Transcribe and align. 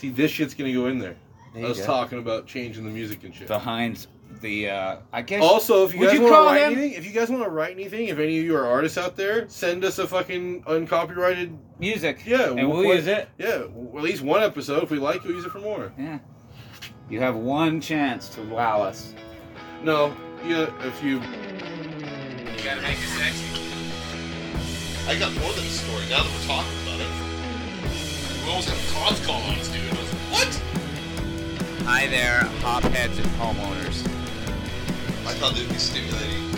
See, 0.00 0.08
this 0.10 0.30
shit's 0.30 0.54
gonna 0.54 0.72
go 0.72 0.86
in 0.86 0.98
there. 0.98 1.16
There 1.54 1.64
I 1.66 1.68
was 1.68 1.78
go. 1.78 1.84
talking 1.86 2.18
about 2.18 2.46
changing 2.46 2.84
the 2.84 2.90
music 2.90 3.22
and 3.24 3.34
shit. 3.34 3.48
behind 3.48 4.06
the. 4.40 4.70
Uh, 4.70 4.96
I 5.12 5.20
guess. 5.22 5.42
Also, 5.42 5.84
if 5.84 5.94
you 5.94 6.06
guys 6.06 6.18
want 6.18 6.32
to 6.32 6.38
write 6.40 6.62
him- 6.62 6.78
anything, 6.78 6.92
if 6.92 7.04
you 7.04 7.12
guys 7.12 7.28
want 7.28 7.42
to 7.44 7.50
write 7.50 7.72
anything, 7.72 8.06
if 8.08 8.18
any 8.18 8.38
of 8.38 8.44
you 8.44 8.56
are 8.56 8.66
artists 8.66 8.96
out 8.96 9.14
there, 9.16 9.46
send 9.48 9.84
us 9.84 9.98
a 9.98 10.06
fucking 10.06 10.64
uncopyrighted. 10.66 11.58
music. 11.78 12.22
Yeah, 12.24 12.50
and 12.52 12.68
we'll 12.70 12.84
play- 12.84 12.96
use 12.96 13.06
it. 13.08 13.28
Yeah, 13.38 13.58
w- 13.58 13.90
at 13.96 14.02
least 14.02 14.22
one 14.22 14.42
episode. 14.42 14.82
If 14.84 14.90
we 14.90 14.98
like, 14.98 15.22
we'll 15.24 15.34
use 15.34 15.44
it 15.44 15.50
for 15.52 15.58
more. 15.60 15.92
Yeah. 15.98 16.18
You 17.10 17.20
have 17.20 17.34
one 17.36 17.80
chance 17.80 18.28
to 18.36 18.42
wow 18.42 18.80
us. 18.82 19.12
No, 19.82 20.14
yeah, 20.46 20.70
if 20.86 21.02
you. 21.02 21.16
You 21.20 22.64
gotta 22.64 22.80
make 22.82 22.96
it 22.98 23.08
sexy. 23.18 23.46
I 25.08 25.18
got 25.18 25.32
more 25.40 25.52
than 25.52 25.64
a 25.64 25.68
story 25.68 26.04
now 26.08 26.22
that 26.22 26.30
we're 26.32 26.46
talking 26.46 26.72
about 26.84 27.00
it. 27.00 27.08
We 28.44 28.48
almost 28.50 28.68
have 28.68 28.78
a 28.78 28.92
cons 28.92 29.26
call 29.26 29.40
on 29.42 29.58
us, 29.58 29.68
Hi 31.92 32.06
there, 32.06 32.42
hopheads 32.62 33.18
and 33.18 33.26
homeowners. 33.34 34.06
I 35.26 35.34
thought 35.34 35.58
it'd 35.58 35.68
be 35.68 35.74
stimulating. 35.74 36.48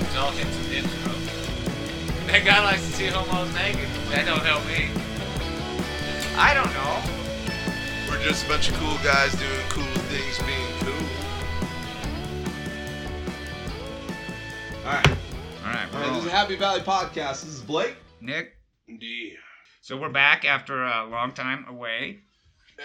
It's 0.00 0.16
all 0.16 0.30
hits 0.30 0.56
and 0.56 0.70
dips, 0.70 0.88
bro. 1.04 1.12
That 2.32 2.42
guy 2.42 2.64
likes 2.64 2.80
to 2.86 2.92
see 2.94 3.06
homos 3.08 3.52
naked. 3.52 3.86
That 4.08 4.24
don't 4.24 4.40
help 4.40 4.64
me. 4.64 4.88
I 6.38 6.54
don't 6.54 6.72
know. 6.72 7.02
We're 8.08 8.24
just 8.24 8.46
a 8.46 8.48
bunch 8.48 8.70
of 8.70 8.76
cool 8.76 8.96
guys 9.04 9.32
doing 9.34 9.60
cool 9.68 9.84
things, 10.08 10.38
being 10.48 10.72
cool. 10.80 11.06
All 14.86 14.94
right. 14.94 15.06
All 15.06 15.14
right, 15.66 15.94
All 15.94 16.00
right. 16.00 16.12
This 16.14 16.24
is 16.24 16.26
a 16.28 16.30
Happy 16.30 16.56
Valley 16.56 16.80
podcast. 16.80 17.44
This 17.44 17.52
is 17.56 17.60
Blake. 17.60 17.96
Nick. 18.22 18.56
Indeed. 18.88 19.36
So 19.82 19.98
we're 19.98 20.08
back 20.08 20.46
after 20.46 20.82
a 20.82 21.04
long 21.04 21.32
time 21.32 21.66
away. 21.68 22.20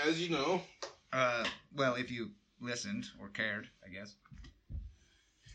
As 0.05 0.21
you 0.21 0.31
know, 0.35 0.63
Uh, 1.13 1.43
well, 1.75 1.95
if 1.95 2.09
you 2.09 2.29
listened 2.61 3.07
or 3.19 3.27
cared, 3.29 3.67
I 3.85 3.89
guess. 3.89 4.15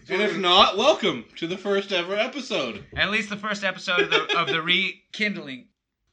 and 0.08 0.20
if 0.20 0.36
not, 0.36 0.76
welcome 0.76 1.24
to 1.36 1.46
the 1.46 1.56
first 1.56 1.92
ever 1.92 2.14
episode. 2.14 2.84
At 2.96 3.10
least 3.10 3.30
the 3.30 3.36
first 3.36 3.64
episode 3.64 4.00
of 4.00 4.10
the 4.10 4.38
of 4.38 4.48
the 4.48 4.60
rekindling. 4.62 5.68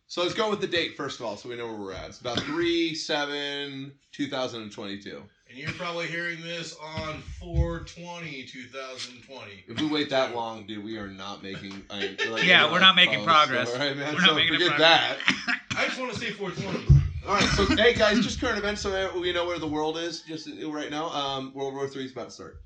So 0.08 0.22
let's 0.22 0.33
go 0.33 0.50
with 0.50 0.61
the 0.61 0.67
date 0.67 0.95
first 0.95 1.19
of 1.19 1.25
all, 1.25 1.35
so 1.38 1.50
we 1.50 1.58
know 1.58 1.67
where 1.67 1.75
we're 1.75 1.94
at. 1.94 2.09
It's 2.09 2.22
about 2.22 2.39
three 2.41 2.95
seven 2.95 3.91
2022. 4.11 5.22
And 5.50 5.57
you're 5.57 5.72
probably 5.72 6.07
hearing 6.07 6.41
this 6.41 6.75
on 6.81 7.22
420 7.39 8.44
2020. 8.45 9.52
If 9.67 9.81
we 9.81 9.88
wait 9.88 10.09
that 10.09 10.33
long, 10.33 10.66
dude, 10.66 10.83
we 10.83 10.97
are 10.97 11.07
not 11.07 11.44
making. 11.44 11.83
I 11.89 12.16
like, 12.30 12.45
Yeah, 12.45 12.72
we're 12.72 12.80
not 12.80 12.95
making 12.95 13.23
progress. 13.23 13.72
All 13.72 13.78
right, 13.80 13.95
man. 13.95 14.13
We're 14.16 14.22
not 14.22 14.30
so 14.30 14.35
making 14.35 14.53
forget 14.53 14.69
progress. 14.69 15.17
that. 15.28 15.57
I 15.78 15.85
just 15.85 16.00
want 16.00 16.13
to 16.13 16.19
say 16.19 16.31
420. 16.31 17.03
All 17.25 17.35
right, 17.35 17.43
so 17.43 17.66
hey 17.77 17.93
guys, 17.93 18.19
just 18.19 18.41
current 18.41 18.57
events, 18.57 18.81
so 18.81 19.17
we 19.17 19.31
know 19.31 19.45
where 19.45 19.57
the 19.57 19.67
world 19.67 19.97
is 19.97 20.21
just 20.21 20.49
right 20.66 20.91
now. 20.91 21.07
Um, 21.09 21.53
World 21.53 21.73
War 21.73 21.88
Three 21.88 22.03
is 22.03 22.11
about 22.11 22.25
to 22.25 22.31
start. 22.31 22.57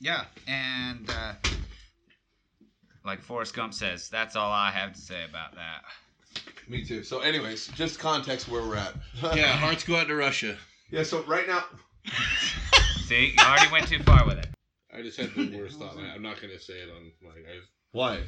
Yeah, 0.00 0.24
and 0.48 1.08
uh, 1.08 1.34
like 3.04 3.22
Forrest 3.22 3.54
Gump 3.54 3.72
says, 3.72 4.08
that's 4.08 4.34
all 4.34 4.50
I 4.50 4.72
have 4.72 4.92
to 4.92 5.00
say 5.00 5.24
about 5.24 5.54
that. 5.54 5.84
Me 6.68 6.84
too. 6.84 7.04
So, 7.04 7.20
anyways, 7.20 7.68
just 7.68 8.00
context 8.00 8.48
where 8.48 8.62
we're 8.62 8.76
at. 8.76 8.94
Yeah, 9.36 9.52
hearts 9.52 9.84
go 9.84 9.96
out 9.96 10.08
to 10.08 10.16
Russia. 10.16 10.56
yeah. 10.90 11.04
So 11.04 11.22
right 11.22 11.46
now, 11.46 11.64
See, 13.06 13.34
you 13.38 13.44
already 13.44 13.70
went 13.70 13.86
too 13.86 14.02
far 14.02 14.26
with 14.26 14.38
it. 14.38 14.48
I 14.92 15.00
just 15.02 15.16
had 15.16 15.32
the 15.34 15.56
worst 15.56 15.78
thought. 15.78 15.96
I'm 15.96 16.22
not 16.22 16.40
going 16.40 16.52
to 16.52 16.58
say 16.58 16.74
it 16.74 16.90
on 16.90 17.12
my. 17.22 17.30
I, 17.30 17.60
why? 17.92 18.20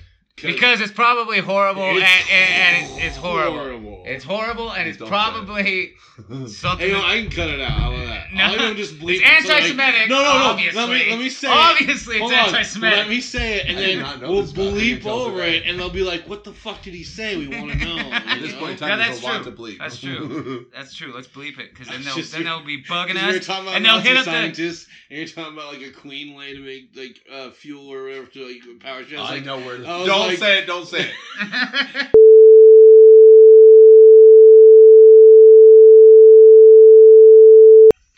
Because 0.42 0.80
it's 0.80 0.92
probably 0.92 1.38
horrible, 1.40 1.82
and, 1.82 1.98
It's 1.98 2.30
and, 2.30 2.54
and 2.54 2.86
it's, 2.98 3.04
it's 3.06 3.16
horrible. 3.16 3.58
horrible. 3.58 4.02
It's 4.06 4.24
horrible, 4.24 4.72
and 4.72 4.88
it's 4.88 4.98
Don't 4.98 5.08
probably 5.08 5.92
something. 6.46 6.86
Hey, 6.86 6.92
no, 6.92 7.02
I 7.04 7.22
can 7.22 7.30
cut 7.30 7.48
it 7.48 7.60
out. 7.60 7.70
How 7.70 7.92
about 7.92 8.06
that? 8.06 8.14
No. 8.30 8.44
I 8.44 8.56
don't 8.58 8.76
just 8.76 8.98
bleep. 8.98 9.20
It's 9.22 9.44
it, 9.44 9.46
so, 9.46 9.52
like- 9.54 9.62
anti-Semitic. 9.62 10.08
no, 10.10 10.16
no, 10.16 10.22
no. 10.22 10.28
Obviously. 10.50 10.78
Let 10.78 10.88
me 10.90 11.10
let 11.10 11.18
me 11.18 11.30
say. 11.30 11.48
it. 11.48 11.50
Obviously, 11.56 12.16
it's 12.18 12.30
anti-Semitic. 12.32 12.98
Let 12.98 13.08
me 13.08 13.20
say 13.22 13.56
it, 13.60 13.66
and 13.68 13.78
I 14.04 14.16
then 14.18 14.28
we'll 14.28 14.44
bleep 14.44 15.06
over 15.06 15.40
it, 15.42 15.62
and 15.64 15.78
they'll 15.80 15.88
be 15.88 16.02
like, 16.02 16.28
"What 16.28 16.44
the 16.44 16.52
fuck 16.52 16.82
did 16.82 16.92
he 16.92 17.04
say? 17.04 17.38
We 17.38 17.48
want 17.48 17.72
to 17.72 17.78
know." 17.84 17.96
At 17.98 18.40
this 18.40 18.52
point 18.52 18.62
in 18.62 18.70
know? 18.72 18.76
time, 18.76 18.88
Yeah, 18.90 18.96
there's 18.96 19.08
that's 19.08 19.22
a 19.22 19.26
lot 19.26 19.42
true. 19.44 19.52
to 19.52 19.58
bleep. 19.58 19.78
That's 19.78 19.98
true. 19.98 20.66
That's 20.74 20.94
true. 20.94 21.12
Let's 21.14 21.26
bleep 21.28 21.58
it, 21.58 21.70
because 21.72 21.88
then 21.88 22.04
they'll 22.04 22.16
just 22.16 22.32
then 22.32 22.44
they'll 22.44 22.62
be 22.64 22.82
bugging 22.84 23.16
us, 23.16 23.48
and 23.48 23.84
they'll 23.84 23.98
hit 24.00 24.18
up 24.18 24.26
the. 24.26 24.30
scientists, 24.30 24.86
and 25.08 25.18
you're 25.18 25.28
talking 25.28 25.54
about 25.54 25.72
like 25.72 25.82
a 25.82 25.90
queen 25.90 26.34
way 26.34 26.52
to 26.52 26.60
make 26.60 26.90
like 26.94 27.20
uh, 27.32 27.50
fuel 27.50 27.90
or 27.90 28.04
whatever 28.04 28.26
to 28.26 28.46
like 28.46 28.80
power 28.80 29.02
shit. 29.04 29.18
I 29.18 29.22
was 29.22 29.30
I 29.30 29.40
know 29.40 29.56
where. 29.58 29.76
I 29.86 29.96
was 30.00 30.08
Don't 30.28 30.40
like- 30.40 30.48
say 30.48 30.58
it. 30.58 30.66
Don't 30.66 30.86
say 30.88 31.10
it. 31.10 32.08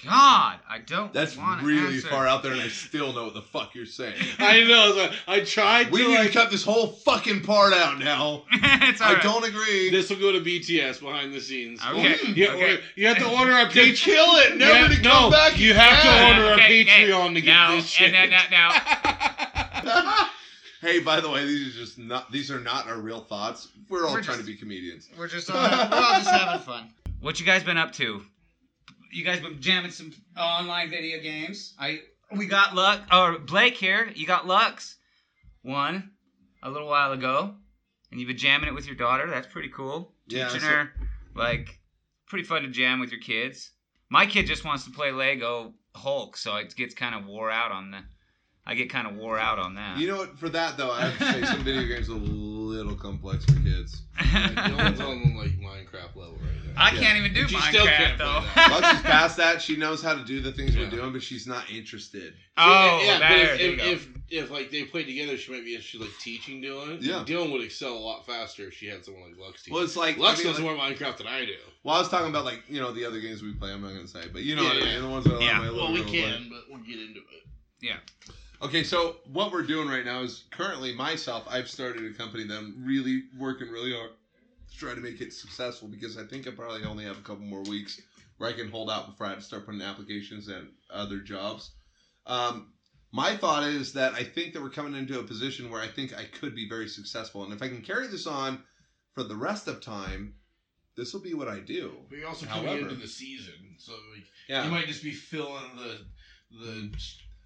God, 0.02 0.58
I 0.66 0.78
don't. 0.86 1.12
That's 1.12 1.36
really 1.62 1.96
answer. 1.96 2.08
far 2.08 2.26
out 2.26 2.42
there, 2.42 2.52
and 2.52 2.60
I 2.62 2.68
still 2.68 3.12
know 3.12 3.24
what 3.24 3.34
the 3.34 3.42
fuck 3.42 3.74
you're 3.74 3.84
saying. 3.84 4.14
I 4.38 4.64
know. 4.64 4.94
So 4.94 5.10
I 5.28 5.40
tried 5.40 5.90
We 5.92 6.00
to 6.02 6.08
need 6.08 6.14
like. 6.14 6.26
to 6.28 6.32
cut 6.32 6.50
this 6.50 6.64
whole 6.64 6.86
fucking 6.86 7.42
part 7.42 7.74
out 7.74 7.98
now. 7.98 8.44
it's 8.50 9.02
I 9.02 9.08
alright. 9.08 9.22
don't 9.22 9.44
agree. 9.46 9.90
This 9.90 10.08
will 10.08 10.16
go 10.18 10.32
to 10.32 10.40
BTS 10.40 11.00
behind 11.02 11.34
the 11.34 11.40
scenes. 11.40 11.82
Okay, 11.86 12.16
You, 12.34 12.48
okay. 12.48 12.80
you 12.96 13.08
have 13.08 13.18
to 13.18 13.28
order 13.30 13.52
our 13.52 13.68
to 13.68 13.78
Patreon. 13.78 13.96
kill 13.96 14.36
it, 14.36 14.56
never 14.56 14.72
Yeah, 14.72 14.88
to 14.88 14.94
come 15.02 15.02
no, 15.24 15.30
back. 15.30 15.58
You 15.58 15.74
have 15.74 16.02
to 16.02 16.28
order 16.28 16.46
our 16.48 16.54
Okay, 16.54 16.80
okay. 16.82 17.10
Patreon 17.10 17.34
to 17.34 17.40
get 17.42 17.52
now, 17.52 17.74
this 17.76 17.86
shit. 17.86 18.14
And 18.14 18.30
now, 18.30 18.40
now, 18.50 18.70
now, 18.70 19.39
hey, 20.80 21.00
by 21.00 21.20
the 21.20 21.30
way, 21.30 21.44
these 21.44 21.74
are 21.76 21.78
just 21.80 21.98
not. 21.98 22.30
These 22.32 22.50
are 22.50 22.60
not 22.60 22.86
our 22.88 22.98
real 22.98 23.20
thoughts. 23.20 23.68
We're 23.88 24.06
all 24.06 24.12
We're 24.14 24.22
trying 24.22 24.38
just- 24.38 24.48
to 24.48 24.52
be 24.54 24.58
comedians. 24.58 25.08
we're 25.18 25.28
just 25.28 25.50
all, 25.50 25.56
we're 25.56 25.62
all 25.96 26.14
just 26.14 26.30
having 26.30 26.60
fun. 26.62 26.92
What 27.20 27.38
you 27.40 27.46
guys 27.46 27.62
been 27.62 27.76
up 27.76 27.92
to? 27.94 28.22
You 29.12 29.24
guys 29.24 29.40
been 29.40 29.60
jamming 29.60 29.90
some 29.90 30.12
online 30.38 30.88
video 30.90 31.20
games? 31.20 31.74
I 31.78 32.00
we 32.36 32.46
got 32.46 32.74
luck 32.74 33.00
or 33.12 33.38
Blake 33.38 33.74
here. 33.76 34.10
You 34.14 34.26
got 34.26 34.46
Lux 34.46 34.96
one 35.62 36.10
a 36.62 36.70
little 36.70 36.88
while 36.88 37.12
ago, 37.12 37.54
and 38.10 38.20
you've 38.20 38.28
been 38.28 38.38
jamming 38.38 38.68
it 38.68 38.74
with 38.74 38.86
your 38.86 38.94
daughter. 38.96 39.26
That's 39.28 39.46
pretty 39.48 39.68
cool. 39.68 40.12
Yeah, 40.28 40.46
Teaching 40.46 40.60
so- 40.60 40.66
her 40.68 40.92
like 41.34 41.78
pretty 42.26 42.44
fun 42.44 42.62
to 42.62 42.68
jam 42.68 43.00
with 43.00 43.10
your 43.10 43.20
kids. 43.20 43.70
My 44.08 44.26
kid 44.26 44.46
just 44.46 44.64
wants 44.64 44.84
to 44.84 44.90
play 44.90 45.12
Lego 45.12 45.74
Hulk, 45.94 46.36
so 46.36 46.56
it 46.56 46.74
gets 46.76 46.94
kind 46.94 47.14
of 47.14 47.26
wore 47.26 47.50
out 47.50 47.72
on 47.72 47.90
the. 47.90 47.98
I 48.66 48.74
get 48.74 48.90
kind 48.90 49.06
of 49.06 49.16
wore 49.16 49.38
out 49.38 49.58
on 49.58 49.74
that. 49.76 49.98
You 49.98 50.06
know 50.08 50.18
what? 50.18 50.38
For 50.38 50.48
that 50.50 50.76
though, 50.76 50.90
I 50.92 51.06
have 51.06 51.18
to 51.18 51.24
say 51.32 51.44
some 51.46 51.64
video 51.64 51.82
games 51.84 52.08
are 52.08 52.12
a 52.12 52.16
little 52.16 52.94
complex 52.94 53.44
for 53.44 53.54
kids. 53.60 54.02
Dylan's 54.18 55.00
on 55.00 55.36
like 55.36 55.58
Minecraft 55.58 56.14
level 56.14 56.34
right 56.34 56.66
now. 56.66 56.72
I 56.76 56.90
can't 56.90 57.18
even 57.18 57.32
do 57.34 57.42
But 57.44 57.52
you 57.52 57.60
still 57.62 57.86
Minecraft 57.86 57.96
can't 57.96 58.18
though. 58.18 58.40
play 58.40 58.52
that. 58.54 58.70
Once 58.70 58.86
she's 58.90 59.00
past 59.10 59.36
that, 59.38 59.62
she 59.62 59.76
knows 59.76 60.02
how 60.02 60.14
to 60.14 60.22
do 60.24 60.40
the 60.40 60.52
things 60.52 60.76
Yeah. 60.76 60.84
we're 60.84 60.90
doing, 60.90 61.12
but 61.12 61.22
she's 61.22 61.46
not 61.46 61.68
interested. 61.70 62.34
oh, 62.58 63.02
yeah, 63.04 63.18
there, 63.18 63.28
but 63.52 63.60
if, 63.60 63.60
you 63.60 63.72
if, 63.72 63.78
go. 63.78 63.84
if 63.84 64.08
if 64.44 64.50
like 64.52 64.70
they 64.70 64.84
played 64.84 65.06
together, 65.06 65.36
she 65.36 65.50
might 65.52 65.64
be 65.64 65.74
interested 65.74 66.00
like 66.02 66.16
teaching 66.20 66.62
Dylan. 66.62 66.98
Yeah. 67.00 67.24
Dylan 67.26 67.50
would 67.50 67.62
excel 67.62 67.94
a 67.94 67.98
lot 67.98 68.24
faster 68.26 68.68
if 68.68 68.74
she 68.74 68.86
had 68.86 69.04
someone 69.04 69.24
like 69.30 69.40
Lux 69.40 69.64
teach. 69.64 69.72
Well, 69.74 69.82
it's 69.82 69.96
like 69.96 70.16
Lux 70.18 70.38
I 70.40 70.44
mean, 70.44 70.52
knows 70.52 70.60
like- 70.60 70.76
more 70.76 70.84
Minecraft 70.86 71.16
than 71.16 71.26
I 71.26 71.44
do. 71.44 71.54
Well, 71.82 71.96
I 71.96 71.98
was 71.98 72.08
talking 72.08 72.28
about 72.28 72.44
like 72.44 72.62
you 72.68 72.80
know 72.80 72.92
the 72.92 73.04
other 73.06 73.20
games 73.20 73.42
we 73.42 73.52
play. 73.54 73.72
I'm 73.72 73.80
not 73.82 73.88
gonna 73.94 74.06
say, 74.06 74.26
but 74.32 74.42
you 74.42 74.54
know 74.54 74.62
Yeah, 74.62 74.68
what 74.68 74.76
I 74.76 74.86
yeah. 74.86 74.92
mean. 74.92 75.02
The 75.02 75.08
ones 75.08 75.24
that 75.24 75.34
are 75.36 75.42
Yeah. 75.42 75.60
Well, 75.72 75.92
we 75.92 75.98
little 75.98 76.12
can, 76.12 76.48
but 76.50 76.60
we'll 76.68 76.84
get 76.84 77.00
into 77.00 77.18
it. 77.20 77.46
yeah. 77.80 77.96
Okay, 78.62 78.84
so 78.84 79.16
what 79.32 79.52
we're 79.52 79.62
doing 79.62 79.88
right 79.88 80.04
now 80.04 80.20
is 80.20 80.44
currently 80.50 80.94
myself. 80.94 81.46
I've 81.48 81.68
started 81.68 82.04
a 82.04 82.14
company 82.14 82.44
that 82.44 82.58
I'm 82.58 82.84
really 82.84 83.22
working 83.38 83.68
really 83.68 83.92
hard 83.92 84.10
to 84.70 84.76
try 84.76 84.94
to 84.94 85.00
make 85.00 85.22
it 85.22 85.32
successful 85.32 85.88
because 85.88 86.18
I 86.18 86.24
think 86.24 86.46
I 86.46 86.50
probably 86.50 86.84
only 86.84 87.04
have 87.04 87.16
a 87.16 87.22
couple 87.22 87.44
more 87.44 87.62
weeks 87.62 88.00
where 88.36 88.50
I 88.50 88.52
can 88.52 88.70
hold 88.70 88.90
out 88.90 89.06
before 89.06 89.26
I 89.26 89.30
have 89.30 89.38
to 89.38 89.44
start 89.44 89.64
putting 89.64 89.80
applications 89.80 90.48
and 90.48 90.68
other 90.92 91.20
jobs. 91.20 91.70
Um, 92.26 92.72
my 93.12 93.34
thought 93.34 93.64
is 93.64 93.94
that 93.94 94.12
I 94.12 94.24
think 94.24 94.52
that 94.52 94.62
we're 94.62 94.68
coming 94.68 94.94
into 94.94 95.18
a 95.18 95.22
position 95.22 95.70
where 95.70 95.80
I 95.80 95.88
think 95.88 96.16
I 96.16 96.24
could 96.24 96.54
be 96.54 96.68
very 96.68 96.86
successful, 96.88 97.44
and 97.44 97.52
if 97.54 97.62
I 97.62 97.68
can 97.68 97.80
carry 97.80 98.08
this 98.08 98.26
on 98.26 98.62
for 99.14 99.24
the 99.24 99.34
rest 99.34 99.68
of 99.68 99.80
time, 99.80 100.34
this 100.96 101.14
will 101.14 101.20
be 101.22 101.32
what 101.34 101.48
I 101.48 101.60
do. 101.60 101.92
But 102.10 102.18
you're 102.18 102.28
also 102.28 102.44
coming 102.44 102.66
However- 102.66 102.82
into 102.90 102.94
the 102.96 103.08
season, 103.08 103.54
so 103.78 103.92
like 104.14 104.26
Yeah, 104.48 104.66
you 104.66 104.70
might 104.70 104.86
just 104.86 105.02
be 105.02 105.12
filling 105.12 105.76
the 105.76 106.04
the 106.52 106.90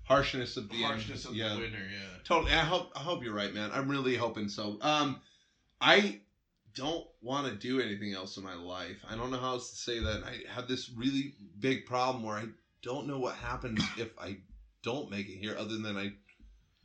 harshness 0.04 0.56
of 0.56 0.68
the 0.68 0.82
harshness 0.82 1.24
of 1.24 1.34
yeah. 1.34 1.54
the 1.54 1.60
winter. 1.60 1.78
Yeah. 1.78 2.18
Totally. 2.24 2.52
I 2.52 2.60
hope 2.60 2.92
I 2.94 3.00
hope 3.00 3.22
you're 3.22 3.34
right, 3.34 3.52
man. 3.52 3.70
I'm 3.72 3.88
really 3.88 4.16
hoping 4.16 4.48
so. 4.48 4.78
Um, 4.80 5.20
I 5.80 6.20
don't 6.74 7.06
want 7.20 7.46
to 7.46 7.54
do 7.54 7.80
anything 7.80 8.14
else 8.14 8.36
in 8.36 8.44
my 8.44 8.54
life. 8.54 8.96
I 9.08 9.16
don't 9.16 9.30
know 9.30 9.38
how 9.38 9.52
else 9.52 9.70
to 9.70 9.76
say 9.76 9.98
that. 10.00 10.22
I 10.24 10.50
have 10.52 10.68
this 10.68 10.90
really 10.90 11.34
big 11.58 11.86
problem 11.86 12.24
where 12.24 12.36
I 12.36 12.46
don't 12.82 13.06
know 13.06 13.18
what 13.18 13.34
happens 13.36 13.82
if 13.98 14.10
I 14.18 14.38
don't 14.82 15.10
make 15.10 15.28
it 15.28 15.38
here, 15.38 15.56
other 15.58 15.78
than 15.78 15.96
I 15.96 16.12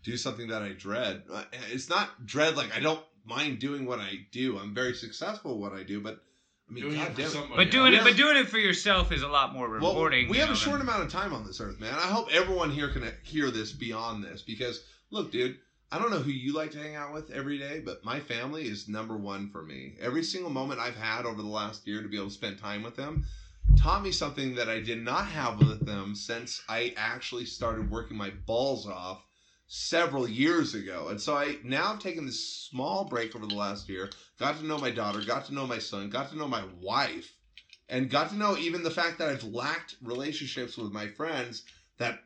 do 0.03 0.15
something 0.15 0.47
that 0.49 0.61
I 0.61 0.69
dread. 0.69 1.23
Uh, 1.31 1.43
It's 1.71 1.89
not 1.89 2.25
dread 2.25 2.55
like 2.55 2.75
I 2.75 2.79
don't 2.79 3.03
mind 3.25 3.59
doing 3.59 3.85
what 3.85 3.99
I 3.99 4.25
do. 4.31 4.57
I'm 4.57 4.73
very 4.73 4.93
successful 4.93 5.53
at 5.53 5.57
what 5.57 5.73
I 5.73 5.83
do, 5.83 5.99
but 5.99 6.21
I 6.69 6.73
mean, 6.73 6.83
Doing 6.83 6.95
it 6.95 6.99
God 6.99 7.15
for 7.15 7.21
it. 7.21 7.29
somebody 7.29 7.55
But 7.65 7.71
doing 7.71 7.93
it, 7.93 8.03
but 8.03 8.15
doing 8.15 8.37
it 8.37 8.47
for 8.47 8.59
yourself 8.59 9.11
is 9.11 9.23
a 9.23 9.27
lot 9.27 9.53
more 9.53 9.67
Well, 9.69 9.91
rewarding. 9.93 10.29
we 10.29 10.37
have 10.37 10.49
know, 10.49 10.53
a 10.53 10.57
short 10.57 10.79
than- 10.79 10.87
amount 10.87 11.03
of 11.03 11.11
time 11.11 11.33
on 11.33 11.45
this 11.45 11.59
earth, 11.59 11.79
man. 11.79 11.93
I 11.95 12.07
hope 12.07 12.27
everyone 12.31 12.69
here 12.69 12.89
can 12.89 13.11
hear 13.23 13.49
this 13.49 13.71
beyond 13.71 14.23
this 14.23 14.41
because, 14.43 14.83
look, 15.09 15.31
dude, 15.31 15.57
I 15.91 15.97
don't 15.97 16.11
know 16.11 16.19
who 16.19 16.29
you 16.29 16.53
like 16.53 16.69
to 16.71 16.77
hang 16.79 16.95
out 16.95 17.13
with 17.13 17.31
every 17.31 17.57
day, 17.57 17.81
but 17.83 18.05
my 18.05 18.19
family 18.19 18.67
is 18.67 18.87
number 18.87 19.17
one 19.17 19.49
for 19.49 19.63
me. 19.63 19.95
Every 19.99 20.23
single 20.23 20.51
moment 20.51 20.79
I've 20.79 20.95
had 20.95 21.25
over 21.25 21.41
the 21.41 21.47
last 21.47 21.87
year 21.87 22.03
to 22.03 22.07
be 22.07 22.17
able 22.17 22.27
to 22.27 22.33
spend 22.33 22.59
time 22.59 22.83
with 22.83 22.95
them, 22.95 23.25
taught 23.75 24.03
me 24.03 24.11
something 24.11 24.53
that 24.55 24.69
I 24.69 24.79
did 24.81 25.01
not 25.03 25.25
have 25.25 25.57
with 25.57 25.85
them 25.87 26.13
since 26.13 26.61
I 26.69 26.93
actually 26.95 27.45
started 27.45 27.89
working 27.89 28.17
my 28.17 28.29
balls 28.45 28.85
off 28.85 29.23
several 29.69 30.27
years 30.27 30.73
ago. 30.73 31.07
And 31.09 31.21
so 31.21 31.37
I 31.37 31.57
now 31.63 31.89
have 31.89 31.99
taken 31.99 32.25
this 32.25 32.67
small 32.69 33.05
break 33.05 33.35
over 33.35 33.45
the 33.45 33.55
last 33.55 33.87
year, 33.87 34.09
got 34.39 34.57
to 34.57 34.65
know 34.65 34.79
my 34.79 34.89
daughter, 34.89 35.21
got 35.21 35.45
to 35.45 35.53
know 35.53 35.67
my 35.67 35.77
son, 35.77 36.09
got 36.09 36.31
to 36.31 36.37
know 36.37 36.47
my 36.47 36.63
wife, 36.81 37.31
and 37.87 38.09
got 38.09 38.31
to 38.31 38.35
know 38.35 38.57
even 38.57 38.81
the 38.83 38.91
fact 38.91 39.19
that 39.19 39.29
I've 39.29 39.43
lacked 39.43 39.95
relationships 40.01 40.75
with 40.75 40.91
my 40.91 41.07
friends 41.07 41.63
that 41.99 42.19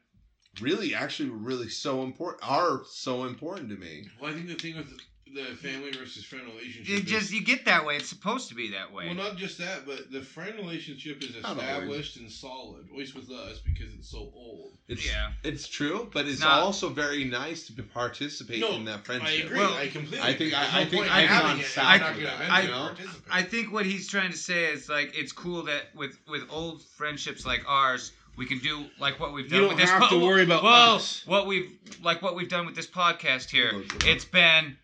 really 0.61 0.95
actually 0.95 1.29
really 1.29 1.67
so 1.67 2.03
important 2.03 2.49
are 2.49 2.81
so 2.89 3.25
important 3.25 3.69
to 3.69 3.75
me. 3.75 4.07
Well, 4.21 4.31
I 4.31 4.33
think 4.33 4.47
the 4.47 4.55
thing 4.55 4.77
with 4.77 4.89
the 5.33 5.55
family 5.55 5.91
versus 5.91 6.23
friend 6.23 6.45
relationship 6.45 6.87
You 6.87 6.95
is, 6.97 7.03
just 7.03 7.33
you 7.33 7.43
get 7.43 7.65
that 7.65 7.85
way. 7.85 7.95
It's 7.95 8.09
supposed 8.09 8.49
to 8.49 8.55
be 8.55 8.71
that 8.71 8.91
way. 8.93 9.05
well, 9.07 9.15
not 9.15 9.35
just 9.37 9.57
that, 9.57 9.85
but 9.85 10.11
the 10.11 10.21
friend 10.21 10.55
relationship 10.57 11.23
is 11.23 11.35
established 11.35 12.17
and 12.17 12.31
solid, 12.31 12.85
at 12.91 12.95
least 12.95 13.15
with 13.15 13.29
us, 13.31 13.59
because 13.59 13.93
it's 13.97 14.09
so 14.09 14.31
old. 14.35 14.73
It's, 14.87 15.05
Yeah. 15.05 15.31
it's 15.43 15.67
true, 15.67 16.09
but 16.13 16.25
it's, 16.25 16.33
It's 16.35 16.41
not- 16.41 16.59
also 16.59 16.89
very 16.89 17.23
nice 17.23 17.65
to 17.67 17.83
participate 17.83 18.59
No, 18.59 18.73
in 18.73 18.85
that 18.85 19.05
friendship. 19.05 19.27
I 19.27 19.31
friendship. 19.31 19.45
agree. 19.47 19.59
Well, 19.59 19.73
I 19.73 19.87
completely. 19.87 20.19
I 20.19 20.33
think- 20.33 20.39
agree. 20.41 20.53
I- 20.55 20.61
There's 20.61 20.73
I 20.73 20.85
think 20.89 21.11
I 21.11 21.21
in 21.21 21.27
can 21.27 21.35
having 21.35 21.63
on 21.63 21.69
side 21.69 22.01
I'm 22.01 22.15
with 22.15 22.23
that, 22.25 22.35
eventually 22.41 22.63
you 22.67 22.71
know? 22.71 23.11
I 23.31 23.41
think 23.43 23.71
what 23.71 23.85
he's 23.85 24.07
trying 24.07 24.31
to 24.31 24.37
say 24.37 24.65
is 24.65 24.89
like 24.89 25.17
it's 25.17 25.31
cool 25.31 25.63
that 25.63 25.95
with 25.95 26.17
with 26.27 26.43
old 26.49 26.83
friendships 26.83 27.45
like 27.45 27.63
ours, 27.67 28.11
we 28.35 28.45
can 28.45 28.59
do 28.59 28.85
like 28.99 29.19
what 29.19 29.33
we've 29.33 29.49
done. 29.49 29.61
You 29.63 29.67
done 29.67 29.77
don't 29.77 29.77
with 29.77 29.85
this. 29.85 29.89
have 29.89 30.09
to 30.09 30.19
worry 30.19 30.43
about 30.43 30.63
well, 30.63 30.95
us. 30.95 31.23
what 31.25 31.47
we've 31.47 31.71
like 32.01 32.21
what 32.21 32.35
we've 32.35 32.49
done 32.49 32.65
with 32.65 32.75
this 32.75 32.87
podcast 32.87 33.49
here. 33.49 33.83
It's 34.05 34.25
been 34.25 34.77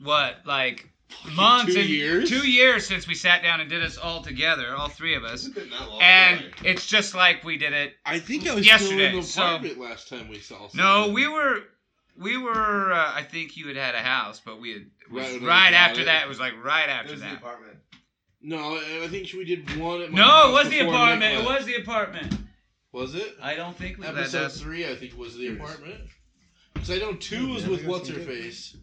what 0.00 0.36
like 0.46 0.88
months 1.34 1.74
two 1.74 1.80
and 1.80 1.88
years? 1.88 2.28
two 2.28 2.48
years 2.48 2.86
since 2.86 3.06
we 3.06 3.14
sat 3.14 3.42
down 3.42 3.60
and 3.60 3.70
did 3.70 3.82
this 3.82 3.96
all 3.98 4.22
together, 4.22 4.74
all 4.76 4.88
three 4.88 5.14
of 5.14 5.24
us, 5.24 5.46
It's 5.46 5.54
been 5.54 5.70
that 5.70 5.88
long 5.88 6.00
and 6.02 6.40
ago. 6.40 6.48
it's 6.64 6.86
just 6.86 7.14
like 7.14 7.44
we 7.44 7.56
did 7.56 7.72
it. 7.72 7.94
I 8.04 8.18
think 8.18 8.46
I 8.48 8.54
was 8.54 8.66
Yesterday, 8.66 9.08
still 9.22 9.50
in 9.58 9.62
the 9.62 9.74
so- 9.74 9.80
last 9.80 10.08
time 10.08 10.28
we 10.28 10.38
saw. 10.40 10.68
No, 10.74 11.10
we 11.12 11.26
were. 11.28 11.60
We 12.18 12.38
were. 12.38 12.92
Uh, 12.94 13.12
I 13.14 13.22
think 13.22 13.56
you 13.58 13.68
had 13.68 13.76
had 13.76 13.94
a 13.94 14.02
house, 14.02 14.40
but 14.44 14.58
we 14.60 14.72
had 14.72 14.86
was 15.10 15.22
Right 15.24 15.32
right, 15.32 15.40
when 15.42 15.50
I 15.50 15.70
got 15.70 15.74
after 15.90 16.00
it. 16.00 16.04
that. 16.06 16.22
It 16.24 16.28
was 16.28 16.40
like 16.40 16.54
right 16.64 16.88
It 16.88 16.92
after 16.92 17.12
was 17.12 17.20
the 17.20 17.26
that. 17.28 17.36
apartment. 17.36 17.76
No, 18.40 18.76
I 19.02 19.08
think 19.08 19.30
we 19.34 19.44
did 19.44 19.76
one 19.78 20.00
at 20.02 20.10
my 20.12 20.18
No, 20.18 20.24
house 20.24 20.48
it 20.48 20.52
was 20.52 20.68
the 20.70 20.78
apartment. 20.80 21.34
Nick 21.34 21.44
It 21.44 21.46
was 21.46 21.66
the 21.66 21.74
apartment. 21.76 22.38
Was 22.92 23.14
it? 23.14 23.34
I 23.42 23.54
don't 23.54 23.76
think 23.76 23.98
we 23.98 24.06
Episode 24.06 24.44
us. 24.44 24.60
three, 24.60 24.88
I 24.88 24.94
think, 24.94 25.16
was 25.18 25.36
the 25.36 25.48
apartment. 25.48 26.00
Because 26.72 26.90
I 26.90 26.96
know 26.98 27.12
two 27.14 27.48
was 27.48 27.66
with 27.66 27.84
what's 27.84 28.08
her 28.08 28.18
face, 28.20 28.76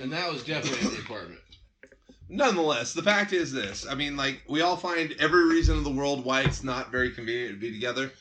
and 0.00 0.12
that 0.12 0.30
was 0.30 0.44
definitely 0.44 0.86
in 0.86 0.94
the 0.94 1.00
apartment. 1.00 1.40
Nonetheless, 2.28 2.92
the 2.92 3.02
fact 3.02 3.32
is 3.32 3.52
this. 3.52 3.86
I 3.86 3.94
mean, 3.94 4.16
like, 4.16 4.42
we 4.48 4.62
all 4.62 4.76
find 4.76 5.14
every 5.18 5.44
reason 5.44 5.76
in 5.76 5.84
the 5.84 5.90
world 5.90 6.24
why 6.24 6.42
it's 6.42 6.64
not 6.64 6.90
very 6.90 7.10
convenient 7.10 7.54
to 7.54 7.60
be 7.60 7.72
together. 7.72 8.12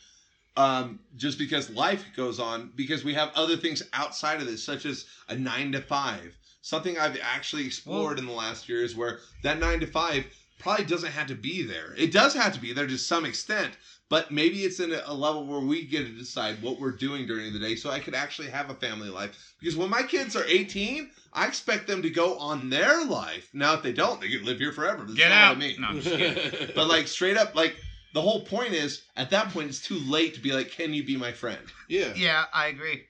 Um, 0.56 1.00
just 1.16 1.40
because 1.40 1.70
life 1.72 2.06
goes 2.16 2.40
on, 2.40 2.72
because 2.76 3.04
we 3.04 3.16
have 3.16 3.32
other 3.34 3.58
things 3.58 3.82
outside 3.92 4.40
of 4.40 4.46
this, 4.46 4.64
such 4.64 4.86
as 4.86 5.06
a 5.30 5.36
nine 5.36 5.72
to 5.72 5.82
five. 5.82 6.38
Something 6.62 6.98
I've 6.98 7.18
actually 7.22 7.66
explored 7.66 8.20
in 8.20 8.26
the 8.26 8.32
last 8.32 8.70
year 8.70 8.84
is 8.84 8.96
where 8.96 9.20
that 9.42 9.60
nine 9.60 9.80
to 9.80 9.88
five 9.88 10.26
probably 10.60 10.86
doesn't 10.86 11.12
have 11.12 11.28
to 11.28 11.36
be 11.36 11.64
there. 11.64 11.94
It 11.98 12.12
does 12.12 12.34
have 12.36 12.54
to 12.54 12.60
be 12.60 12.72
there 12.72 12.88
to 12.88 12.98
some 12.98 13.26
extent, 13.26 13.74
but 14.10 14.32
maybe 14.32 14.60
it's 14.64 14.80
in 14.80 14.92
a, 14.92 15.02
a 15.06 15.14
level 15.14 15.46
where 15.46 15.60
we 15.60 15.86
get 15.86 16.06
to 16.06 16.12
decide 16.12 16.62
what 16.62 16.80
we're 16.80 16.92
doing 16.92 17.26
during 17.26 17.52
the 17.54 17.60
day 17.60 17.76
so 17.76 17.90
I 17.90 18.00
could 18.00 18.14
actually 18.16 18.50
have 18.50 18.70
a 18.70 18.76
family 18.76 19.10
life. 19.10 19.56
Because 19.60 19.76
when 19.76 19.90
my 19.90 20.04
kids 20.04 20.36
are 20.36 20.46
18, 20.46 21.10
I 21.34 21.48
expect 21.48 21.88
them 21.88 22.02
to 22.04 22.10
go 22.10 22.38
on 22.38 22.70
their 22.70 23.06
life. 23.06 23.50
Now, 23.54 23.74
if 23.74 23.82
they 23.82 23.94
don't, 23.94 24.22
they 24.22 24.30
can 24.30 24.46
live 24.46 24.60
here 24.60 24.72
forever. 24.72 25.04
That's 25.04 25.18
Get 25.18 25.30
not 25.30 25.38
out. 25.38 25.58
what 25.58 25.64
I 25.64 25.68
mean. 25.68 25.82
No, 25.82 25.88
I'm 25.88 26.02
just 26.02 26.16
kidding. 26.16 26.70
But 26.76 26.88
like 26.88 27.08
straight 27.08 27.38
up, 27.38 27.56
like 27.56 27.76
the 28.14 28.22
whole 28.22 28.42
point 28.46 28.74
is 28.74 29.04
at 29.16 29.32
that 29.32 29.50
point 29.50 29.70
it's 29.70 29.82
too 29.82 30.00
late 30.08 30.36
to 30.36 30.40
be 30.42 30.52
like, 30.52 30.72
can 30.72 30.94
you 30.94 31.04
be 31.04 31.18
my 31.18 31.32
friend? 31.32 31.62
yeah. 31.90 32.14
Yeah, 32.16 32.46
I 32.54 32.68
agree. 32.68 33.06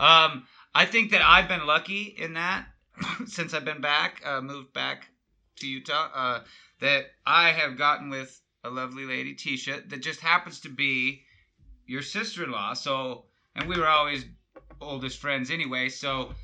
Um, 0.00 0.46
I 0.74 0.86
think 0.86 1.10
that 1.10 1.22
I've 1.22 1.48
been 1.48 1.66
lucky 1.66 2.14
in 2.18 2.34
that 2.34 2.66
since 3.26 3.52
I've 3.54 3.64
been 3.64 3.80
back, 3.80 4.22
uh, 4.24 4.40
moved 4.40 4.72
back 4.72 5.08
to 5.56 5.66
Utah, 5.66 6.08
uh, 6.14 6.40
that 6.80 7.06
I 7.26 7.50
have 7.50 7.76
gotten 7.76 8.08
with 8.10 8.40
a 8.64 8.70
lovely 8.70 9.04
lady, 9.04 9.34
Tisha, 9.34 9.88
that 9.90 10.02
just 10.02 10.20
happens 10.20 10.60
to 10.60 10.68
be 10.68 11.22
your 11.86 12.02
sister-in-law. 12.02 12.74
So, 12.74 13.24
and 13.56 13.68
we 13.68 13.78
were 13.78 13.88
always 13.88 14.24
oldest 14.80 15.18
friends 15.18 15.50
anyway. 15.50 15.88
So 15.88 16.34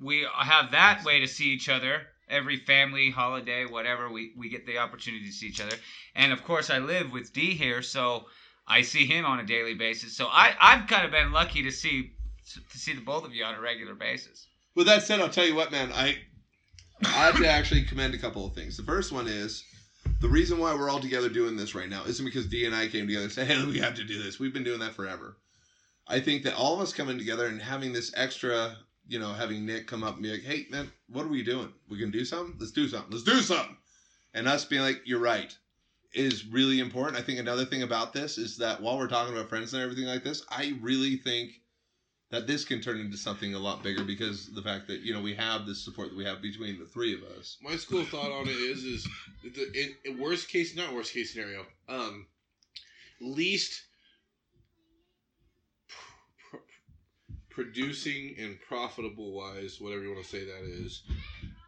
we 0.00 0.26
have 0.34 0.72
that 0.72 1.04
way 1.04 1.20
to 1.20 1.28
see 1.28 1.50
each 1.50 1.68
other 1.68 2.02
every 2.28 2.58
family 2.58 3.10
holiday, 3.10 3.64
whatever. 3.64 4.10
We 4.10 4.32
we 4.36 4.48
get 4.48 4.66
the 4.66 4.78
opportunity 4.78 5.26
to 5.26 5.32
see 5.32 5.46
each 5.46 5.60
other, 5.60 5.76
and 6.14 6.32
of 6.32 6.44
course 6.44 6.70
I 6.70 6.78
live 6.78 7.12
with 7.12 7.32
D 7.32 7.54
here, 7.54 7.82
so 7.82 8.26
I 8.66 8.82
see 8.82 9.06
him 9.06 9.24
on 9.24 9.40
a 9.40 9.44
daily 9.44 9.74
basis. 9.74 10.16
So 10.16 10.26
I 10.26 10.54
I've 10.60 10.86
kind 10.88 11.04
of 11.04 11.10
been 11.10 11.32
lucky 11.32 11.62
to 11.62 11.70
see 11.70 12.12
to 12.70 12.78
see 12.78 12.94
the 12.94 13.00
both 13.00 13.24
of 13.24 13.34
you 13.34 13.44
on 13.44 13.54
a 13.54 13.60
regular 13.60 13.94
basis. 13.94 14.46
With 14.74 14.86
that 14.86 15.02
said, 15.02 15.20
I'll 15.20 15.28
tell 15.30 15.46
you 15.46 15.54
what, 15.54 15.72
man. 15.72 15.92
I 15.92 16.18
I 17.04 17.26
have 17.26 17.36
to 17.36 17.48
actually 17.48 17.84
commend 17.84 18.14
a 18.14 18.18
couple 18.18 18.46
of 18.46 18.54
things. 18.54 18.76
The 18.76 18.82
first 18.82 19.12
one 19.12 19.28
is 19.28 19.64
the 20.20 20.28
reason 20.28 20.58
why 20.58 20.74
we're 20.74 20.90
all 20.90 21.00
together 21.00 21.28
doing 21.28 21.56
this 21.56 21.74
right 21.74 21.88
now 21.88 22.04
isn't 22.04 22.24
because 22.24 22.46
D 22.46 22.64
and 22.64 22.74
I 22.74 22.88
came 22.88 23.06
together 23.06 23.24
and 23.24 23.32
said, 23.32 23.46
"Hey, 23.46 23.64
we 23.64 23.78
have 23.78 23.94
to 23.96 24.04
do 24.04 24.22
this." 24.22 24.38
We've 24.38 24.52
been 24.52 24.64
doing 24.64 24.80
that 24.80 24.94
forever. 24.94 25.36
I 26.06 26.20
think 26.20 26.44
that 26.44 26.54
all 26.54 26.74
of 26.74 26.80
us 26.80 26.92
coming 26.92 27.18
together 27.18 27.46
and 27.46 27.60
having 27.60 27.92
this 27.92 28.12
extra, 28.14 28.76
you 29.08 29.18
know, 29.18 29.32
having 29.32 29.66
Nick 29.66 29.86
come 29.86 30.04
up 30.04 30.14
and 30.14 30.22
be 30.22 30.30
like, 30.30 30.42
"Hey, 30.42 30.66
man, 30.70 30.90
what 31.08 31.24
are 31.24 31.30
we 31.30 31.42
doing? 31.42 31.72
We 31.88 31.98
can 31.98 32.10
do 32.10 32.24
something. 32.24 32.56
Let's 32.58 32.72
do 32.72 32.88
something. 32.88 33.10
Let's 33.10 33.24
do 33.24 33.40
something," 33.40 33.76
and 34.32 34.48
us 34.48 34.64
being 34.64 34.82
like, 34.82 35.02
"You're 35.04 35.20
right." 35.20 35.56
Is 36.14 36.46
really 36.46 36.80
important. 36.80 37.18
I 37.18 37.22
think 37.22 37.38
another 37.38 37.66
thing 37.66 37.82
about 37.82 38.14
this 38.14 38.38
is 38.38 38.56
that 38.56 38.80
while 38.80 38.96
we're 38.96 39.08
talking 39.08 39.34
about 39.34 39.50
friends 39.50 39.74
and 39.74 39.82
everything 39.82 40.06
like 40.06 40.24
this, 40.24 40.42
I 40.48 40.78
really 40.80 41.16
think 41.16 41.60
that 42.30 42.46
this 42.46 42.64
can 42.64 42.80
turn 42.80 42.98
into 42.98 43.16
something 43.16 43.54
a 43.54 43.58
lot 43.58 43.82
bigger 43.82 44.04
because 44.04 44.52
the 44.54 44.62
fact 44.62 44.88
that 44.88 45.00
you 45.00 45.14
know 45.14 45.22
we 45.22 45.34
have 45.34 45.66
this 45.66 45.84
support 45.84 46.10
that 46.10 46.16
we 46.16 46.24
have 46.24 46.42
between 46.42 46.78
the 46.78 46.86
three 46.86 47.14
of 47.14 47.22
us. 47.22 47.56
My 47.62 47.76
school 47.76 48.04
thought 48.04 48.32
on 48.32 48.48
it 48.48 48.56
is 48.56 48.84
is 48.84 49.08
the 49.42 49.72
in, 49.74 50.12
in 50.12 50.20
worst 50.20 50.48
case, 50.48 50.76
not 50.76 50.92
worst 50.92 51.12
case 51.12 51.32
scenario, 51.32 51.64
um, 51.88 52.26
least 53.20 53.82
pr- 55.88 56.56
pr- 56.56 57.34
producing 57.50 58.34
and 58.38 58.58
profitable 58.68 59.32
wise, 59.32 59.78
whatever 59.80 60.02
you 60.02 60.12
want 60.12 60.24
to 60.24 60.30
say 60.30 60.44
that 60.44 60.64
is. 60.64 61.02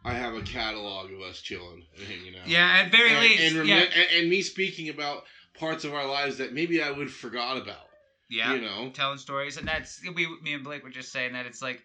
I 0.05 0.13
have 0.13 0.33
a 0.33 0.41
catalog 0.41 1.11
of 1.11 1.19
us 1.21 1.41
chilling 1.41 1.83
and 1.97 2.07
hanging 2.07 2.39
out. 2.39 2.47
Yeah, 2.47 2.83
at 2.85 2.91
very 2.91 3.11
and, 3.11 3.19
least, 3.19 3.43
and, 3.43 3.55
remi- 3.57 3.69
yeah, 3.69 3.83
and, 3.83 4.07
and 4.21 4.29
me 4.29 4.41
speaking 4.41 4.87
about 4.87 5.23
parts 5.59 5.83
of 5.83 5.93
our 5.93 6.07
lives 6.07 6.37
that 6.37 6.53
maybe 6.53 6.81
I 6.81 6.89
would 6.89 7.11
forgot 7.11 7.57
about. 7.57 7.88
Yeah. 8.29 8.53
You 8.53 8.61
know, 8.61 8.89
telling 8.93 9.17
stories, 9.17 9.57
and 9.57 9.67
that's 9.67 10.01
we, 10.15 10.27
me 10.41 10.53
and 10.53 10.63
Blake 10.63 10.83
were 10.83 10.89
just 10.89 11.11
saying 11.11 11.33
that 11.33 11.45
it's 11.45 11.61
like, 11.61 11.83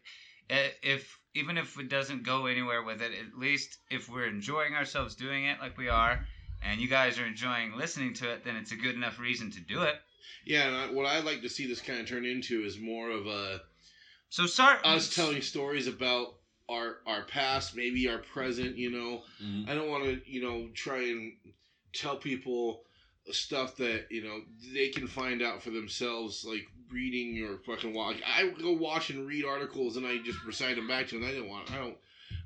uh, 0.51 0.69
if 0.83 1.19
even 1.35 1.57
if 1.59 1.79
it 1.79 1.89
doesn't 1.89 2.23
go 2.23 2.47
anywhere 2.47 2.83
with 2.83 3.03
it, 3.03 3.13
at 3.13 3.39
least 3.39 3.79
if 3.91 4.09
we're 4.09 4.27
enjoying 4.27 4.75
ourselves 4.75 5.15
doing 5.15 5.47
it 5.47 5.59
like 5.61 5.77
we 5.77 5.89
are, 5.89 6.25
and 6.63 6.81
you 6.81 6.89
guys 6.89 7.19
are 7.19 7.27
enjoying 7.27 7.77
listening 7.77 8.15
to 8.15 8.31
it, 8.31 8.45
then 8.45 8.57
it's 8.57 8.73
a 8.73 8.77
good 8.77 8.95
enough 8.95 9.19
reason 9.19 9.51
to 9.51 9.61
do 9.61 9.83
it. 9.83 9.97
yeah. 10.45 10.69
And 10.69 10.77
I, 10.77 10.93
what 10.93 11.07
I'd 11.07 11.25
like 11.25 11.43
to 11.43 11.49
see 11.49 11.67
this 11.67 11.81
kind 11.81 12.01
of 12.01 12.07
turn 12.07 12.25
into 12.25 12.63
is 12.65 12.79
more 12.79 13.11
of 13.11 13.27
a 13.27 13.63
So 14.29 14.47
start 14.47 14.85
us 14.85 15.15
telling 15.15 15.43
stories 15.43 15.87
about 15.87 16.37
our 16.69 16.99
our 17.07 17.25
past, 17.25 17.77
maybe 17.77 18.09
our 18.09 18.19
present. 18.19 18.77
You 18.77 18.91
know, 18.91 19.23
Mm-hmm. 19.43 19.71
I 19.71 19.75
don't 19.75 19.89
want 19.89 20.05
to 20.05 20.21
you 20.27 20.43
know 20.43 20.69
try 20.75 20.99
and 20.99 21.33
tell 21.93 22.17
people 22.17 22.84
stuff 23.33 23.77
that 23.77 24.07
you 24.11 24.23
know 24.23 24.41
they 24.73 24.89
can 24.89 25.07
find 25.07 25.43
out 25.43 25.63
for 25.63 25.71
themselves, 25.71 26.45
like 26.49 26.67
reading 26.91 27.43
or 27.45 27.59
fucking 27.59 27.95
watch. 27.95 28.17
I 28.27 28.49
go 28.61 28.73
watch 28.73 29.11
and 29.11 29.27
read 29.27 29.45
articles 29.45 29.97
and 29.97 30.07
I 30.07 30.19
just 30.19 30.45
recite 30.45 30.77
them 30.77 30.87
back 30.89 31.09
to 31.09 31.15
them. 31.19 31.25
I 31.29 31.33
didn't 31.33 31.49
want. 31.49 31.71
I 31.73 31.77
don't. 31.77 31.97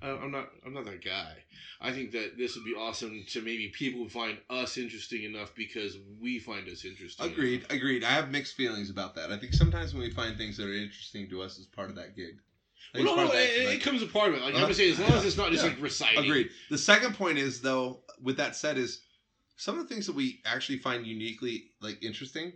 I'm 0.00 0.30
not. 0.30 0.50
I'm 0.64 0.74
not 0.74 0.84
that 0.84 1.04
guy. 1.04 1.32
I 1.80 1.92
think 1.92 2.12
that 2.12 2.36
this 2.38 2.54
would 2.56 2.64
be 2.64 2.74
awesome 2.74 3.24
to 3.28 3.40
maybe 3.42 3.68
people 3.68 4.08
find 4.08 4.38
us 4.50 4.76
interesting 4.78 5.24
enough 5.24 5.52
because 5.56 5.96
we 6.20 6.38
find 6.38 6.68
us 6.68 6.84
interesting. 6.84 7.26
Agreed, 7.26 7.66
agreed. 7.70 8.04
I 8.04 8.10
have 8.10 8.30
mixed 8.30 8.54
feelings 8.56 8.90
about 8.90 9.14
that. 9.16 9.30
I 9.32 9.38
think 9.38 9.54
sometimes 9.54 9.94
when 9.94 10.02
we 10.02 10.10
find 10.10 10.36
things 10.36 10.56
that 10.56 10.66
are 10.66 10.72
interesting 10.74 11.28
to 11.30 11.42
us 11.42 11.58
as 11.58 11.66
part 11.66 11.90
of 11.90 11.96
that 11.96 12.14
gig. 12.16 12.38
Well, 12.94 13.04
no, 13.04 13.16
no, 13.26 13.32
it, 13.32 13.74
it 13.74 13.82
comes 13.82 14.02
a 14.02 14.06
part 14.06 14.30
of 14.30 14.36
it. 14.36 14.42
Like 14.42 14.54
Uh-huh. 14.54 14.62
I'm 14.62 14.68
just 14.68 14.78
saying, 14.78 14.92
as 14.92 14.98
long 14.98 15.12
as 15.12 15.24
it's 15.24 15.36
not 15.36 15.50
just 15.50 15.62
Yeah. 15.64 15.70
like 15.70 15.82
reciting. 15.82 16.24
Agreed. 16.24 16.50
The 16.70 16.78
second 16.78 17.14
point 17.14 17.38
is 17.38 17.60
though, 17.60 18.00
with 18.22 18.36
that 18.38 18.56
said, 18.56 18.78
is 18.78 19.02
some 19.58 19.78
of 19.78 19.86
the 19.86 19.94
things 19.94 20.06
that 20.06 20.14
we 20.14 20.40
actually 20.46 20.78
find 20.78 21.06
uniquely 21.06 21.64
like 21.80 21.98
interesting 22.02 22.54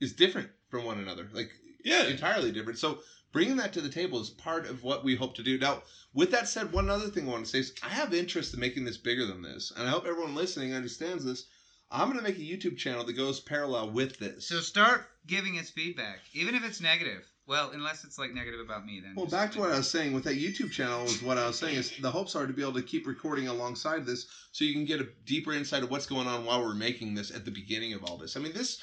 is 0.00 0.12
different 0.12 0.48
from 0.70 0.84
one 0.84 0.98
another. 0.98 1.28
Like 1.32 1.50
Yeah. 1.84 2.06
entirely 2.06 2.52
different. 2.52 2.78
So 2.78 3.00
bringing 3.32 3.56
that 3.56 3.72
to 3.74 3.80
the 3.82 3.88
table 3.88 4.20
is 4.20 4.30
part 4.30 4.66
of 4.66 4.82
what 4.82 5.04
we 5.04 5.14
hope 5.14 5.34
to 5.34 5.42
do. 5.42 5.58
Now, 5.58 5.82
with 6.12 6.30
that 6.30 6.48
said, 6.48 6.72
one 6.72 6.88
other 6.90 7.08
thing 7.08 7.26
I 7.26 7.32
want 7.32 7.44
to 7.44 7.50
say 7.50 7.58
is 7.58 7.72
I 7.82 7.88
have 7.90 8.14
interest 8.14 8.54
in 8.54 8.60
making 8.60 8.84
this 8.84 8.96
bigger 8.98 9.26
than 9.26 9.42
this, 9.42 9.70
and 9.76 9.86
I 9.86 9.90
hope 9.90 10.06
everyone 10.06 10.34
listening 10.34 10.72
understands 10.72 11.24
this. 11.24 11.44
I'm 11.92 12.06
going 12.06 12.18
to 12.18 12.22
make 12.22 12.38
a 12.38 12.42
YouTube 12.42 12.76
channel 12.76 13.02
that 13.04 13.14
goes 13.14 13.40
parallel 13.40 13.90
with 13.90 14.18
this. 14.18 14.46
So 14.46 14.60
start 14.60 15.02
giving 15.26 15.58
us 15.58 15.70
feedback, 15.70 16.20
even 16.32 16.54
if 16.54 16.62
it's 16.62 16.80
negative. 16.80 17.26
Well, 17.50 17.72
unless 17.74 18.04
it's 18.04 18.16
like 18.16 18.32
negative 18.32 18.60
about 18.60 18.86
me, 18.86 19.00
then. 19.00 19.14
Well, 19.16 19.26
back 19.26 19.50
to 19.52 19.58
what. 19.58 19.72
I 19.72 19.76
was 19.78 19.90
saying 19.90 20.12
with 20.12 20.22
that 20.22 20.36
YouTube 20.36 20.70
channel 20.70 21.04
is 21.04 21.20
what 21.20 21.36
I 21.36 21.48
was 21.48 21.58
saying 21.58 21.74
is 21.74 21.92
the 22.00 22.08
hopes 22.10 22.36
are 22.36 22.46
to 22.46 22.52
be 22.52 22.62
able 22.62 22.74
to 22.74 22.82
keep 22.82 23.08
recording 23.08 23.48
alongside 23.48 24.06
this 24.06 24.26
so 24.52 24.64
you 24.64 24.72
can 24.72 24.84
get 24.84 25.00
a 25.00 25.08
deeper 25.26 25.52
insight 25.52 25.82
of 25.82 25.90
what's 25.90 26.06
going 26.06 26.28
on 26.28 26.44
while 26.44 26.62
we're 26.62 26.76
making 26.76 27.16
this 27.16 27.32
at 27.34 27.44
the 27.44 27.50
beginning 27.50 27.92
of 27.92 28.04
all 28.04 28.16
this. 28.16 28.36
I 28.36 28.40
mean, 28.40 28.52
this 28.52 28.78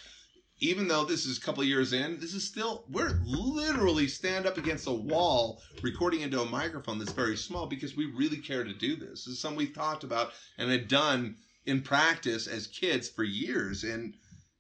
even 0.60 0.90
though 0.90 1.06
this 1.06 1.26
is 1.26 1.38
a 1.38 1.40
couple 1.40 1.64
years 1.64 1.94
in, 1.94 2.20
this 2.20 2.34
is 2.34 2.44
still 2.44 2.84
we're 2.90 3.18
literally 3.24 4.10
stand 4.10 4.46
up 4.46 4.58
against 4.58 4.86
a 4.88 4.92
wall 4.92 5.62
recording 5.82 6.20
into 6.20 6.42
a 6.42 6.46
microphone 6.46 7.00
that's 7.00 7.14
very 7.14 7.38
small 7.38 7.68
because 7.68 7.96
we 7.96 8.08
really 8.18 8.38
care 8.38 8.66
to 8.66 8.74
do 8.74 8.98
this. 8.98 9.24
This 9.24 9.28
is 9.28 9.40
something 9.40 9.60
we've 9.60 9.74
talked 9.74 10.04
about 10.04 10.32
and 10.58 10.70
had 10.70 10.90
done 10.90 11.38
in 11.66 11.80
practice 11.80 12.48
as 12.48 12.68
kids 12.68 13.08
for 13.08 13.24
years 13.24 13.86
and 13.86 14.14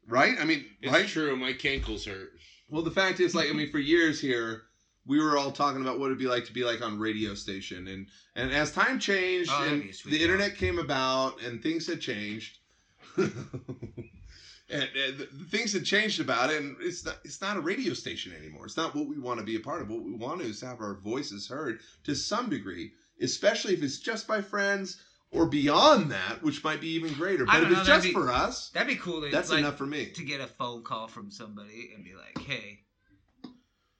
right? 0.07 0.37
I 0.39 0.45
mean, 0.45 0.63
It's 0.81 0.93
right? 0.93 1.07
true. 1.07 1.35
My 1.35 1.51
cankles 1.51 2.05
hurt. 2.05 2.29
Well, 2.69 2.83
the 2.83 2.91
fact 2.91 3.19
is, 3.19 3.33
like, 3.33 3.50
I 3.50 3.53
mean, 3.53 3.71
for 3.71 3.79
years 3.79 4.19
here, 4.19 4.63
we 5.05 5.19
were 5.21 5.38
all 5.38 5.51
talking 5.51 5.81
about 5.81 6.00
what 6.00 6.07
it'd 6.07 6.17
be 6.17 6.27
like 6.27 6.45
to 6.45 6.53
be 6.53 6.63
like 6.65 6.81
on 6.81 7.00
radio 7.00 7.33
station, 7.33 7.88
and 7.88 8.07
and 8.36 8.51
as 8.51 8.71
time 8.71 9.00
changed 9.00 9.50
Oh, 9.53 9.63
and 9.63 9.83
the 9.83 9.91
job. 9.91 10.13
internet 10.13 10.55
came 10.55 10.77
about 10.79 11.41
and 11.41 11.62
things 11.63 11.88
had 11.88 12.01
changed, 12.01 12.57
and, 13.17 13.31
and 14.69 15.17
the, 15.17 15.27
the 15.31 15.45
things 15.50 15.71
had 15.71 15.86
changed 15.86 16.19
about 16.19 16.50
it, 16.50 16.57
and 16.62 16.75
it's 16.81 17.05
not 17.05 17.19
it's 17.24 17.41
not 17.41 17.55
a 17.57 17.62
radio 17.62 17.93
station 17.93 18.33
anymore. 18.38 18.65
It's 18.65 18.77
not 18.77 18.93
what 18.95 19.07
we 19.07 19.17
want 19.17 19.39
to 19.39 19.45
be 19.45 19.55
a 19.55 19.59
part 19.62 19.81
of. 19.81 19.89
What 19.89 20.03
we 20.03 20.12
want 20.13 20.41
to 20.41 20.45
is 20.47 20.62
have 20.62 20.81
our 20.81 20.95
voices 20.95 21.47
heard 21.47 21.79
to 22.03 22.15
some 22.15 22.50
degree, 22.50 22.91
especially 23.21 23.74
if 23.74 23.81
it's 23.83 23.97
just 23.97 24.27
by 24.27 24.41
friends 24.41 24.97
or 25.38 25.46
beyond 25.46 26.12
that, 26.12 26.41
which 26.44 26.63
might 26.63 26.82
be 26.82 26.89
even 26.89 27.13
greater. 27.13 27.46
But 27.46 27.63
if 27.63 27.70
know, 27.70 27.77
it's 27.79 27.88
just 27.88 28.03
be- 28.06 28.13
for 28.13 28.32
us, 28.32 28.70
That'd 28.70 28.88
be 28.88 28.96
cool. 28.96 29.22
To, 29.22 29.29
that's 29.29 29.50
like, 29.50 29.60
enough 29.60 29.77
for 29.77 29.86
me. 29.86 30.08
to 30.12 30.24
get 30.24 30.41
a 30.41 30.48
phone 30.48 30.84
call 30.84 31.08
from 31.08 31.32
somebody 31.32 31.91
and 31.96 32.03
be 32.03 32.13
like, 32.15 32.38
"Hey, 32.46 32.79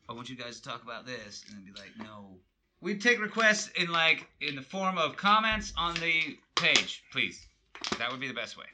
I 0.10 0.13
want 0.13 0.29
you 0.29 0.36
guys 0.36 0.60
to 0.60 0.70
talk 0.70 0.84
about 0.84 1.06
this," 1.06 1.44
and 1.48 1.58
then 1.58 1.63
be 1.65 1.79
like, 1.79 1.91
"No." 1.98 2.39
We'd 2.79 3.01
take 3.01 3.20
requests 3.20 3.70
in 3.70 3.91
like 3.91 4.27
in 4.41 4.56
the 4.56 4.62
form 4.62 4.98
of 4.98 5.17
comments 5.17 5.74
on 5.77 5.96
the 5.96 6.38
page, 6.56 7.03
please. 7.12 7.46
That 7.98 8.12
would 8.12 8.20
be 8.20 8.27
the 8.27 8.34
best 8.34 8.58
way, 8.58 8.67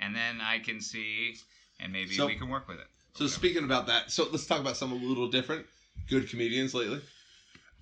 and 0.00 0.14
then 0.14 0.40
I 0.40 0.58
can 0.58 0.80
see, 0.80 1.36
and 1.80 1.92
maybe 1.92 2.14
So- 2.14 2.26
we 2.26 2.36
can 2.36 2.48
work 2.48 2.68
with 2.68 2.78
it. 2.78 2.86
So 3.14 3.26
speaking 3.26 3.64
about 3.64 3.86
that, 3.88 4.10
so 4.10 4.26
let's 4.30 4.46
talk 4.46 4.60
about 4.60 4.76
something 4.76 4.98
a 4.98 5.04
little 5.04 5.28
different. 5.28 5.66
Good 6.08 6.30
comedians 6.30 6.72
lately. 6.72 7.00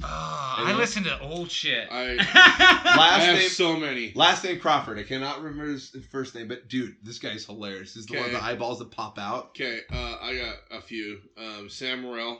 Oh, 0.03 0.07
I 0.07 0.63
Anyone? 0.63 0.81
listen 0.81 1.05
to 1.05 1.21
old 1.21 1.51
shit. 1.51 1.89
I, 1.91 2.15
Last 2.17 2.99
I 2.99 3.19
have 3.21 3.39
name, 3.39 3.49
so 3.51 3.77
many. 3.77 4.13
last 4.15 4.45
name 4.45 4.59
Crawford. 4.59 4.99
I 4.99 5.03
cannot 5.03 5.43
remember 5.43 5.73
his 5.73 5.95
first 6.11 6.35
name, 6.35 6.49
but 6.49 6.69
dude, 6.69 6.97
this 7.03 7.19
guy's 7.19 7.45
hilarious. 7.45 7.95
This 7.95 8.05
is 8.05 8.07
the 8.07 8.15
one 8.17 8.25
with 8.25 8.33
the 8.33 8.43
eyeballs 8.43 8.79
that 8.79 8.91
pop 8.91 9.19
out. 9.19 9.49
Okay, 9.51 9.81
uh, 9.93 10.17
I 10.23 10.37
got 10.37 10.79
a 10.79 10.81
few. 10.83 11.19
Um, 11.37 11.69
Sam 11.69 12.03
Morril, 12.03 12.39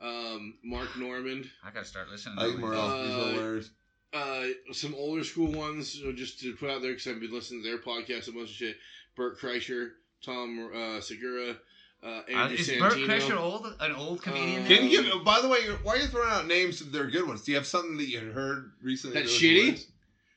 um, 0.00 0.54
Mark 0.64 0.96
Normand. 0.96 1.50
I 1.64 1.70
gotta 1.70 1.84
start 1.86 2.08
listening. 2.08 2.36
I 2.38 2.42
to 2.42 2.48
like 2.48 2.56
these. 2.56 2.64
Morril. 2.64 3.04
He's 3.04 3.14
Uh, 3.14 3.30
hilarious. 3.32 3.70
uh, 4.12 4.72
some 4.72 4.94
older 4.94 5.24
school 5.24 5.50
ones 5.52 6.00
uh, 6.06 6.12
just 6.12 6.38
to 6.40 6.54
put 6.56 6.70
out 6.70 6.82
there 6.82 6.92
because 6.92 7.06
I've 7.08 7.20
been 7.20 7.32
listening 7.32 7.62
to 7.62 7.68
their 7.68 7.78
podcast 7.78 8.28
a 8.28 8.32
bunch 8.32 8.50
of 8.50 8.54
shit. 8.56 8.76
Bert 9.16 9.38
Kreischer, 9.40 9.90
Tom 10.24 10.70
uh, 10.74 11.00
Segura, 11.00 11.56
uh, 12.06 12.22
Uh, 12.44 12.48
is 12.50 12.68
Santino. 12.68 12.78
Bert 12.80 12.92
Kreischer 12.94 13.36
old? 13.36 13.74
An 13.80 13.92
old 13.94 14.22
comedian? 14.22 14.64
Uh. 14.64 14.68
Can 14.68 14.88
you 14.88 15.02
give? 15.02 15.24
By 15.24 15.40
the 15.40 15.48
way, 15.48 15.58
you're, 15.64 15.76
why 15.78 15.94
are 15.94 15.98
you 15.98 16.06
throwing 16.06 16.30
out 16.30 16.46
names? 16.46 16.78
That 16.78 16.92
they're 16.92 17.10
good 17.10 17.26
ones. 17.26 17.42
Do 17.42 17.52
you 17.52 17.56
have 17.58 17.66
something 17.66 17.96
that 17.96 18.08
you 18.08 18.20
heard 18.20 18.72
recently? 18.82 19.20
That's 19.20 19.32
that 19.32 19.44
shitty? 19.44 19.54
hilarious? 19.56 19.86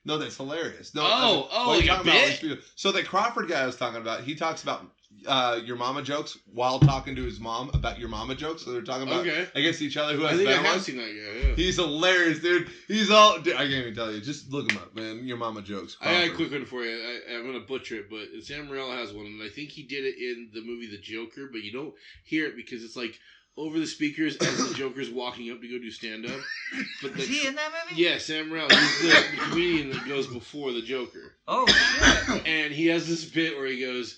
No, 0.06 0.18
that's 0.18 0.38
hilarious. 0.38 0.96
No, 0.96 1.02
Oh, 1.04 1.06
I 1.06 1.10
mean, 1.12 1.46
oh, 1.52 1.68
what 1.68 1.74
are 1.74 1.76
like 1.78 1.84
a 1.84 1.88
talking 1.88 2.12
about? 2.12 2.42
bit? 2.42 2.60
So 2.76 2.92
the 2.92 3.04
Crawford 3.04 3.48
guy 3.50 3.62
I 3.62 3.66
was 3.66 3.76
talking 3.76 4.02
about, 4.02 4.22
he 4.24 4.34
talks 4.36 4.64
about 4.64 4.86
uh, 5.28 5.60
your 5.66 5.76
mama 5.76 6.02
jokes 6.02 6.38
while 6.54 6.80
talking 6.80 7.16
to 7.16 7.24
his 7.24 7.40
mom 7.40 7.70
about 7.74 8.00
your 8.00 8.08
mama 8.10 8.36
jokes. 8.36 8.64
So 8.64 8.72
they're 8.72 8.82
talking 8.82 9.08
about 9.08 9.22
Okay. 9.28 9.48
against 9.56 9.82
each 9.82 9.98
other 9.98 10.14
who 10.16 10.26
I 10.26 10.30
has 10.30 10.38
think 10.38 10.50
I 10.50 10.54
have 10.54 10.66
ones. 10.66 10.86
seen 10.86 10.98
that 10.98 11.04
guy. 11.08 11.50
Yeah. 11.50 11.56
He's 11.56 11.76
hilarious, 11.76 12.40
dude. 12.40 12.70
He's 12.88 13.10
all. 13.12 13.40
Dude, 13.42 13.56
I 13.56 13.60
can't 13.68 13.72
even 13.72 13.96
tell 13.96 14.12
you. 14.12 14.22
Just 14.22 14.52
look 14.52 14.72
him 14.72 14.78
up, 14.78 14.96
man. 14.96 15.26
Your 15.28 15.38
mama 15.38 15.62
jokes. 15.62 15.98
I 16.02 16.26
got 16.28 16.34
a 16.34 16.36
quick 16.36 16.52
one 16.52 16.66
for 16.66 16.84
you. 16.84 16.96
I, 16.98 17.36
I'm 17.36 17.46
gonna 17.46 17.60
butcher 17.66 17.96
it, 17.96 18.10
but 18.10 18.28
Sam 18.44 18.68
Morril 18.68 18.92
has 18.96 19.12
one, 19.14 19.26
and 19.26 19.42
I 19.44 19.50
think 19.50 19.70
he 19.70 19.84
did 19.84 20.06
it 20.06 20.16
in 20.18 20.52
the 20.54 20.62
movie 20.62 20.88
The 20.90 21.00
Joker, 21.02 21.50
but 21.52 21.62
you 21.64 21.72
don't 21.72 21.94
hear 22.24 22.46
it 22.46 22.56
because 22.56 22.84
it's 22.84 22.96
like 22.96 23.20
over 23.58 23.78
the 23.78 23.88
speakers 23.88 24.38
as 24.38 24.70
the 24.70 24.74
Joker's 24.78 25.10
walking 25.10 25.52
up 25.52 25.60
to 25.60 25.68
go 25.68 25.80
do 25.80 25.92
stand 25.92 26.26
up. 26.26 26.40
But 27.02 27.16
the, 27.16 27.24
Is 27.24 27.28
he 27.28 27.46
in 27.48 27.56
that 27.56 27.72
movie? 27.90 28.02
yeah, 28.02 28.18
Sam 28.20 28.48
Morril, 28.48 28.70
he's 28.72 29.02
the, 29.02 29.08
the 29.08 29.38
comedian 29.50 29.90
that 29.90 30.08
goes 30.08 30.28
before 30.28 30.72
the 30.72 30.82
Joker, 30.82 31.34
Oh 31.46 31.68
shit. 31.68 32.48
and 32.48 32.72
he 32.72 32.88
has 32.88 33.06
this 33.06 33.26
bit 33.26 33.58
where 33.58 33.66
he 33.68 33.82
goes, 33.82 34.18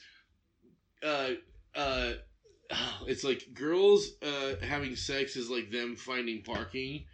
uh, 1.06 1.30
uh. 1.76 2.12
It's 3.08 3.24
like 3.24 3.48
girls 3.54 4.08
uh, 4.22 4.56
having 4.66 4.96
sex 4.96 5.36
is 5.36 5.50
like 5.50 5.72
them 5.72 5.96
finding 5.98 6.42
parking. 6.44 7.06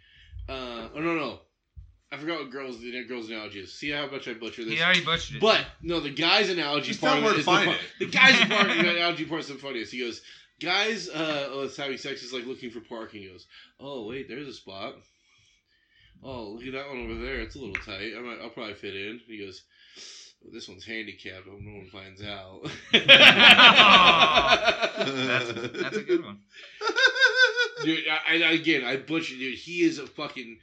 Uh, 0.48 0.88
oh 0.94 1.00
no 1.00 1.14
no, 1.16 1.40
I 2.12 2.16
forgot 2.16 2.40
what 2.40 2.50
girls 2.50 2.78
the 2.80 3.04
girls 3.04 3.28
analogy 3.28 3.60
is. 3.60 3.74
See 3.74 3.90
how 3.90 4.06
much 4.06 4.28
I 4.28 4.34
butcher 4.34 4.64
this. 4.64 4.78
Yeah, 4.78 4.92
he 4.94 5.04
butchered 5.04 5.36
it. 5.36 5.42
But 5.42 5.66
no, 5.82 5.98
the 6.00 6.10
guy's 6.10 6.48
analogy 6.48 6.88
Just 6.88 7.00
part 7.00 7.14
tell 7.18 7.18
of 7.18 7.24
him 7.24 7.30
it 7.30 7.32
to 7.32 7.38
the, 7.38 7.44
find 7.44 7.64
fu- 7.64 7.70
it. 7.72 7.80
the 7.98 8.06
guy's 8.06 8.36
part 8.48 8.68
the 8.68 8.90
analogy 8.90 9.24
part's 9.24 9.48
the 9.48 9.54
funniest. 9.54 9.92
He 9.92 9.98
goes, 10.00 10.22
"Guys, 10.60 11.08
uh, 11.08 11.48
oh, 11.50 11.62
it's 11.64 11.76
having 11.76 11.98
sex 11.98 12.22
is 12.22 12.32
like 12.32 12.46
looking 12.46 12.70
for 12.70 12.80
parking." 12.80 13.22
He 13.22 13.28
goes, 13.28 13.46
"Oh 13.80 14.06
wait, 14.06 14.28
there's 14.28 14.48
a 14.48 14.52
spot. 14.52 14.94
Oh 16.22 16.50
look 16.50 16.66
at 16.66 16.72
that 16.72 16.88
one 16.88 17.04
over 17.10 17.14
there. 17.20 17.40
It's 17.40 17.56
a 17.56 17.58
little 17.58 17.74
tight. 17.74 18.12
I 18.16 18.20
might, 18.20 18.38
I'll 18.40 18.50
probably 18.50 18.74
fit 18.74 18.94
in." 18.94 19.20
He 19.26 19.38
goes. 19.44 19.62
"Well, 20.42 20.52
this 20.52 20.68
one's 20.68 20.84
handicapped. 20.84 21.46
I 21.46 21.50
hope 21.50 21.60
no 21.60 21.78
one 21.78 21.88
finds 21.90 22.22
out. 22.22 22.62
that's, 25.26 25.52
that's 25.82 25.96
a 25.96 26.02
good 26.02 26.24
one. 26.24 26.40
dude. 27.84 28.04
I, 28.08 28.42
I, 28.42 28.52
again, 28.52 28.84
I 28.84 28.96
butchered. 28.96 29.38
Dude, 29.38 29.58
he 29.58 29.82
is 29.82 29.98
a 29.98 30.06
fucking 30.06 30.58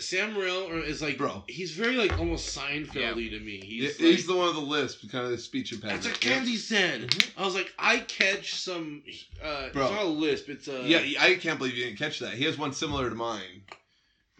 Sam 0.00 0.34
Morril 0.34 0.82
is 0.84 1.02
like, 1.02 1.18
Bro. 1.18 1.44
He's 1.46 1.72
very 1.72 1.96
like 1.96 2.18
almost 2.18 2.56
Seinfeldy 2.56 3.30
to 3.30 3.40
me. 3.40 3.60
Yeah, 3.64 3.88
He's, 3.88 3.96
He's, 3.98 4.26
the 4.26 4.34
one 4.34 4.48
of 4.48 4.54
the 4.54 4.60
lisp, 4.60 5.10
kind 5.10 5.24
of 5.24 5.30
the 5.30 5.38
speech 5.38 5.72
impediment. 5.72 6.02
That's 6.02 6.14
what 6.14 6.20
Kenzie 6.20 6.56
said. 6.56 7.02
Mhm. 7.10 7.30
I 7.36 7.44
was 7.44 7.54
like, 7.54 7.72
I 7.78 7.98
catch 7.98 8.54
some. 8.54 9.02
Uh, 9.42 9.68
Bro. 9.72 9.82
It's 9.86 9.92
not 9.92 10.04
a 10.04 10.08
lisp. 10.08 10.48
It's 10.48 10.68
a. 10.68 10.82
Yeah, 10.82 11.02
I 11.20 11.34
can't 11.34 11.58
believe 11.58 11.74
you 11.74 11.84
didn't 11.84 11.98
catch 11.98 12.18
that. 12.20 12.34
He 12.34 12.44
has 12.44 12.56
one 12.56 12.72
similar 12.72 13.08
to 13.08 13.14
mine. 13.14 13.62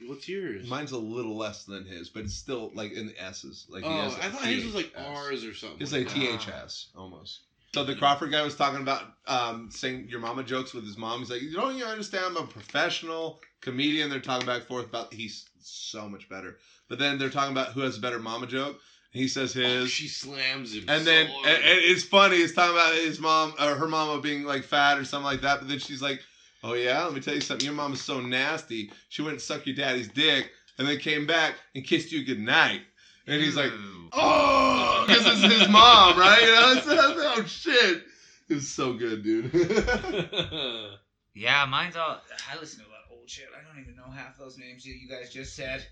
What's 0.07 0.29
yours? 0.29 0.69
Mine's 0.69 0.93
a 0.93 0.99
little 0.99 1.37
less 1.37 1.65
than 1.65 1.85
his, 1.85 2.09
but 2.09 2.25
it's 2.25 2.35
still 2.35 2.71
like 2.75 2.93
in 2.93 3.07
the 3.07 3.23
S's. 3.23 3.67
Like 3.69 3.85
he 3.85 3.89
oh, 3.89 4.03
has 4.03 4.15
I 4.15 4.29
thought 4.29 4.45
his 4.47 4.65
was 4.65 4.75
like 4.75 4.93
R's 4.97 5.45
or 5.45 5.55
something. 5.55 5.81
It's 5.81 5.93
like 5.93 6.09
that. 6.09 6.41
THS 6.65 6.89
almost. 6.97 7.41
So 7.73 7.85
the 7.85 7.95
Crawford 7.95 8.33
guy 8.33 8.43
was 8.43 8.57
talking 8.57 8.83
about 8.83 9.05
um, 9.29 9.69
saying 9.71 10.09
your 10.09 10.19
mama 10.19 10.43
jokes 10.43 10.75
with 10.75 10.85
his 10.85 10.99
mom. 10.99 11.21
He's 11.21 11.31
like, 11.31 11.41
you 11.41 11.53
don't 11.53 11.77
even 11.77 11.87
understand. 11.87 12.25
I'm 12.27 12.37
a 12.37 12.47
professional 12.47 13.41
comedian. 13.61 14.11
They're 14.11 14.19
talking 14.19 14.45
back 14.45 14.59
and 14.59 14.67
forth 14.67 14.87
about 14.87 15.15
he's 15.15 15.49
so 15.61 16.09
much 16.09 16.29
better. 16.29 16.57
But 16.89 16.99
then 16.99 17.19
they're 17.19 17.31
talking 17.31 17.53
about 17.53 17.69
who 17.69 17.81
has 17.83 17.97
a 17.97 18.01
better 18.01 18.19
mama 18.19 18.49
joke. 18.49 18.81
He 19.13 19.29
says 19.29 19.57
Oh, 19.57 19.61
his. 19.61 19.91
she 19.91 20.09
slams 20.09 20.75
him. 20.75 20.85
And 20.89 21.01
so 21.01 21.05
then 21.05 21.27
and, 21.27 21.47
and 21.47 21.79
it's 21.83 22.03
funny. 22.03 22.37
It's 22.37 22.55
talking 22.55 22.77
about 22.77 22.95
his 22.95 23.21
mom 23.21 23.55
or 23.61 23.75
her 23.75 23.89
mama 23.89 24.21
being 24.21 24.45
like 24.45 24.65
fat 24.65 24.99
or 24.99 25.05
something 25.05 25.25
like 25.27 25.43
that. 25.43 25.61
But 25.61 25.69
then 25.69 25.79
she's 25.79 26.03
like, 26.03 26.21
"Oh 26.63 26.75
yeah, 26.75 27.05
let 27.05 27.15
me 27.15 27.21
tell 27.21 27.35
you 27.35 27.41
something. 27.41 27.65
Your 27.65 27.75
mom 27.75 27.93
is 27.93 28.03
so 28.03 28.21
nasty. 28.21 28.91
She 29.09 29.23
went 29.23 29.33
and 29.35 29.41
sucked 29.43 29.67
your 29.67 29.77
daddy's 29.77 30.09
dick, 30.09 30.51
and 30.79 30.87
then 30.89 30.99
came 30.99 31.27
back 31.27 31.55
and 31.75 31.85
kissed 31.85 32.13
you 32.13 32.25
goodnight." 32.25 32.83
And 33.27 33.41
he's 33.43 33.57
like, 33.57 33.71
"Oh, 34.13 35.05
because 35.07 35.27
it's 35.45 35.55
his 35.61 35.69
mom, 35.71 36.19
right?" 36.19 36.41
You 36.41 36.47
know? 36.49 36.75
It's, 36.77 36.87
oh 36.89 37.45
shit, 37.47 38.03
it's 38.49 38.69
so 38.69 38.93
good, 38.95 39.23
dude. 39.23 39.51
Yeah, 41.33 41.65
mine's 41.67 41.95
all. 41.97 42.21
I 42.53 42.59
listen 42.59 42.81
to 42.81 42.87
a 42.87 42.91
lot 42.91 42.99
of 43.09 43.17
old 43.17 43.31
shit. 43.31 43.47
I 43.57 43.63
don't 43.65 43.81
even 43.81 43.95
know 43.95 44.11
half 44.11 44.37
those 44.37 44.59
names 44.59 44.83
that 44.83 44.91
you 44.91 45.09
guys 45.09 45.33
just 45.33 45.55
said. 45.55 45.87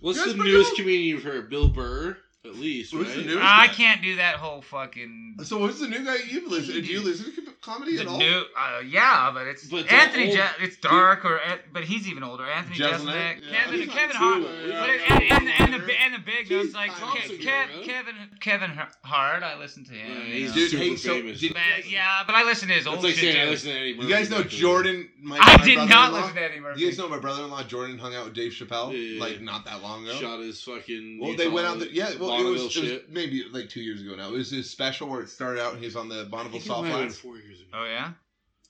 What's 0.00 0.24
Guys, 0.24 0.34
the 0.36 0.44
newest 0.44 0.70
doing- 0.76 0.86
comedian 0.86 1.08
you've 1.08 1.24
heard? 1.24 1.50
Bill 1.50 1.68
Burr, 1.68 2.16
at 2.44 2.56
least, 2.56 2.92
Who's 2.92 3.06
right? 3.06 3.16
the 3.18 3.22
newest? 3.22 3.42
I 3.44 3.66
guy? 3.68 3.72
can't 3.72 4.02
do 4.02 4.16
that 4.16 4.34
whole 4.36 4.62
fucking. 4.62 5.36
so 5.44 5.58
who's 5.60 5.78
the 5.78 5.86
new 5.88 6.04
guy 6.04 6.16
you've 6.28 6.50
listened? 6.50 6.74
To? 6.74 6.82
Do 6.82 6.88
you 6.92 7.00
listen 7.00 7.32
to 7.36 7.42
comedy 7.62 7.94
The 7.96 8.02
at 8.02 8.08
all? 8.08 8.18
new, 8.18 8.42
uh, 8.58 8.80
yeah, 8.84 9.30
but 9.32 9.46
it's 9.46 9.64
But 9.68 9.86
the 9.86 9.92
Anthony. 9.94 10.26
old- 10.28 10.36
Je- 10.36 10.64
it's 10.64 10.76
dark, 10.78 11.24
or 11.24 11.40
but 11.72 11.84
he's 11.84 12.08
even 12.08 12.24
older. 12.24 12.44
Anthony 12.44 12.76
Jeselnik? 12.76 13.38
Jeselnik, 13.38 13.42
Yeah. 13.48 13.62
Kevin, 13.64 13.78
He's 13.78 13.86
not 13.86 13.96
Kevin 13.96 14.16
too 14.16 14.18
Hart, 14.18 14.36
old. 14.42 14.44
but 14.46 14.68
Yeah. 14.68 14.84
it- 14.86 15.00
and, 15.10 15.22
and, 15.22 15.48
and 15.72 15.82
the 15.82 16.00
and 16.02 16.14
the 16.14 16.18
big 16.18 16.48
Keith 16.48 16.58
ones 16.58 16.74
like 16.74 16.98
Thompson, 16.98 17.38
Ke- 17.38 17.44
right? 17.46 17.68
Kev, 17.70 17.84
Kevin 17.84 18.14
Kevin 18.40 18.70
Hart. 19.04 19.42
I 19.44 19.56
listen 19.58 19.84
to 19.84 19.92
him. 19.92 20.10
Yeah, 20.10 20.24
you 20.26 20.34
he's 20.34 20.48
know. 20.50 20.54
Dude, 20.56 20.70
super 20.70 20.82
hey, 20.82 20.96
so 20.96 21.14
famous. 21.14 21.40
did- 21.40 21.54
But, 21.54 21.88
yeah, 21.88 22.22
but 22.26 22.34
I 22.34 22.42
listen 22.42 22.66
to 22.68 22.74
his 22.74 22.84
That's 22.86 22.96
old 22.96 23.04
like 23.04 23.14
shit 23.14 23.34
saying 23.34 23.40
I 23.40 23.44
too. 23.44 23.50
listen 23.50 23.70
to 23.70 23.78
Eddie 23.78 23.90
You 23.92 24.08
guys 24.08 24.30
know. 24.30 24.42
Jordan? 24.42 25.08
My, 25.22 25.38
I 25.40 25.58
my 25.58 25.64
did 25.64 25.76
not 25.76 25.86
brother-in-law? 25.88 26.18
listen 26.20 26.34
to 26.34 26.42
Eddie 26.42 26.60
Murphy. 26.60 26.80
You 26.80 26.86
guys 26.88 26.98
know 26.98 27.08
my 27.08 27.18
brother-in-law 27.20 27.62
Jordan 27.64 27.98
hung 27.98 28.16
out 28.16 28.24
with 28.24 28.34
Dave 28.34 28.50
Chappelle 28.52 28.92
Yeah. 29.14 29.20
like 29.20 29.40
not 29.40 29.64
that 29.66 29.80
long 29.80 30.04
ago. 30.04 30.16
Shot 30.18 30.40
his 30.40 30.60
fucking. 30.64 31.18
Well, 31.20 31.36
they 31.36 31.46
went 31.46 31.68
out 31.68 31.78
there. 31.78 31.88
Yeah, 31.88 32.10
well, 32.18 32.30
it 32.30 32.31
Bonneville 32.38 32.52
was, 32.52 32.76
it 32.76 32.80
was 32.80 32.90
shit. 32.90 33.10
maybe 33.12 33.44
like 33.52 33.68
two 33.68 33.80
years 33.80 34.00
ago 34.02 34.14
now. 34.16 34.28
It 34.28 34.32
was 34.32 34.50
his 34.50 34.68
special 34.70 35.08
where 35.08 35.20
it 35.22 35.28
started 35.28 35.60
out 35.62 35.74
and 35.74 35.82
he's 35.82 35.96
on 35.96 36.08
the 36.08 36.20
I 36.20 36.24
Bonneville 36.24 36.60
think 36.60 36.66
it 36.66 36.68
might 36.68 36.76
have 36.88 36.98
been 36.98 37.08
Flats. 37.08 37.18
four 37.18 37.36
years 37.36 37.60
ago. 37.60 37.70
Oh 37.74 37.84
yeah. 37.84 38.10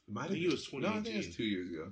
It 0.09 0.14
might 0.14 0.25
I 0.25 0.28
think 0.28 0.40
been- 0.40 0.49
it 0.50 0.52
was 0.52 0.73
No, 0.73 0.88
I 0.88 0.92
think 0.92 1.07
it 1.07 1.11
2018. 1.11 1.16
was 1.28 1.37
two 1.37 1.45
years 1.45 1.71
ago. 1.71 1.87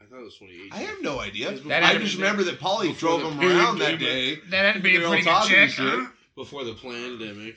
I 0.00 0.04
thought 0.04 0.20
it 0.20 0.24
was 0.24 0.34
2018. 0.38 0.72
I 0.72 0.76
have 0.90 1.02
no 1.02 1.20
idea. 1.20 1.52
That 1.52 1.82
I 1.82 1.86
happened 1.86 2.04
just 2.04 2.16
to- 2.16 2.22
remember 2.22 2.42
that 2.44 2.58
Polly 2.60 2.88
before 2.88 3.18
drove 3.18 3.22
the 3.22 3.28
him 3.30 3.40
around 3.56 3.78
that 3.78 3.98
pandemic. 3.98 4.44
day. 4.44 4.48
That'd 4.50 4.82
be 4.82 4.96
a 4.96 4.98
They're 5.00 5.06
all 5.06 5.12
pretty 5.12 5.24
good 5.24 5.30
talking 5.30 5.54
chick. 5.54 5.70
shit. 5.70 5.86
huh? 5.88 6.06
before 6.36 6.64
the 6.64 6.74
pandemic. 6.74 7.56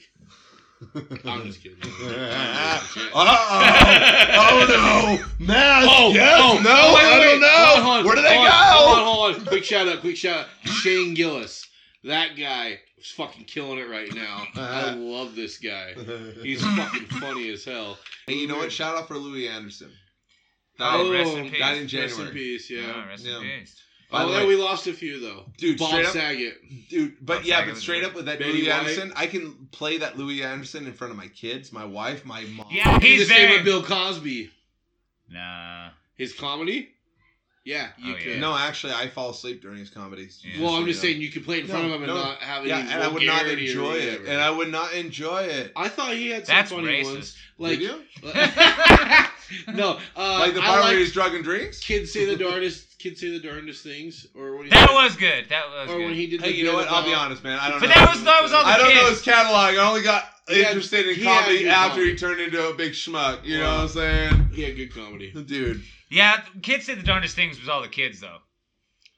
I'm 1.24 1.46
just 1.46 1.64
kidding. 1.64 1.78
oh 3.16 4.66
no, 4.68 5.46
Matt. 5.46 5.86
Oh, 5.88 6.12
yes, 6.14 6.40
oh, 6.42 6.60
no, 6.62 6.70
oh, 6.70 6.94
wait, 6.96 7.04
I 7.06 7.20
wait, 7.20 7.26
don't 7.32 7.42
know. 7.42 7.48
hold 7.48 7.78
on, 7.78 7.84
hold 7.84 7.98
on, 8.00 8.06
Where 8.06 8.16
do 8.16 8.22
they 8.22 8.36
hold 8.36 8.48
go? 8.48 8.52
Hold 8.54 8.98
on, 9.00 9.06
hold 9.06 9.36
on. 9.36 9.46
Quick 9.46 9.64
shout 9.64 9.88
out, 9.88 10.02
quick 10.02 10.18
shout 10.18 10.40
out. 10.40 10.48
Shane 10.66 11.14
Gillis. 11.14 11.66
That 12.04 12.36
guy 12.38 12.80
is 12.98 13.12
fucking 13.12 13.46
killing 13.46 13.80
it 13.80 13.90
right 13.90 14.14
now. 14.14 14.44
I 14.56 14.60
uh-huh. 14.60 14.96
love 14.98 15.36
this 15.36 15.58
guy. 15.58 15.94
He's 16.44 16.62
fucking 16.62 17.08
funny 17.08 17.50
as 17.52 17.64
hell. 17.64 17.98
Hey, 18.28 18.34
you 18.36 18.48
know 18.48 18.58
what? 18.58 18.72
Shout 18.72 18.98
out 18.98 19.08
for 19.08 19.18
Louie 19.18 19.48
Anderson. 19.48 19.90
Oh, 20.80 21.10
Died, 21.10 21.20
rest 21.20 21.38
in 21.38 21.50
peace. 21.50 21.60
died 21.60 21.78
in 21.78 22.02
Rest 22.02 22.20
in 22.20 22.28
peace, 22.30 22.70
yeah. 22.70 22.82
Ah, 22.88 23.04
oh, 23.06 23.10
rest 23.10 23.26
Yeah. 23.26 23.38
in 23.38 23.42
peace. 23.60 23.82
By 24.12 24.24
oh, 24.24 24.28
the 24.28 24.34
way- 24.40 24.46
we 24.46 24.56
lost 24.56 24.86
a 24.88 24.94
few 24.94 25.20
though. 25.20 25.46
Dude, 25.58 25.80
Bob 25.80 25.90
straight 25.90 26.06
up- 26.06 26.14
Saget. 26.14 26.90
Dude, 26.90 27.16
but 27.22 27.38
Bob 27.38 27.46
yeah, 27.46 27.60
Saget 27.60 27.74
but 27.74 27.82
straight 27.82 28.04
up 28.04 28.14
with 28.14 28.26
that 28.26 28.38
Betty 28.38 28.54
Louie 28.54 28.68
White. 28.68 28.80
Anderson, 28.80 29.14
I 29.16 29.28
can 29.28 29.68
play 29.72 29.98
that 30.00 30.18
Louie 30.18 30.44
Anderson 30.44 30.86
in 30.86 30.94
front 30.94 31.12
of 31.12 31.18
my 31.18 31.28
kids, 31.30 31.72
my 31.72 31.86
wife, 31.86 32.26
my 32.26 32.44
mom. 32.46 32.68
Yeah, 32.70 33.00
He's 33.00 33.20
he's 33.20 33.30
the 33.30 33.34
same 33.34 33.48
very. 33.48 33.58
with 33.58 33.66
Bill 33.66 33.84
Cosby. 33.84 34.52
Nah. 35.30 35.90
His 36.16 36.34
comedy? 36.34 36.93
Yeah, 37.66 37.88
you 37.98 38.14
Oh, 38.14 38.18
could. 38.18 38.26
yeah. 38.26 38.40
No, 38.40 38.58
actually, 38.58 38.92
I 38.94 39.08
fall 39.08 39.30
asleep 39.30 39.62
during 39.62 39.78
his 39.78 39.90
comedies. 39.90 40.42
Yeah. 40.44 40.62
Well, 40.66 40.76
I'm 40.76 40.86
just 40.86 41.00
saying 41.02 41.22
you 41.22 41.30
could 41.32 41.46
play 41.46 41.60
it 41.60 41.62
in 41.62 41.68
front 41.68 41.86
of 41.86 41.92
him 41.92 42.04
and 42.04 42.08
no. 42.08 42.16
not 42.16 42.40
have 42.40 42.66
Yeah, 42.66 42.80
any 42.80 42.92
and 42.92 43.02
I 43.04 43.08
would 43.08 43.24
not 43.24 43.48
enjoy 43.48 43.94
it, 43.94 44.22
and 44.28 44.42
I 44.42 44.50
would 44.50 44.70
not 44.70 44.94
enjoy 44.94 45.44
it. 45.44 45.72
I 45.76 45.88
thought 45.88 46.14
he 46.14 46.30
had 46.30 46.46
some 46.46 46.56
That's 46.58 46.72
funny 46.72 46.88
racist. 46.88 47.06
ones. 47.14 47.38
Like, 47.58 47.80
Did 47.80 47.82
you? 47.92 48.04
no, 49.74 50.00
uh, 50.16 50.40
like 50.40 50.54
the 50.56 50.62
I 50.62 50.66
part 50.66 50.84
where 50.86 50.98
he's 50.98 51.14
drug 51.14 51.36
and 51.36 51.44
drinks? 51.44 51.80
kids 51.80 52.12
say 52.12 52.26
the 52.26 52.36
darndest, 52.36 52.98
kids 53.00 53.22
say 53.22 53.30
the 53.30 53.40
darndest 53.40 53.84
things, 53.84 54.28
or 54.36 54.56
when 54.58 54.66
he 54.66 54.70
That 54.72 54.92
was 54.92 55.16
good. 55.16 55.48
That 55.50 55.70
was 55.70 55.90
or 55.90 56.00
when 56.00 56.08
good. 56.10 56.16
he 56.18 56.28
did. 56.28 56.42
Hey, 56.42 56.52
you 56.52 56.66
know 56.66 56.72
bit 56.72 56.88
what? 56.88 56.90
I'll 56.90 57.06
be 57.06 57.14
honest, 57.14 57.44
man. 57.44 57.60
I 57.60 57.70
don't 57.70 57.80
But 57.80 57.88
know. 57.90 57.96
that 57.96 58.10
was 58.10 58.24
that 58.24 58.44
was 58.44 58.52
all 58.54 58.64
the 58.64 58.70
I 58.70 58.78
don't 58.78 58.88
kids. 58.92 59.02
know 59.04 59.10
his 59.10 59.22
catalog. 59.22 59.76
I 59.76 59.88
only 59.88 60.02
got 60.02 60.26
He 60.50 60.58
had- 60.64 60.68
interested 60.72 61.08
in 61.08 61.24
comedy 61.24 61.60
good 61.60 61.68
after 61.68 61.92
comedy. 61.96 62.12
he 62.12 62.18
turned 62.18 62.42
into 62.42 62.68
a 62.68 62.74
big 62.74 62.92
schmuck. 62.94 63.46
You 63.46 63.60
know 63.60 63.72
what 63.76 63.80
I'm 63.84 63.88
saying? 63.90 64.50
He 64.54 64.64
had 64.64 64.76
good 64.76 64.94
comedy. 64.94 65.32
Dude. 65.32 65.82
Yeah, 66.14 66.42
kids 66.62 66.86
said 66.86 67.00
the 67.00 67.04
darndest 67.04 67.36
things 67.36 67.60
was 67.60 67.70
all 67.70 67.82
the 67.82 67.88
kids 67.88 68.20
though. 68.20 68.38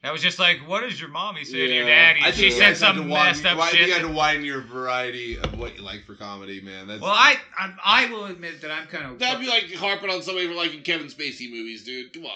That 0.02 0.12
was 0.12 0.22
just 0.22 0.38
like, 0.38 0.58
what 0.68 0.82
does 0.82 1.00
your 1.00 1.08
mommy 1.10 1.44
say 1.44 1.66
to 1.66 1.74
your 1.74 1.86
daddy? 1.86 2.20
I 2.22 2.30
she 2.30 2.50
said 2.50 2.60
guys 2.60 2.80
have 2.80 2.94
to 2.94 3.00
some 3.00 3.08
widen- 3.08 3.32
messed 3.32 3.44
up 3.46 3.58
why- 3.58 3.70
shit. 3.70 3.88
You 3.88 3.94
got 3.94 4.02
to 4.02 4.12
widen 4.12 4.44
your 4.44 4.60
variety 4.60 5.36
of 5.38 5.58
what 5.58 5.76
you 5.76 5.82
like 5.82 6.04
for 6.04 6.14
comedy, 6.14 6.60
man. 6.60 6.86
That's 6.86 7.00
well, 7.02 7.10
I, 7.10 7.36
I 7.58 7.72
I 7.84 8.10
will 8.12 8.26
admit 8.26 8.60
that 8.62 8.70
I'm 8.70 8.86
kind 8.86 9.04
of 9.10 9.18
That'd 9.18 9.40
be 9.40 9.48
like 9.48 9.72
harping 9.74 10.10
on 10.10 10.22
somebody 10.22 10.46
for 10.48 10.54
liking 10.54 10.82
Kevin 10.82 11.08
Spacey 11.08 11.50
movies, 11.50 11.82
dude. 11.84 12.12
Come 12.12 12.26
on. 12.26 12.30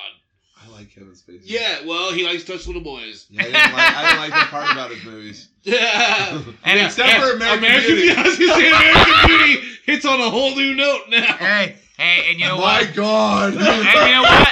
I 0.62 0.69
like 0.73 0.90
Kevin 0.95 1.12
Spacey. 1.12 1.43
Yeah, 1.45 1.87
well, 1.87 2.12
he 2.12 2.26
likes 2.26 2.45
to 2.45 2.52
touch 2.52 2.67
little 2.67 2.83
boys. 2.83 3.26
Yeah, 3.31 3.43
I 3.43 3.45
didn't 3.45 3.73
like, 3.73 3.73
I 3.97 4.02
didn't 4.09 4.21
like 4.21 4.31
that 4.33 4.49
part 4.50 4.73
about 4.73 4.90
his 4.90 5.05
movies. 5.05 5.49
Yeah. 5.62 6.43
And 6.64 6.81
Except 6.81 7.09
and- 7.09 7.23
for 7.23 7.37
American, 7.37 7.59
American 7.64 7.95
Beauty. 7.95 8.11
I 8.17 8.23
was 8.23 8.38
American 8.40 9.26
Beauty 9.29 9.69
hits 9.87 10.05
on 10.07 10.19
a 10.21 10.29
whole 10.31 10.57
new 10.57 10.75
note 10.75 11.02
now. 11.11 11.37
Hey, 11.37 11.76
hey, 12.00 12.30
and 12.30 12.40
you 12.40 12.47
know 12.47 12.57
My 12.59 12.83
what? 12.85 12.95
God. 12.95 13.54
And 13.54 13.61
you 14.09 14.14
know 14.14 14.23
what? 14.23 14.49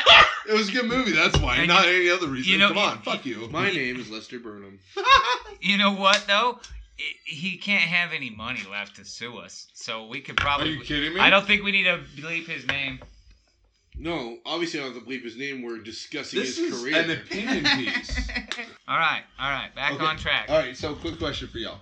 it 0.49 0.53
was 0.55 0.69
a 0.69 0.73
good 0.73 0.87
movie. 0.87 1.13
That's 1.13 1.39
why, 1.39 1.57
And 1.57 1.69
not 1.69 1.87
any 1.87 2.09
other 2.11 2.27
reason. 2.29 2.53
you 2.53 2.59
know- 2.59 2.69
Come 2.69 2.79
on, 2.79 2.97
you- 2.99 3.03
fuck 3.03 3.27
you. 3.27 3.49
My 3.51 3.71
name 3.71 3.99
is 4.01 4.11
Lester 4.11 4.39
Burnham. 4.39 4.79
You 5.61 5.77
know 5.77 5.93
what 5.93 6.25
though? 6.29 6.61
I- 7.01 7.03
He 7.25 7.57
can't 7.59 7.83
have 7.83 8.13
any 8.13 8.31
money 8.31 8.61
left 8.71 8.97
to 8.97 9.05
sue 9.05 9.39
us, 9.39 9.67
so 9.75 10.07
we 10.07 10.21
could 10.21 10.39
Are 10.39 10.43
probably. 10.45 10.71
you 10.71 10.81
kidding 10.83 11.15
me? 11.15 11.21
I 11.21 11.31
don't 11.31 11.45
think 11.47 11.65
we 11.65 11.73
need 11.73 11.85
to 11.85 11.99
bleep 12.17 12.47
his 12.47 12.65
name. 12.67 13.01
No, 14.01 14.39
obviously 14.47 14.79
I 14.79 14.85
don't 14.85 14.95
have 14.95 15.03
to 15.03 15.09
bleep 15.11 15.25
his 15.25 15.37
name. 15.37 15.63
We're 15.63 15.79
discussing 15.79 16.39
This 16.39 16.57
his 16.57 16.73
is 16.73 16.81
career. 16.81 16.97
an 17.03 17.11
opinion 17.11 17.65
piece. 17.65 18.29
all 18.89 18.97
right, 18.99 19.23
all 19.41 19.51
right, 19.51 19.75
back 19.75 19.95
Okay. 19.95 20.05
on 20.05 20.17
track. 20.17 20.47
All 20.49 20.59
right, 20.61 20.77
so 20.77 20.95
quick 20.95 21.19
question 21.19 21.49
for 21.49 21.59
y'all. 21.59 21.81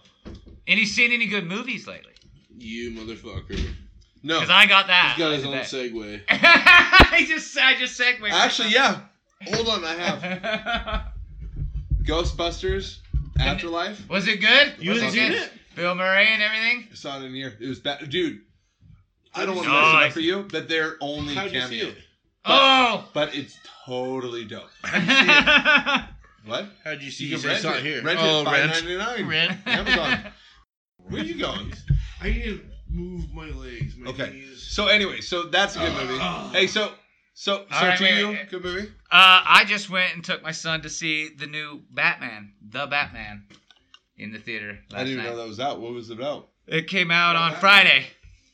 And 0.66 0.78
you 0.80 0.86
seen 0.86 1.12
any 1.12 1.26
good 1.26 1.46
movies 1.46 1.86
lately? 1.86 2.12
you 2.58 2.92
motherfucker. 2.92 3.60
No, 4.26 4.40
Because 4.40 4.50
I 4.50 4.66
got 4.66 4.88
that. 4.88 5.14
He's 5.16 5.24
got 5.24 5.32
his 5.34 5.44
own 5.44 5.52
bet. 5.52 5.66
segue. 5.66 6.20
I 6.28 7.24
just, 7.28 7.56
I 7.56 7.76
just 7.78 7.96
segued. 7.96 8.24
actually, 8.32 8.70
yeah. 8.70 9.00
Hold 9.44 9.68
on, 9.68 9.84
I 9.84 9.92
have 9.94 11.02
Ghostbusters 12.02 12.98
Afterlife. 13.38 14.08
Was 14.08 14.26
it 14.26 14.40
good? 14.40 14.74
You 14.80 14.92
Was 14.92 15.02
haven't 15.02 15.18
it 15.18 15.22
seen 15.22 15.30
good? 15.32 15.42
it? 15.42 15.52
Bill 15.76 15.94
Murray 15.94 16.26
and 16.26 16.42
everything. 16.42 16.88
I 16.90 16.94
saw 16.96 17.20
it 17.20 17.24
in 17.24 17.34
here. 17.34 17.56
It 17.60 17.68
was 17.68 17.78
bad, 17.78 18.08
dude. 18.10 18.40
I 19.34 19.46
don't 19.46 19.54
want 19.54 19.68
to 19.68 19.72
Nice. 19.72 19.92
mess 19.92 20.02
it 20.02 20.06
up 20.08 20.12
for 20.14 20.20
you, 20.20 20.46
but 20.50 20.68
they're 20.68 20.96
only 21.00 21.34
How'd 21.34 21.52
you 21.52 21.60
see 21.60 21.78
cameo. 21.80 21.88
it? 21.92 21.98
Oh. 22.46 23.08
But 23.12 23.32
it's 23.34 23.56
totally 23.84 24.44
dope. 24.44 24.70
What? 26.46 26.66
How'd 26.84 27.02
you 27.02 27.10
see? 27.10 27.24
You 27.24 27.36
You 27.36 27.42
can 27.42 27.50
rent 27.50 27.64
it. 27.64 27.82
here. 27.84 28.02
Rent 28.04 28.18
oh, 28.22 28.42
it 28.42 28.44
five 28.44 28.84
rent. 28.86 29.26
Rent. 29.28 29.58
Amazon. 29.66 30.32
Where 31.08 31.20
are 31.20 31.24
you 31.24 31.34
going? 31.38 31.72
I 32.22 32.28
need 32.30 32.42
to 32.44 32.60
move 32.96 33.32
my 33.34 33.46
legs. 33.50 33.96
My 33.96 34.10
Okay. 34.10 34.30
knees. 34.32 34.62
So 34.62 34.86
anyway, 34.88 35.20
so 35.20 35.44
that's 35.44 35.76
a 35.76 35.80
good 35.80 35.92
movie. 35.94 36.18
Oh. 36.20 36.50
Hey, 36.52 36.66
so 36.66 36.92
so 37.34 37.64
so 37.70 37.76
All 37.76 37.86
right, 37.88 37.98
to 37.98 38.04
wait, 38.04 38.18
you, 38.18 38.28
wait. 38.28 38.50
good 38.50 38.64
movie. 38.64 38.88
Uh, 39.10 39.42
I 39.46 39.64
just 39.66 39.90
went 39.90 40.14
and 40.14 40.24
took 40.24 40.42
my 40.42 40.52
son 40.52 40.82
to 40.82 40.88
see 40.90 41.28
the 41.28 41.46
new 41.46 41.82
Batman, 41.90 42.52
the 42.70 42.86
Batman, 42.86 43.44
in 44.16 44.32
the 44.32 44.38
theater 44.38 44.78
last 44.90 45.00
I 45.00 45.04
didn't 45.04 45.12
even 45.12 45.24
night. 45.24 45.30
know 45.30 45.36
that 45.38 45.48
was 45.48 45.60
out. 45.60 45.80
What 45.80 45.92
was 45.92 46.10
it 46.10 46.18
about? 46.18 46.48
It 46.66 46.88
came 46.88 47.10
out 47.10 47.34
Well, 47.34 47.42
on 47.44 47.50
Batman. 47.52 47.60
Friday. 47.60 48.06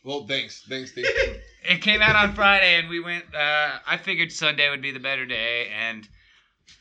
Well, 0.04 0.26
thanks, 0.26 0.62
thanks, 0.68 0.90
Steve. 0.92 1.06
It 1.64 1.80
came 1.80 2.02
out 2.02 2.16
on 2.16 2.34
Friday, 2.34 2.74
and 2.80 2.88
we 2.88 2.98
went. 2.98 3.24
Uh, 3.32 3.78
I 3.86 3.96
figured 3.96 4.32
Sunday 4.32 4.68
would 4.68 4.82
be 4.82 4.90
the 4.90 4.98
better 4.98 5.24
day, 5.24 5.68
and 5.68 6.08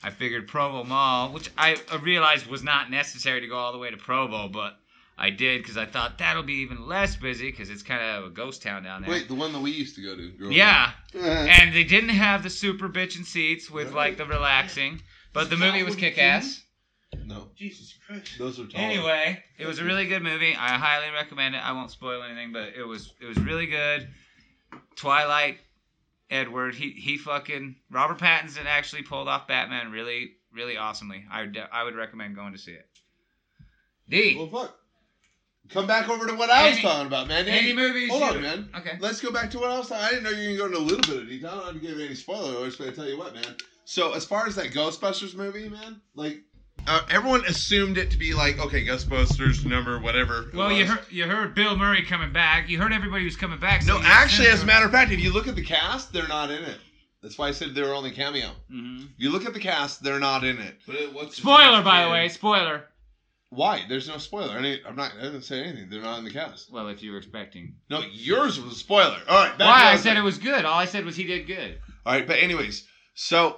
I 0.01 0.09
figured 0.09 0.47
Provo 0.47 0.83
Mall, 0.83 1.29
which 1.31 1.51
I 1.55 1.77
realized 2.01 2.47
was 2.47 2.63
not 2.63 2.89
necessary 2.89 3.41
to 3.41 3.47
go 3.47 3.55
all 3.57 3.71
the 3.73 3.77
way 3.77 3.91
to 3.91 3.97
Provo, 3.97 4.47
but 4.47 4.79
I 5.21 5.29
did 5.29 5.61
because 5.61 5.77
I 5.77 5.85
thought 5.85 6.17
that'll 6.17 6.41
be 6.41 6.55
even 6.55 6.87
less 6.87 7.15
busy 7.15 7.51
because 7.51 7.69
it's 7.69 7.83
kind 7.83 8.01
of 8.01 8.25
a 8.25 8.29
ghost 8.31 8.63
town 8.63 8.81
down 8.81 9.03
there. 9.03 9.11
Wait, 9.11 9.27
the 9.27 9.35
one 9.35 9.53
that 9.53 9.61
we 9.61 9.69
used 9.69 9.95
to 9.97 10.01
go 10.01 10.15
to. 10.15 10.51
Yeah, 10.51 10.93
uh-huh. 11.15 11.27
and 11.27 11.75
they 11.75 11.83
didn't 11.83 12.09
have 12.09 12.41
the 12.41 12.49
super 12.49 12.89
bitchin' 12.89 13.23
seats 13.23 13.69
with 13.69 13.93
like 13.93 14.17
the 14.17 14.25
relaxing, 14.25 14.99
but 15.31 15.51
the 15.51 15.57
movie 15.57 15.83
was 15.83 15.95
kick 15.95 16.17
ass. 16.17 16.63
No, 17.23 17.49
Jesus 17.55 17.93
Christ. 18.07 18.31
those 18.39 18.59
are 18.59 18.65
tall. 18.65 18.81
Anyway, 18.81 19.43
it 19.59 19.67
was 19.67 19.77
a 19.77 19.83
really 19.83 20.07
good 20.07 20.23
movie. 20.23 20.55
I 20.55 20.79
highly 20.79 21.11
recommend 21.11 21.53
it. 21.53 21.59
I 21.59 21.71
won't 21.73 21.91
spoil 21.91 22.23
anything, 22.23 22.51
but 22.51 22.69
it 22.75 22.83
was 22.83 23.13
it 23.21 23.25
was 23.25 23.37
really 23.37 23.67
good. 23.67 24.07
Twilight 24.95 25.59
Edward, 26.31 26.73
he 26.73 26.93
he 26.93 27.19
fucking 27.19 27.75
Robert 27.91 28.17
Pattinson 28.17 28.65
actually 28.65 29.03
pulled 29.03 29.27
off 29.27 29.47
Batman 29.47 29.91
really 29.91 30.31
really 30.51 30.77
awesomely. 30.77 31.25
I 31.31 31.41
would 31.41 31.63
I 31.71 31.83
would 31.83 31.95
recommend 31.95 32.35
going 32.35 32.53
to 32.53 32.59
see 32.59 32.71
it. 32.71 32.87
D. 34.09 34.35
Well, 34.35 34.47
fuck. 34.47 34.80
Come 35.73 35.87
back 35.87 36.09
over 36.09 36.27
to 36.27 36.33
what 36.33 36.49
I 36.49 36.63
was 36.65 36.73
Any- 36.73 36.81
talking 36.81 37.07
about, 37.07 37.27
man. 37.27 37.47
any 37.47 37.67
Hey, 37.69 37.73
movies 37.73 38.09
Hold 38.09 38.21
you- 38.21 38.27
on, 38.37 38.41
man. 38.41 38.69
Okay. 38.77 38.97
Let's 38.99 39.21
go 39.21 39.31
back 39.31 39.49
to 39.51 39.59
what 39.59 39.71
I 39.71 39.77
was 39.77 39.87
talking. 39.89 40.03
I 40.05 40.09
didn't 40.09 40.23
know 40.23 40.29
you 40.31 40.51
were 40.51 40.57
going 40.57 40.71
to 40.71 40.77
go 40.77 40.81
into 40.83 40.93
a 40.93 40.97
little 40.97 41.13
bit 41.15 41.23
of 41.23 41.29
detail. 41.29 41.49
I 41.49 41.53
don't 41.55 41.65
have 41.65 41.73
to 41.75 41.79
give 41.79 41.99
any 41.99 42.15
spoiler. 42.15 42.57
I 42.59 42.61
was 42.63 42.75
going 42.75 42.89
to 42.89 42.95
tell 42.95 43.07
you 43.07 43.17
what, 43.17 43.33
man. 43.33 43.55
So 43.85 44.13
as 44.13 44.25
far 44.25 44.47
as 44.47 44.55
that 44.55 44.71
Ghostbusters 44.73 45.33
movie, 45.35 45.69
man, 45.69 46.01
like 46.15 46.41
uh, 46.87 47.01
everyone 47.09 47.45
assumed 47.45 47.97
it 47.97 48.09
to 48.11 48.17
be 48.17 48.33
like 48.33 48.59
okay, 48.59 48.85
Ghostbusters 48.85 49.65
number 49.65 49.99
whatever. 49.99 50.49
Well, 50.53 50.71
you 50.71 50.85
heard 50.85 51.05
you 51.09 51.25
heard 51.25 51.53
Bill 51.55 51.75
Murray 51.77 52.03
coming 52.03 52.31
back. 52.33 52.69
You 52.69 52.79
heard 52.79 52.91
everybody 52.93 53.23
was 53.25 53.35
coming 53.35 53.59
back. 53.59 53.85
No, 53.85 53.99
actually, 54.03 54.47
as 54.47 54.63
a 54.63 54.65
matter 54.65 54.85
of 54.85 54.91
fact, 54.91 55.11
if 55.11 55.19
you 55.19 55.31
look 55.33 55.47
at 55.47 55.55
the 55.55 55.63
cast, 55.63 56.11
they're 56.13 56.27
not 56.27 56.49
in 56.51 56.63
it. 56.63 56.77
That's 57.21 57.37
why 57.37 57.49
I 57.49 57.51
said 57.51 57.75
they 57.75 57.81
were 57.83 57.93
only 57.93 58.11
cameo. 58.11 58.49
hmm 58.69 59.03
You 59.17 59.29
look 59.31 59.45
at 59.45 59.53
the 59.53 59.59
cast, 59.59 60.01
they're 60.03 60.19
not 60.19 60.43
in 60.43 60.57
it. 60.57 60.79
But 60.87 60.95
it, 60.95 61.13
what's 61.13 61.37
Spoiler, 61.37 61.83
by 61.83 62.03
the 62.05 62.09
way. 62.09 62.29
Spoiler. 62.29 62.85
Why? 63.51 63.83
There's 63.89 64.07
no 64.07 64.17
spoiler. 64.17 64.57
I, 64.57 64.79
I'm 64.87 64.95
not. 64.95 65.11
I 65.19 65.23
didn't 65.23 65.41
say 65.41 65.61
anything. 65.61 65.89
They're 65.89 66.01
not 66.01 66.19
in 66.19 66.23
the 66.23 66.31
cast. 66.31 66.71
Well, 66.71 66.87
if 66.87 67.03
you 67.03 67.11
were 67.11 67.17
expecting. 67.17 67.75
No, 67.89 68.01
yours 68.09 68.59
was 68.59 68.73
a 68.73 68.75
spoiler. 68.75 69.19
All 69.27 69.45
right. 69.45 69.59
Why? 69.59 69.91
I 69.91 69.97
said 69.97 70.15
it 70.15 70.21
was 70.21 70.37
good. 70.37 70.63
All 70.63 70.79
I 70.79 70.85
said 70.85 71.03
was 71.03 71.17
he 71.17 71.25
did 71.25 71.47
good. 71.47 71.77
All 72.05 72.13
right, 72.13 72.25
but 72.25 72.39
anyways, 72.39 72.87
so 73.13 73.57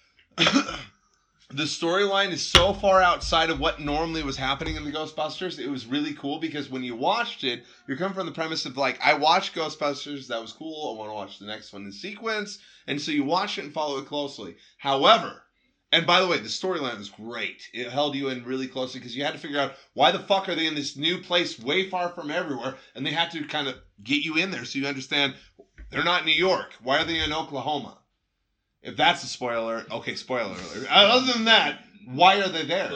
the 0.36 1.64
storyline 1.64 2.32
is 2.32 2.46
so 2.46 2.74
far 2.74 3.00
outside 3.00 3.48
of 3.48 3.58
what 3.58 3.80
normally 3.80 4.22
was 4.22 4.36
happening 4.36 4.76
in 4.76 4.84
the 4.84 4.92
Ghostbusters. 4.92 5.58
It 5.58 5.68
was 5.68 5.86
really 5.86 6.12
cool 6.12 6.38
because 6.38 6.68
when 6.68 6.84
you 6.84 6.94
watched 6.94 7.42
it, 7.42 7.64
you're 7.88 7.96
coming 7.96 8.14
from 8.14 8.26
the 8.26 8.32
premise 8.32 8.66
of 8.66 8.76
like, 8.76 9.00
I 9.02 9.14
watched 9.14 9.54
Ghostbusters, 9.54 10.28
that 10.28 10.40
was 10.40 10.52
cool. 10.52 10.94
I 10.94 10.98
want 10.98 11.10
to 11.10 11.14
watch 11.14 11.38
the 11.38 11.46
next 11.46 11.72
one 11.72 11.86
in 11.86 11.92
sequence, 11.92 12.58
and 12.86 13.00
so 13.00 13.10
you 13.10 13.24
watch 13.24 13.56
it 13.56 13.64
and 13.64 13.72
follow 13.72 13.98
it 13.98 14.06
closely. 14.06 14.56
However. 14.76 15.42
And 15.92 16.06
by 16.06 16.20
the 16.20 16.28
way, 16.28 16.38
the 16.38 16.44
storyline 16.48 16.98
was 16.98 17.08
great. 17.08 17.68
It 17.72 17.88
held 17.90 18.14
you 18.14 18.28
in 18.28 18.44
really 18.44 18.68
closely 18.68 19.00
because 19.00 19.16
you 19.16 19.24
had 19.24 19.32
to 19.32 19.40
figure 19.40 19.58
out 19.58 19.74
why 19.94 20.12
the 20.12 20.20
fuck 20.20 20.48
are 20.48 20.54
they 20.54 20.66
in 20.66 20.76
this 20.76 20.96
new 20.96 21.18
place 21.18 21.58
way 21.58 21.88
far 21.90 22.10
from 22.10 22.30
everywhere, 22.30 22.76
and 22.94 23.04
they 23.04 23.10
had 23.10 23.30
to 23.32 23.42
kind 23.44 23.66
of 23.66 23.76
get 24.04 24.22
you 24.24 24.36
in 24.36 24.50
there 24.52 24.64
so 24.64 24.78
you 24.78 24.86
understand 24.86 25.34
they're 25.90 26.04
not 26.04 26.20
in 26.20 26.26
New 26.26 26.32
York. 26.32 26.74
Why 26.82 26.98
are 27.00 27.04
they 27.04 27.18
in 27.18 27.32
Oklahoma? 27.32 27.98
If 28.82 28.96
that's 28.96 29.24
a 29.24 29.26
spoiler, 29.26 29.84
okay, 29.90 30.14
spoiler 30.14 30.52
alert. 30.52 30.86
Uh, 30.88 30.94
Other 30.94 31.32
than 31.32 31.44
that, 31.46 31.80
why 32.06 32.40
are 32.40 32.48
they 32.48 32.64
there? 32.64 32.90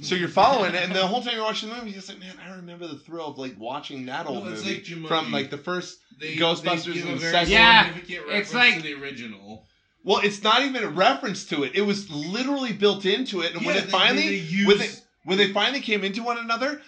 So 0.00 0.14
you're 0.14 0.28
following 0.28 0.74
it, 0.74 0.82
and 0.82 0.94
the 0.94 1.06
whole 1.06 1.22
time 1.22 1.34
you're 1.34 1.42
watching 1.44 1.68
the 1.68 1.74
movie, 1.74 1.90
you're 1.90 1.96
just 1.96 2.08
like, 2.08 2.20
man, 2.20 2.34
I 2.46 2.54
remember 2.54 2.86
the 2.86 2.96
thrill 2.96 3.26
of 3.26 3.38
like 3.38 3.54
watching 3.58 4.06
that 4.06 4.26
old 4.26 4.44
No, 4.44 4.50
movie 4.50 4.74
like 4.86 5.08
from 5.08 5.32
like 5.32 5.50
the 5.50 5.58
first. 5.58 5.98
They, 6.18 6.36
Ghostbusters 6.36 6.94
they 6.94 7.00
and 7.10 7.20
very 7.20 7.32
second- 7.32 7.50
Yeah, 7.50 7.92
it's 8.28 8.54
like- 8.54 8.82
the 8.82 8.94
original. 8.94 9.66
Well, 10.06 10.20
it's 10.22 10.40
not 10.42 10.62
even 10.62 10.84
a 10.84 10.88
reference 10.88 11.44
to 11.46 11.64
it. 11.64 11.74
It 11.74 11.82
was 11.82 12.08
literally 12.10 12.72
built 12.72 13.04
into 13.04 13.40
it, 13.42 13.54
and 13.56 13.66
when 13.66 13.76
it 13.76 13.86
they- 13.86 13.90
finally 13.90 14.28
they 14.28 14.36
use- 14.36 14.66
when 14.68 14.78
they 14.78 14.90
when 15.24 15.36
they 15.38 15.52
finally 15.52 15.80
came 15.80 16.04
into 16.04 16.22
one 16.22 16.38
another, 16.38 16.80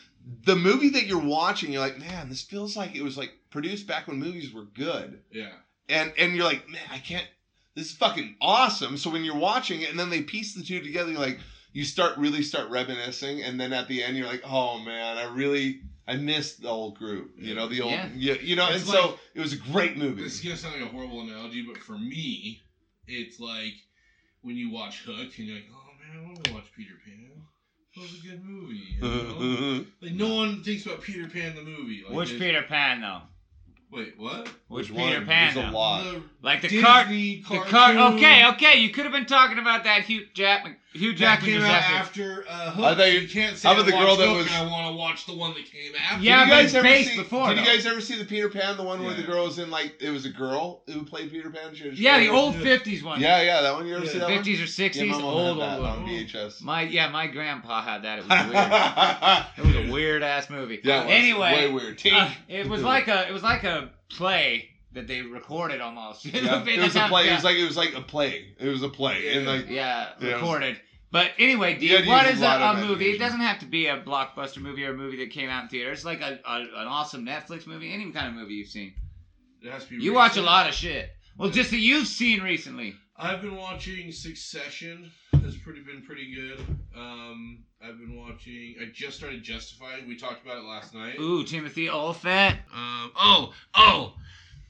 the 0.44 0.54
movie 0.54 0.90
that 0.90 1.06
you're 1.06 1.18
watching, 1.18 1.72
you're 1.72 1.80
like, 1.80 1.98
man, 1.98 2.28
this 2.28 2.42
feels 2.42 2.76
like 2.76 2.94
it 2.94 3.02
was 3.02 3.16
like 3.18 3.32
produced 3.50 3.88
back 3.88 4.06
when 4.06 4.20
movies 4.20 4.52
were 4.52 4.66
good, 4.66 5.20
Yeah. 5.32 5.50
and 5.88 6.12
and 6.16 6.36
you're 6.36 6.44
like, 6.44 6.68
man, 6.68 6.80
I 6.92 6.98
can't. 6.98 7.26
This 7.74 7.86
is 7.90 7.96
fucking 7.96 8.36
awesome. 8.40 8.96
So 8.96 9.10
when 9.10 9.24
you're 9.24 9.36
watching 9.36 9.80
it, 9.82 9.90
and 9.90 9.98
then 9.98 10.10
they 10.10 10.22
piece 10.22 10.54
the 10.54 10.62
two 10.62 10.80
together, 10.80 11.10
you're 11.10 11.18
like, 11.20 11.40
you 11.72 11.84
start 11.84 12.16
really 12.18 12.42
start 12.42 12.70
reminiscing, 12.70 13.42
and 13.42 13.58
then 13.60 13.72
at 13.72 13.88
the 13.88 14.02
end, 14.04 14.16
you're 14.16 14.26
like, 14.28 14.42
oh 14.44 14.78
man, 14.78 15.18
I 15.18 15.24
really. 15.24 15.80
I 16.10 16.16
missed 16.16 16.62
the 16.62 16.68
old 16.70 16.96
group, 16.96 17.32
you 17.38 17.54
know, 17.54 17.68
the 17.68 17.82
old, 17.82 17.92
Yeah. 17.92 18.08
yeah, 18.16 18.34
you 18.40 18.56
know, 18.56 18.64
It's 18.70 18.76
and 18.84 18.90
so 18.90 19.18
it 19.34 19.40
was 19.42 19.52
a 19.52 19.56
great 19.58 19.98
movie. 19.98 20.22
This 20.22 20.36
is 20.36 20.40
gonna 20.40 20.56
sound 20.56 20.80
like 20.80 20.82
a 20.82 20.86
horrible 20.94 21.20
analogy, 21.20 21.60
but 21.60 21.76
for 21.82 21.98
me, 21.98 22.62
it's 23.08 23.40
like 23.40 23.74
when 24.42 24.56
you 24.56 24.70
watch 24.70 25.02
Hook 25.04 25.30
and 25.38 25.46
you're 25.46 25.56
like, 25.56 25.66
oh 25.72 25.90
man, 25.98 26.22
I 26.22 26.26
want 26.26 26.44
to 26.44 26.52
watch 26.54 26.66
Peter 26.76 26.94
Pan. 27.04 27.42
That 27.96 28.02
was 28.02 28.20
a 28.22 28.26
good 28.26 28.44
movie. 28.44 28.96
You 28.96 29.00
know? 29.00 29.08
Mm-hmm. 29.38 29.82
like 30.04 30.12
no 30.14 30.34
one 30.34 30.62
thinks 30.62 30.84
about 30.86 31.02
Peter 31.02 31.28
Pan 31.28 31.54
the 31.54 31.62
movie. 31.62 32.02
Like, 32.06 32.16
Which 32.16 32.38
Peter 32.38 32.62
Pan 32.62 33.00
though? 33.00 33.22
Wait, 33.90 34.14
what? 34.18 34.46
Which, 34.68 34.90
Which 34.90 34.96
Peter 34.98 35.18
one? 35.18 35.26
Pan? 35.26 35.54
There's 35.54 35.66
a 35.66 35.70
though? 35.70 35.76
lot. 35.78 36.04
The 36.04 36.22
Like 36.42 36.60
the 36.60 36.68
Disney 36.68 36.82
cart, 36.82 37.08
the 37.08 37.42
cartoon 37.42 37.70
cart. 37.70 37.96
Okay, 38.14 38.46
okay. 38.52 38.78
You 38.80 38.90
could 38.90 39.04
have 39.04 39.12
been 39.12 39.26
talking 39.26 39.58
about 39.58 39.84
that 39.84 40.02
Hugh 40.02 40.26
Jackman. 40.34 40.76
Hugh 40.94 41.12
That 41.12 41.18
Jackman 41.18 41.50
came 41.50 41.60
was 41.60 41.64
out 41.68 41.82
after. 41.82 41.94
after 42.42 42.44
uh, 42.48 42.70
Hook. 42.70 42.84
I 42.84 42.94
thought 42.94 43.12
you- 43.12 43.18
you 43.20 43.28
can't 43.28 43.56
say 43.58 43.68
how 43.68 43.78
I 43.78 43.82
the 43.82 43.90
girl 43.92 44.16
that 44.16 44.26
Hook 44.26 44.36
was- 44.38 44.46
and 44.46 44.54
I 44.56 44.62
want 44.70 44.86
to 44.86 44.96
watch 44.96 45.26
the 45.26 45.34
one 45.34 45.52
that 45.54 45.66
came 45.70 45.92
after. 46.02 46.24
Yeah, 46.24 46.40
did 46.40 46.48
you 46.48 46.54
guys 46.54 46.74
ever 46.74 46.82
based 46.82 47.10
see? 47.10 47.16
before, 47.18 47.48
did 47.48 47.58
you 47.58 47.64
guys 47.64 47.84
ever 47.84 48.00
see 48.00 48.16
the 48.16 48.24
Peter 48.24 48.48
Pan, 48.48 48.76
the 48.78 48.82
one 48.82 49.04
where 49.04 49.12
the 49.14 49.22
girl 49.22 49.44
was 49.44 49.58
in 49.58 49.70
like 49.70 50.00
it 50.00 50.08
was 50.10 50.24
a 50.24 50.30
girl 50.30 50.82
who 50.86 51.04
played 51.04 51.30
Peter 51.30 51.50
Pan? 51.50 51.74
She 51.74 51.90
Yeah, 51.90 52.18
the 52.18 52.30
old 52.30 52.54
'50s 52.54 53.02
one. 53.02 53.20
Yeah, 53.20 53.42
yeah, 53.42 53.60
that 53.60 53.74
one. 53.74 53.86
You 53.86 53.96
ever 53.96 54.06
Yeah. 54.06 54.12
see 54.12 54.18
that 54.18 54.30
one? 54.30 54.38
'50s 54.38 54.62
or 54.62 54.66
'60s. 54.66 54.94
Yeah, 55.06 55.14
old, 55.14 55.22
had 55.22 55.24
old, 55.24 55.60
that 55.60 55.76
old. 55.78 55.86
on 55.86 56.06
VHS. 56.08 56.62
My 56.62 56.82
yeah, 56.82 57.08
my 57.10 57.26
grandpa 57.26 57.82
had 57.82 58.02
that. 58.04 58.20
It 58.20 58.26
was 58.26 58.46
weird. 58.46 59.66
it 59.74 59.76
was 59.78 59.88
a 59.88 59.92
weird 59.92 60.22
ass 60.22 60.48
movie. 60.48 60.80
Yeah, 60.82 61.02
it 61.02 61.04
was. 61.04 61.12
Anyway, 61.12 61.52
way 61.52 61.70
weird. 61.70 62.00
Uh, 62.10 62.30
it 62.48 62.66
was 62.66 62.82
like 62.82 63.08
a 63.08 63.28
it 63.28 63.32
was 63.32 63.42
like 63.42 63.64
a 63.64 63.90
play 64.08 64.70
that 64.92 65.06
they 65.06 65.22
recorded 65.22 65.80
almost. 65.80 66.24
yeah, 66.26 66.64
it 66.66 66.78
was 66.80 66.96
a 66.96 67.06
play. 67.08 67.28
It 67.28 67.34
was 67.34 67.44
like 67.44 67.56
it 67.56 67.64
was 67.64 67.76
like 67.76 67.94
a 67.94 68.00
play. 68.00 68.54
It 68.58 68.68
was 68.68 68.82
a 68.82 68.88
play, 68.88 69.34
and 69.36 69.46
like 69.46 69.68
yeah, 69.68 69.74
Yeah, 69.74 70.10
it 70.20 70.24
was- 70.24 70.34
recorded. 70.34 70.80
But 71.10 71.30
anyway, 71.38 71.78
You 71.80 71.96
had 71.96 72.04
D, 72.04 72.38
to 72.38 72.44
a 72.46 72.48
a, 72.58 72.72
a 72.74 72.86
movie? 72.86 73.12
It 73.12 73.18
doesn't 73.18 73.40
have 73.40 73.60
to 73.60 73.66
be 73.66 73.86
a 73.86 73.98
blockbuster 73.98 74.58
movie 74.58 74.84
or 74.84 74.90
a 74.92 74.96
movie 74.96 75.16
that 75.24 75.30
came 75.30 75.48
out 75.48 75.62
in 75.62 75.68
theaters. 75.70 76.00
It's 76.00 76.04
like 76.04 76.20
a, 76.20 76.38
a, 76.46 76.56
an 76.60 76.86
awesome 76.86 77.24
Netflix 77.24 77.66
movie, 77.66 77.90
any 77.92 78.10
kind 78.12 78.26
of 78.26 78.34
movie 78.34 78.54
you've 78.54 78.68
seen. 78.68 78.92
It 79.62 79.72
has 79.72 79.84
to 79.84 79.96
be 79.98 80.04
You 80.04 80.12
watch 80.12 80.36
a 80.36 80.42
lot 80.42 80.68
of 80.68 80.74
shit. 80.74 81.10
Well, 81.38 81.48
just 81.50 81.70
that 81.70 81.78
you've 81.78 82.06
seen 82.06 82.42
recently. 82.42 82.94
I've 83.16 83.40
been 83.40 83.56
watching 83.56 84.12
Succession. 84.12 85.10
Has 85.32 85.56
pretty 85.56 85.80
been 85.80 86.02
pretty 86.02 86.34
good. 86.34 86.60
Um, 86.96 87.64
I've 87.82 87.98
been 87.98 88.16
watching. 88.16 88.74
I 88.80 88.90
just 88.92 89.16
started 89.16 89.42
Justified. 89.42 90.06
We 90.06 90.16
talked 90.16 90.44
about 90.44 90.58
it 90.58 90.64
last 90.64 90.94
night. 90.94 91.18
Ooh, 91.18 91.42
Timothy 91.42 91.88
Olyphant. 91.88 92.58
Um, 92.74 93.12
oh, 93.16 93.52
oh, 93.74 94.14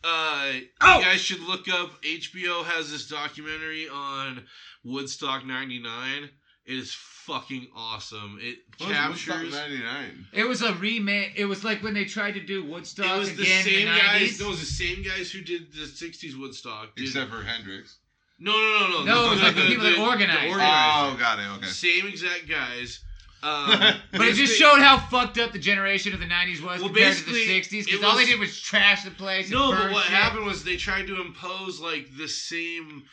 uh, 0.05 0.53
Oh! 0.81 0.99
you 0.99 1.05
guys 1.05 1.21
should 1.21 1.41
look 1.41 1.69
up. 1.69 2.03
HBO 2.03 2.65
has 2.65 2.91
this 2.91 3.09
documentary 3.09 3.89
on 3.89 4.45
Woodstock 4.85 5.45
'99. 5.47 6.31
It 6.67 6.73
is 6.77 6.93
fucking 6.95 7.69
awesome. 7.75 8.39
It 8.41 8.59
captures. 8.79 9.53
'99. 9.55 10.27
It 10.33 10.45
was 10.45 10.63
a 10.63 10.75
remake. 10.75 11.33
It 11.37 11.47
was 11.47 11.65
like 11.65 11.83
when 11.83 11.95
they 11.95 12.05
tried 12.05 12.35
to 12.35 12.41
do 12.41 12.65
Woodstock 12.65 13.07
It 13.07 13.19
was 13.19 13.37
the 13.37 13.43
again 13.43 13.65
same 13.65 13.89
in 13.89 13.95
the 13.95 14.01
90s. 14.01 14.03
guys. 14.21 14.41
No, 14.41 14.47
it 14.47 14.51
was 14.51 14.61
the 14.61 14.67
same 14.67 15.03
guys 15.03 15.31
who 15.31 15.41
did 15.43 15.73
the 15.73 15.85
'60s 15.87 16.39
Woodstock. 16.39 16.95
Did, 16.97 17.07
Except 17.07 17.31
for 17.31 17.43
Hendrix. 17.43 17.99
no, 18.39 18.53
no, 18.53 18.79
no, 18.79 18.89
no. 18.91 19.05
No, 19.05 19.27
it 19.27 19.31
was 19.31 19.43
like 19.43 19.55
the 19.57 19.67
people 19.67 19.85
that 19.85 19.99
organized. 19.99 20.55
Oh, 20.55 21.17
got 21.19 21.39
it. 21.39 21.47
Okay. 21.57 21.67
Same 21.67 22.07
exact 22.07 22.49
guys. 22.49 23.01
Um, 23.43 23.81
But 24.13 24.23
it 24.29 24.35
just 24.35 24.59
showed 24.59 24.81
how 24.81 24.99
fucked 24.99 25.39
up 25.39 25.53
the 25.53 25.59
generation 25.59 26.13
of 26.13 26.21
the 26.21 26.27
90s 26.27 26.63
was 26.63 26.81
Well, 26.81 26.89
compared 26.89 27.17
to 27.17 27.25
the 27.25 27.33
60s. 27.33 27.85
Because 27.87 28.03
all 28.03 28.17
they 28.17 28.25
did 28.25 28.41
was 28.41 28.59
trash 28.61 29.05
the 29.05 29.11
place. 29.11 29.51
No, 29.51 29.71
but 29.71 29.93
what 29.93 30.05
shit. 30.05 30.13
happened 30.15 30.45
was 30.45 30.65
they 30.65 30.77
tried 30.77 31.07
to 31.07 31.21
impose 31.21 31.81
like 31.81 32.07
the 32.17 32.29
same 32.29 33.05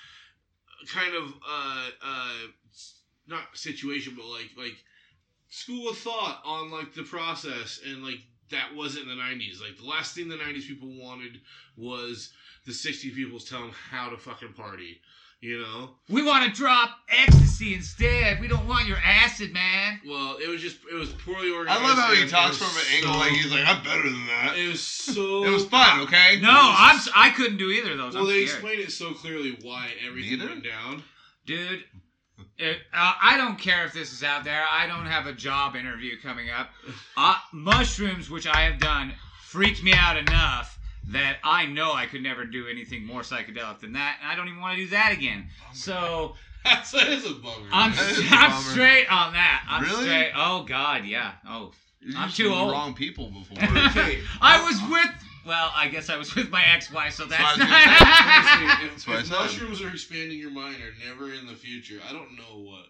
kind 0.88 1.16
of 1.16 1.34
uh 1.48 1.90
uh 2.04 2.34
not 3.28 3.42
situation, 3.54 4.14
but 4.16 4.26
like 4.26 4.52
like 4.58 4.76
school 5.50 5.90
of 5.90 5.98
thought 5.98 6.42
on 6.46 6.72
like 6.72 6.94
the 6.94 7.04
process, 7.04 7.80
and 7.86 8.04
like 8.04 8.20
that 8.52 8.76
wasn't 8.76 9.10
in 9.10 9.18
the 9.18 9.24
'90s. 9.24 9.62
Like 9.62 9.78
the 9.78 9.86
last 9.86 10.16
thing 10.16 10.28
the 10.30 10.36
'90s 10.36 10.68
people 10.68 10.90
wanted 11.02 11.40
was 11.76 12.32
the 12.66 12.72
'60s 12.72 13.14
people 13.16 13.40
telling 13.40 13.68
them 13.68 13.76
how 13.92 14.10
to 14.10 14.18
fucking 14.18 14.54
party. 14.54 15.00
You 15.46 15.62
know, 15.62 15.90
We 16.10 16.24
want 16.24 16.44
to 16.46 16.52
drop 16.60 16.90
ecstasy 17.08 17.76
instead. 17.76 18.40
We 18.42 18.48
don't 18.48 18.68
want 18.68 18.88
your 18.88 18.98
acid, 18.98 19.54
man. 19.54 20.00
well, 20.08 20.38
it 20.42 20.48
was 20.50 20.60
just 20.60 20.78
it 20.92 20.96
was 20.96 21.10
poorly 21.14 21.52
organized. 21.52 21.80
I 21.82 21.84
love 21.88 21.98
how 22.00 22.16
he 22.16 22.28
talks 22.28 22.58
from 22.58 22.76
an 22.76 22.84
angle 22.96 23.14
so- 23.14 23.20
like 23.20 23.32
he's 23.34 23.52
like, 23.52 23.64
I'm 23.68 23.84
better 23.84 24.02
than 24.10 24.26
that. 24.26 24.56
It 24.58 24.70
was 24.70 24.82
so. 24.82 25.44
It 25.46 25.52
was 25.52 25.66
fun, 25.66 26.00
okay? 26.02 26.40
No, 26.42 26.50
I'm. 26.52 26.96
s- 26.96 27.10
I 27.16 27.30
couldn't 27.30 27.58
do 27.58 27.70
either 27.70 27.92
of 27.92 27.98
those. 28.00 28.16
Well, 28.16 28.24
I'm 28.24 28.30
they 28.30 28.46
scared. 28.48 28.64
explained 28.64 28.82
it 28.82 28.92
so 28.92 29.14
clearly 29.14 29.56
why 29.62 29.92
everything 30.08 30.40
Neither? 30.40 30.50
went 30.52 30.64
down. 30.64 31.04
Dude, 31.46 31.84
it, 32.58 32.78
uh, 32.92 33.14
I 33.22 33.38
don't 33.38 33.60
care 33.60 33.86
if 33.86 33.94
this 33.94 34.12
is 34.14 34.24
out 34.24 34.44
there. 34.46 34.64
I 34.72 34.88
don't 34.88 35.06
have 35.06 35.28
a 35.28 35.34
job 35.34 35.76
interview 35.76 36.20
coming 36.24 36.50
up. 36.50 36.70
Uh, 37.16 37.36
mushrooms, 37.54 38.32
which 38.32 38.48
I 38.48 38.62
have 38.62 38.80
done, 38.80 39.14
freaked 39.44 39.84
me 39.84 39.94
out 39.94 40.18
enough 40.18 40.80
that 41.10 41.38
I 41.44 41.66
know 41.66 41.94
I 41.94 42.06
could 42.08 42.24
never 42.24 42.46
do 42.46 42.68
anything 42.68 43.06
more 43.06 43.22
psychedelic 43.22 43.80
than 43.80 43.94
that, 43.94 44.18
and 44.22 44.32
I 44.32 44.36
don't 44.36 44.48
even 44.48 44.60
want 44.60 44.78
to 44.78 44.84
do 44.84 44.90
that 44.92 45.12
again. 45.14 45.48
So 45.74 46.36
That's 46.64 46.92
that 46.92 47.08
is 47.10 47.26
a 47.26 47.34
bummer. 47.36 47.68
I'm 47.72 47.92
That 47.92 48.12
is 48.12 48.20
a 48.20 48.24
I'm 48.36 48.50
bummer. 48.52 48.62
straight 48.72 49.12
on 49.12 49.34
that. 49.34 49.66
I'm 49.70 49.84
Really? 49.84 50.04
straight. 50.06 50.32
Oh 50.36 50.64
God, 50.64 51.06
yeah. 51.06 51.34
Oh, 51.48 51.72
You're 52.00 52.18
I'm 52.18 52.32
too 52.32 52.50
old. 52.52 52.72
Wrong 52.72 52.94
people 52.94 53.30
before. 53.30 53.58
Okay. 53.90 54.20
I 54.42 54.64
was 54.64 54.80
with. 54.90 55.12
Well, 55.46 55.72
I 55.76 55.90
guess 55.90 56.10
I 56.10 56.18
was 56.18 56.34
with 56.34 56.50
my 56.50 56.64
ex-wife, 56.74 57.14
so 57.14 57.26
that's 57.28 57.40
what 57.60 57.68
I 57.70 58.80
was 58.80 58.80
not. 58.80 58.84
if, 58.84 59.06
That's 59.06 59.08
what 59.08 59.18
I 59.18 59.20
if 59.20 59.30
mushrooms 59.30 59.80
are 59.84 59.90
expanding 59.90 60.40
your 60.40 60.50
mind 60.50 60.78
or 60.82 60.92
never 61.08 61.32
in 61.34 61.46
the 61.46 61.54
future, 61.54 62.00
I 62.10 62.14
don't 62.14 62.36
know 62.36 62.62
what 62.64 62.86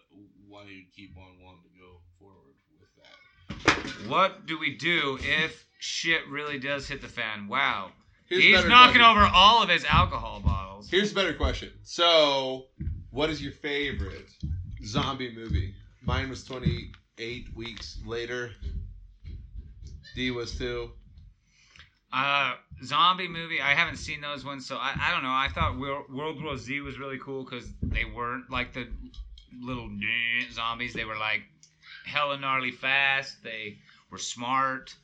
why 0.48 0.62
you 0.64 0.84
keep 0.94 1.14
on 1.18 1.34
wanting 1.44 1.64
to 1.64 1.78
go 1.78 2.00
forward 2.18 2.54
with 2.80 3.98
that. 4.00 4.08
what 4.08 4.46
do 4.46 4.58
we 4.58 4.74
do 4.74 5.18
if 5.20 5.66
shit 5.78 6.26
really 6.30 6.58
does 6.58 6.88
hit 6.88 7.02
the 7.02 7.08
fan? 7.08 7.46
Wow. 7.46 7.90
Here's 8.28 8.42
He's 8.42 8.64
knocking 8.64 9.00
question. 9.00 9.02
over 9.02 9.28
all 9.32 9.62
of 9.62 9.68
his 9.68 9.84
alcohol 9.84 10.40
bottles. 10.44 10.88
Here's 10.90 11.12
a 11.12 11.14
better 11.14 11.34
question. 11.34 11.70
So, 11.82 12.66
what 13.10 13.30
is 13.30 13.42
your 13.42 13.52
favorite 13.52 14.28
zombie 14.84 15.32
movie? 15.34 15.74
Mine 16.02 16.28
was 16.28 16.44
28 16.44 17.54
weeks 17.56 17.98
later. 18.04 18.50
D 20.14 20.30
was 20.30 20.56
two. 20.58 20.90
Uh, 22.12 22.54
zombie 22.84 23.28
movie. 23.28 23.60
I 23.60 23.74
haven't 23.74 23.96
seen 23.96 24.20
those 24.20 24.44
ones, 24.44 24.66
so 24.66 24.76
I, 24.76 24.94
I 25.00 25.10
don't 25.12 25.22
know. 25.22 25.28
I 25.30 25.48
thought 25.52 25.78
World, 25.78 26.04
World 26.12 26.42
War 26.42 26.56
Z 26.56 26.80
was 26.80 26.98
really 26.98 27.18
cool 27.18 27.44
because 27.44 27.68
they 27.82 28.04
weren't 28.04 28.50
like 28.50 28.72
the 28.72 28.88
little 29.60 29.90
zombies. 30.52 30.94
They 30.94 31.04
were 31.04 31.18
like 31.18 31.42
hella 32.06 32.38
gnarly 32.38 32.70
fast. 32.70 33.42
They 33.42 33.78
were 34.10 34.18
smart. 34.18 34.94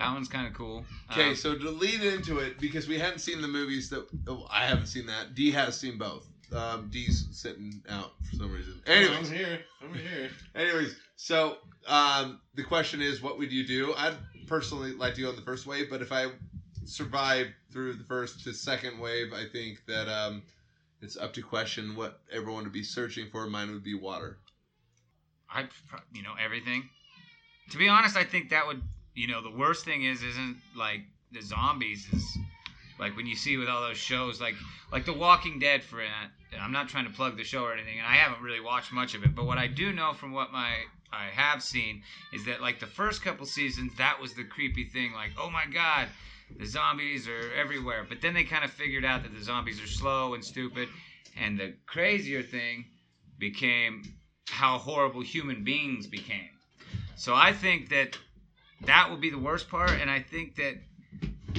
That 0.00 0.12
one's 0.14 0.28
kind 0.28 0.46
of 0.46 0.54
cool. 0.54 0.84
Okay, 1.12 1.30
Um, 1.30 1.36
so 1.36 1.54
to 1.56 1.70
lead 1.70 2.02
into 2.02 2.38
it, 2.38 2.58
because 2.58 2.88
we 2.88 2.98
haven't 2.98 3.20
seen 3.20 3.40
the 3.42 3.48
movies 3.48 3.90
that 3.90 4.06
oh, 4.26 4.46
I 4.50 4.66
haven't 4.66 4.86
seen 4.86 5.06
that. 5.06 5.34
D 5.34 5.50
has 5.50 5.78
seen 5.78 5.98
both. 5.98 6.26
Um, 6.52 6.88
D's 6.90 7.28
sitting 7.30 7.82
out 7.88 8.12
for 8.28 8.36
some 8.36 8.52
reason. 8.52 8.80
Anyways, 8.86 9.30
I'm 9.30 9.36
here. 9.36 9.60
I'm 9.82 9.94
here. 9.94 10.30
Anyways, 10.54 10.96
so 11.16 11.58
um, 11.86 12.40
the 12.54 12.64
question 12.64 13.00
is, 13.00 13.22
what 13.22 13.38
would 13.38 13.52
you 13.52 13.66
do? 13.66 13.94
I'd 13.96 14.16
personally 14.46 14.92
like 14.92 15.14
to 15.14 15.22
go 15.22 15.30
in 15.30 15.36
the 15.36 15.42
first 15.42 15.66
wave, 15.66 15.88
but 15.90 16.02
if 16.02 16.10
I 16.10 16.26
survive 16.86 17.48
through 17.72 17.92
the 17.94 18.04
first 18.04 18.42
to 18.44 18.52
second 18.52 18.98
wave, 18.98 19.32
I 19.32 19.44
think 19.52 19.84
that 19.86 20.08
um, 20.08 20.42
it's 21.02 21.16
up 21.16 21.32
to 21.34 21.42
question 21.42 21.94
what 21.94 22.20
everyone 22.32 22.64
would 22.64 22.72
be 22.72 22.82
searching 22.82 23.28
for. 23.30 23.46
Mine 23.46 23.70
would 23.70 23.84
be 23.84 23.94
water. 23.94 24.38
I, 25.52 25.66
you 26.12 26.22
know, 26.22 26.34
everything. 26.42 26.88
To 27.70 27.78
be 27.78 27.88
honest, 27.88 28.16
I 28.16 28.24
think 28.24 28.50
that 28.50 28.66
would, 28.66 28.82
you 29.14 29.26
know, 29.26 29.42
the 29.42 29.50
worst 29.50 29.84
thing 29.84 30.04
is, 30.04 30.22
isn't 30.22 30.56
like 30.76 31.00
the 31.32 31.42
zombies 31.42 32.06
is 32.12 32.38
like 32.98 33.16
when 33.16 33.26
you 33.26 33.34
see 33.34 33.56
with 33.56 33.68
all 33.68 33.80
those 33.80 33.96
shows, 33.96 34.40
like 34.40 34.54
like 34.92 35.06
The 35.06 35.12
Walking 35.12 35.58
Dead. 35.58 35.82
For 35.82 36.00
it, 36.00 36.08
I'm 36.60 36.72
not 36.72 36.88
trying 36.88 37.06
to 37.06 37.12
plug 37.12 37.36
the 37.36 37.44
show 37.44 37.62
or 37.62 37.72
anything, 37.72 37.98
and 37.98 38.06
I 38.06 38.14
haven't 38.14 38.42
really 38.42 38.60
watched 38.60 38.92
much 38.92 39.14
of 39.14 39.24
it. 39.24 39.34
But 39.34 39.46
what 39.46 39.58
I 39.58 39.66
do 39.66 39.92
know 39.92 40.12
from 40.12 40.32
what 40.32 40.52
my 40.52 40.74
I 41.12 41.26
have 41.26 41.62
seen 41.62 42.02
is 42.32 42.44
that 42.44 42.60
like 42.60 42.78
the 42.78 42.86
first 42.86 43.22
couple 43.22 43.46
seasons, 43.46 43.92
that 43.96 44.20
was 44.20 44.34
the 44.34 44.44
creepy 44.44 44.84
thing. 44.84 45.12
Like, 45.12 45.32
oh 45.38 45.50
my 45.50 45.64
god, 45.66 46.08
the 46.58 46.66
zombies 46.66 47.26
are 47.26 47.52
everywhere. 47.54 48.04
But 48.08 48.20
then 48.20 48.34
they 48.34 48.44
kind 48.44 48.64
of 48.64 48.70
figured 48.70 49.04
out 49.04 49.22
that 49.22 49.34
the 49.34 49.42
zombies 49.42 49.82
are 49.82 49.86
slow 49.86 50.34
and 50.34 50.44
stupid. 50.44 50.88
And 51.36 51.58
the 51.58 51.74
crazier 51.86 52.42
thing 52.42 52.84
became 53.38 54.02
how 54.48 54.78
horrible 54.78 55.22
human 55.22 55.64
beings 55.64 56.06
became. 56.06 56.50
So 57.16 57.34
I 57.34 57.52
think 57.52 57.88
that 57.90 58.18
that 58.82 59.10
will 59.10 59.16
be 59.18 59.30
the 59.30 59.38
worst 59.38 59.68
part, 59.68 59.90
and 60.00 60.10
I 60.10 60.20
think 60.20 60.56
that 60.56 60.74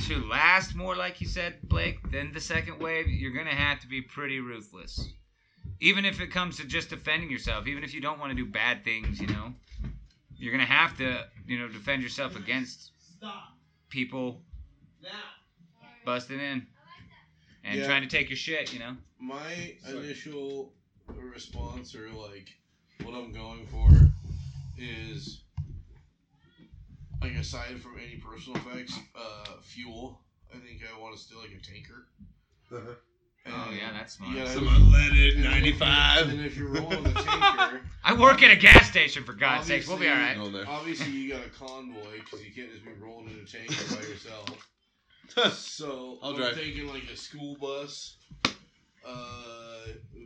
to 0.08 0.20
last 0.26 0.76
more, 0.76 0.96
like 0.96 1.22
you 1.22 1.28
said, 1.28 1.60
Blake, 1.64 2.12
than 2.12 2.32
the 2.32 2.40
second 2.42 2.80
wave, 2.80 3.08
you're 3.08 3.32
gonna 3.34 3.52
have 3.56 3.80
to 3.82 3.88
be 3.88 4.02
pretty 4.02 4.40
ruthless. 4.40 5.14
Even 5.80 6.06
if 6.06 6.20
it 6.20 6.32
comes 6.32 6.58
to 6.58 6.66
just 6.66 6.90
defending 6.90 7.30
yourself, 7.30 7.68
even 7.68 7.84
if 7.84 7.94
you 7.94 8.02
don't 8.02 8.20
want 8.20 8.32
to 8.32 8.36
do 8.36 8.46
bad 8.46 8.84
things, 8.84 9.20
you 9.20 9.28
know, 9.28 9.54
you're 10.38 10.52
gonna 10.52 10.66
have 10.66 10.98
to, 10.98 11.28
you 11.46 11.60
know, 11.60 11.68
defend 11.68 12.02
yourself 12.02 12.36
against 12.36 12.92
people 13.90 14.42
busting 16.06 16.40
in 16.40 16.66
and 17.64 17.80
Yeah. 17.80 17.86
trying 17.86 18.02
to 18.02 18.08
take 18.08 18.30
your 18.30 18.38
shit. 18.38 18.74
You 18.74 18.80
know. 18.80 18.98
My 19.20 19.76
Sorry. 19.84 19.98
initial 20.06 20.74
response, 21.08 21.94
or 21.94 22.10
like 22.12 22.58
what 23.04 23.14
I'm 23.14 23.32
going 23.32 23.68
for, 23.68 23.90
is 24.78 25.42
like 27.22 27.34
aside 27.34 27.80
from 27.82 27.98
any 27.98 28.16
personal 28.18 28.58
effects, 28.60 28.98
uh, 29.16 29.46
fuel. 29.62 30.22
I 30.54 30.58
think 30.58 30.82
I 30.84 31.00
want 31.00 31.16
to 31.16 31.22
steal 31.22 31.40
like 31.40 31.52
a 31.52 31.64
tanker. 31.66 32.08
Uh-huh. 32.74 32.94
Oh 33.48 33.72
yeah, 33.76 33.92
that's 33.94 34.14
smart. 34.18 34.34
you 34.34 34.38
gotta- 34.44 34.52
Some 34.54 34.68
unleaded 34.68 35.36
and 35.38 35.46
then 35.46 35.54
if 35.54 35.66
you- 35.66 35.72
95. 35.80 36.30
And 36.30 36.46
if 36.46 36.58
you're 36.58 36.70
rolling 36.70 37.04
the 37.04 37.12
tanker, 37.14 37.82
I 38.04 38.14
work 38.20 38.44
at 38.44 38.52
a 38.52 38.56
gas 38.56 38.88
station 38.90 39.24
for 39.24 39.34
God's 39.34 39.68
sakes. 39.68 39.88
We'll 39.88 39.98
be 39.98 40.08
all 40.10 40.16
right. 40.16 40.38
Obviously 40.68 41.12
you 41.12 41.34
got 41.34 41.46
a 41.46 41.50
convoy 41.50 42.20
because 42.24 42.44
you 42.46 42.52
can't 42.54 42.72
just 42.72 42.86
be 42.86 42.92
rolling 43.02 43.30
in 43.30 43.40
a 43.40 43.46
tanker 43.46 43.96
by 43.96 44.02
yourself. 44.08 44.68
So 45.54 46.20
I'll 46.22 46.32
I'm 46.32 46.36
drive. 46.36 46.56
thinking 46.56 46.88
like 46.90 47.04
a 47.12 47.16
school 47.16 47.56
bus, 47.56 48.18
uh, 49.08 49.86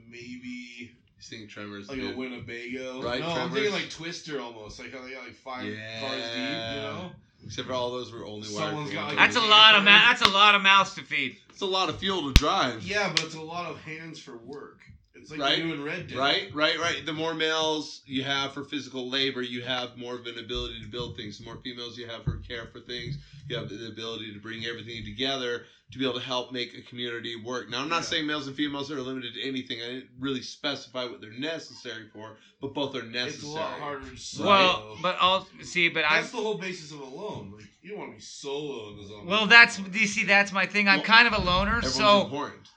maybe 0.10 0.92
He's 1.18 1.30
thinking 1.30 1.48
Tremors. 1.48 1.88
like 1.90 1.98
dude. 1.98 2.14
a 2.14 2.18
Winnebago. 2.18 3.02
Right, 3.02 3.20
no, 3.22 3.28
I'm 3.28 3.52
thinking 3.52 3.72
like 3.72 3.90
Twister 3.90 4.42
almost. 4.42 4.80
Like 4.80 4.94
how 4.94 5.02
they 5.04 5.12
got 5.12 5.24
like 5.24 5.36
five 5.36 5.62
cars 5.64 6.24
deep. 6.34 6.76
You 6.76 6.82
know, 6.82 7.12
Except 7.46 7.68
for 7.68 7.74
all 7.74 7.92
those 7.92 8.12
were 8.12 8.26
only 8.26 8.48
wired 8.50 8.70
Someone's 8.70 8.90
for 8.90 8.96
got, 8.96 9.08
one 9.08 9.16
like, 9.16 9.26
That's 9.34 9.38
a 9.38 9.48
lot 9.48 9.76
of 9.76 9.84
ma- 9.84 10.08
That's 10.10 10.22
a 10.22 10.30
lot 10.30 10.56
of 10.56 10.62
mouths 10.62 10.96
to 10.96 11.02
feed. 11.04 11.38
It's 11.50 11.62
a 11.62 11.66
lot 11.66 11.90
of 11.90 11.98
fuel 12.00 12.28
to 12.28 12.34
drive. 12.34 12.84
yeah, 12.84 13.10
but 13.16 13.24
it's 13.24 13.36
a 13.36 13.42
lot 13.42 13.70
of 13.70 13.80
hands 13.82 14.20
for 14.20 14.36
work. 14.38 14.80
It's 15.26 15.32
like 15.32 15.40
Right, 15.40 15.58
doing 15.58 15.84
Red 15.84 16.08
Dead. 16.08 16.20
Right, 16.20 16.54
right, 16.54 16.78
right. 16.80 17.04
The 17.04 17.12
more 17.12 17.34
males 17.34 18.02
you 18.06 18.22
have 18.22 18.54
for 18.54 18.64
physical 18.64 19.10
labor, 19.10 19.42
you 19.42 19.64
have 19.64 19.98
more 19.98 20.14
of 20.14 20.28
an 20.28 20.38
ability 20.38 20.80
to 20.84 20.88
build 20.88 21.18
things. 21.18 21.40
The 21.40 21.46
more 21.46 21.58
females 21.64 21.98
you 21.98 22.06
have 22.06 22.24
for 22.24 22.38
care 22.48 22.68
for 22.68 22.80
things, 22.80 23.18
you 23.48 23.58
have 23.58 23.68
the 23.68 23.88
ability 23.88 24.34
to 24.34 24.40
bring 24.40 24.66
everything 24.68 25.04
together 25.04 25.64
to 25.92 25.98
be 25.98 26.06
able 26.06 26.20
to 26.20 26.24
help 26.26 26.52
make 26.52 26.76
a 26.78 26.82
community 26.84 27.36
work. 27.36 27.72
Now, 27.72 27.82
I'm 27.82 27.90
not 27.90 27.98
Yeah. 27.98 28.02
saying 28.04 28.28
males 28.28 28.46
and 28.46 28.56
females 28.56 28.92
are 28.92 29.02
limited 29.02 29.34
to 29.34 29.48
anything. 29.48 29.82
I 29.82 29.86
didn't 29.88 30.10
really 30.20 30.44
specify 30.44 31.06
what 31.06 31.22
they're 31.22 31.32
necessary 31.32 32.08
for, 32.14 32.38
but 32.62 32.76
both 32.76 32.94
are 32.94 33.02
necessary. 33.02 33.30
It's 33.34 33.44
a 33.44 33.48
lot 33.48 33.80
harder 33.80 34.08
to 34.12 34.18
solo. 34.18 34.48
Well, 34.48 34.98
but 35.02 35.18
I'll 35.20 35.48
see. 35.64 35.90
But 35.90 36.06
I 36.06 36.20
that's 36.20 36.30
the 36.30 36.38
whole 36.38 36.60
basis 36.60 36.92
of 36.92 37.00
alone. 37.00 37.54
Like 37.56 37.66
you 37.82 37.90
don't 37.92 38.00
want 38.00 38.12
to 38.12 38.18
be 38.18 38.22
solo 38.22 38.92
in 38.92 38.98
the 39.02 39.08
zone. 39.08 39.26
well, 39.26 39.48
that's 39.48 39.80
you 39.92 40.06
see, 40.06 40.24
that's 40.24 40.52
my 40.52 40.68
thing. 40.68 40.88
I'm 40.88 40.98
Well, 40.98 41.06
kind 41.06 41.28
of 41.28 41.34
a 41.34 41.40
loner, 41.40 41.82
so 41.82 42.22
important. 42.22 42.70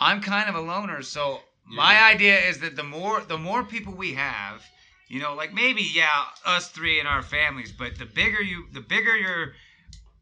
I'm 0.00 0.20
kind 0.20 0.48
of 0.48 0.56
a 0.56 0.60
loner. 0.60 1.02
So 1.02 1.40
Yeah. 1.72 1.76
my 1.76 2.02
idea 2.12 2.38
is 2.38 2.58
that 2.60 2.76
the 2.76 2.82
more 2.82 3.20
the 3.22 3.38
more 3.38 3.64
people 3.64 3.92
we 3.94 4.14
have, 4.14 4.62
you 5.08 5.20
know, 5.20 5.34
like 5.34 5.52
maybe 5.52 5.82
yeah, 5.82 6.24
us 6.44 6.68
three 6.68 6.98
and 7.00 7.08
our 7.08 7.22
families, 7.22 7.72
but 7.72 7.96
the 7.98 8.06
bigger 8.06 8.42
you, 8.42 8.66
the 8.72 8.80
bigger 8.80 9.16
your 9.16 9.54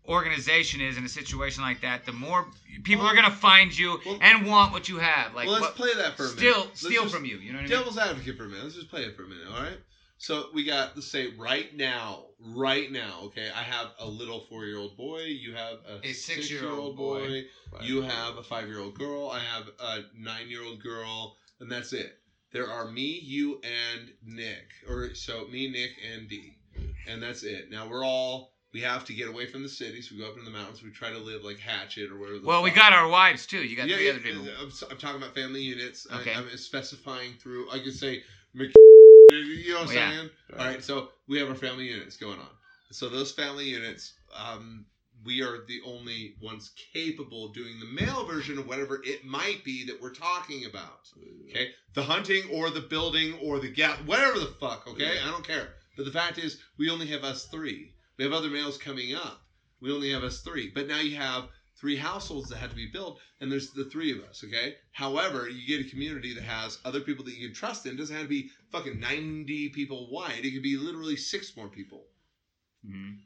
organization 0.08 0.80
is 0.80 0.96
in 0.96 1.04
a 1.04 1.08
situation 1.08 1.62
like 1.62 1.80
that, 1.82 2.06
the 2.06 2.12
more 2.12 2.46
people 2.84 3.04
Well- 3.04 3.12
are 3.12 3.16
gonna 3.16 3.30
find 3.30 3.76
you 3.76 4.00
well- 4.04 4.18
and 4.20 4.46
want 4.46 4.72
what 4.72 4.88
you 4.88 4.98
have. 4.98 5.34
Like 5.34 5.46
well, 5.46 5.60
let's 5.60 5.66
what, 5.66 5.76
play 5.76 5.94
that 5.94 6.16
for 6.16 6.24
a 6.24 6.26
minute. 6.26 6.38
steal 6.38 6.58
Let's 6.64 6.80
steal 6.80 7.08
from 7.08 7.24
you. 7.24 7.36
You 7.38 7.52
know 7.52 7.58
what 7.58 7.66
I 7.66 7.68
mean? 7.68 7.78
Devil's 7.78 7.98
advocate 7.98 8.36
for 8.36 8.44
a 8.44 8.48
minute. 8.48 8.64
Let's 8.64 8.76
just 8.76 8.90
play 8.90 9.02
it 9.02 9.16
for 9.16 9.24
a 9.24 9.28
minute, 9.28 9.46
all 9.48 9.62
right? 9.62 9.78
So 10.18 10.50
we 10.52 10.64
got, 10.64 10.94
let's 10.96 11.06
say, 11.06 11.28
right 11.38 11.74
now, 11.74 12.24
right 12.40 12.92
now, 12.92 13.20
okay, 13.24 13.48
I 13.54 13.62
have 13.62 13.92
a 13.98 14.06
little 14.06 14.40
four 14.40 14.66
year 14.66 14.76
old 14.76 14.94
boy. 14.96 15.22
You 15.22 15.54
have 15.54 15.78
a, 15.88 16.06
A 16.06 16.12
six 16.12 16.24
six-year-old 16.48 16.72
year 16.72 16.78
old 16.80 16.96
boy. 16.96 17.44
boy. 17.70 17.78
You 17.80 18.02
have 18.02 18.36
a 18.36 18.42
five 18.42 18.68
year 18.68 18.80
old 18.80 18.98
girl. 18.98 19.30
I 19.30 19.38
have 19.40 19.64
a 19.78 20.00
nine 20.14 20.48
year 20.50 20.62
old 20.62 20.82
girl. 20.82 21.36
And 21.60 21.70
that's 21.70 21.92
it. 21.92 22.16
There 22.52 22.68
are 22.68 22.86
me, 22.90 23.20
you, 23.22 23.60
and 23.62 24.10
Nick. 24.24 24.68
Or 24.88 25.14
so 25.14 25.46
me, 25.48 25.70
Nick, 25.70 25.90
and 26.12 26.28
D. 26.28 26.56
And 27.06 27.22
that's 27.22 27.42
it. 27.42 27.70
Now 27.70 27.88
we're 27.88 28.04
all. 28.04 28.52
We 28.72 28.80
have 28.82 29.04
to 29.06 29.12
get 29.14 29.28
away 29.28 29.46
from 29.46 29.62
the 29.64 29.68
cities. 29.68 30.10
We 30.12 30.18
go 30.18 30.28
up 30.28 30.34
into 30.36 30.44
the 30.44 30.56
mountains. 30.56 30.82
We 30.82 30.90
try 30.90 31.10
to 31.10 31.18
live 31.18 31.42
like 31.42 31.58
Hatchet 31.58 32.10
or 32.10 32.18
whatever. 32.18 32.38
The 32.38 32.46
Well, 32.46 32.62
we 32.62 32.70
got 32.70 32.92
our 32.92 33.08
wives 33.08 33.44
too. 33.46 33.58
You 33.58 33.76
got 33.76 33.88
Yeah, 33.88 33.96
three 33.96 34.04
yeah, 34.06 34.12
other 34.12 34.20
people. 34.20 34.42
I'm, 34.60 34.70
I'm 34.90 34.96
talking 34.96 35.20
about 35.20 35.34
family 35.34 35.60
units. 35.60 36.06
I- 36.10 36.20
Okay. 36.20 36.34
I'm 36.34 36.48
specifying 36.56 37.32
through. 37.34 37.70
I 37.70 37.80
could 37.80 37.94
say, 37.94 38.22
Mc- 38.54 38.72
you 39.30 39.72
know 39.74 39.80
what 39.80 39.90
I'm 39.90 39.94
yeah. 39.96 40.10
saying? 40.12 40.30
All 40.52 40.64
right. 40.66 40.82
So 40.84 41.08
we 41.28 41.38
have 41.40 41.48
our 41.48 41.54
family 41.56 41.86
units 41.86 42.16
going 42.16 42.38
on. 42.38 42.48
So 42.92 43.08
those 43.08 43.32
family 43.32 43.64
units, 43.64 44.14
um, 44.36 44.86
we 45.24 45.42
are 45.42 45.64
the 45.66 45.80
only 45.84 46.34
ones 46.40 46.70
capable 46.92 47.46
of 47.46 47.54
doing 47.54 47.78
the 47.78 47.86
male 48.04 48.24
version 48.26 48.58
of 48.58 48.66
whatever 48.66 49.00
it 49.04 49.24
might 49.24 49.62
be 49.64 49.84
that 49.86 50.00
we're 50.00 50.14
talking 50.14 50.64
about. 50.64 51.08
Okay, 51.48 51.68
the 51.94 52.02
hunting 52.02 52.42
or 52.52 52.70
the 52.70 52.80
building 52.80 53.34
or 53.42 53.58
the 53.58 53.70
gap, 53.70 54.04
whatever 54.06 54.38
the 54.38 54.54
fuck. 54.60 54.86
Okay, 54.88 55.18
I 55.22 55.26
don't 55.30 55.46
care. 55.46 55.74
But 55.96 56.04
the 56.06 56.12
fact 56.12 56.38
is, 56.38 56.58
we 56.78 56.88
only 56.90 57.06
have 57.08 57.24
us 57.24 57.46
three. 57.46 57.92
We 58.16 58.24
have 58.24 58.32
other 58.32 58.48
males 58.48 58.78
coming 58.78 59.14
up. 59.14 59.42
We 59.80 59.92
only 59.92 60.10
have 60.12 60.22
us 60.22 60.40
three. 60.40 60.70
But 60.74 60.88
now 60.88 61.00
you 61.00 61.16
have 61.16 61.48
three 61.78 61.96
households 61.96 62.50
that 62.50 62.58
have 62.58 62.70
to 62.70 62.76
be 62.76 62.90
built, 62.92 63.18
and 63.40 63.50
there's 63.50 63.70
the 63.70 63.86
three 63.86 64.12
of 64.12 64.22
us. 64.24 64.42
Okay. 64.44 64.74
However, 64.92 65.48
you 65.48 65.66
get 65.66 65.86
a 65.86 65.90
community 65.90 66.34
that 66.34 66.44
has 66.44 66.78
other 66.84 67.00
people 67.00 67.24
that 67.24 67.34
you 67.34 67.46
can 67.48 67.54
trust 67.54 67.86
in. 67.86 67.94
It 67.94 67.96
doesn't 67.96 68.14
have 68.14 68.24
to 68.24 68.28
be 68.28 68.50
fucking 68.70 69.00
ninety 69.00 69.70
people 69.70 70.10
wide. 70.10 70.44
It 70.44 70.52
could 70.52 70.62
be 70.62 70.76
literally 70.76 71.16
six 71.16 71.56
more 71.56 71.68
people, 71.68 72.06
Mhm. 72.86 73.18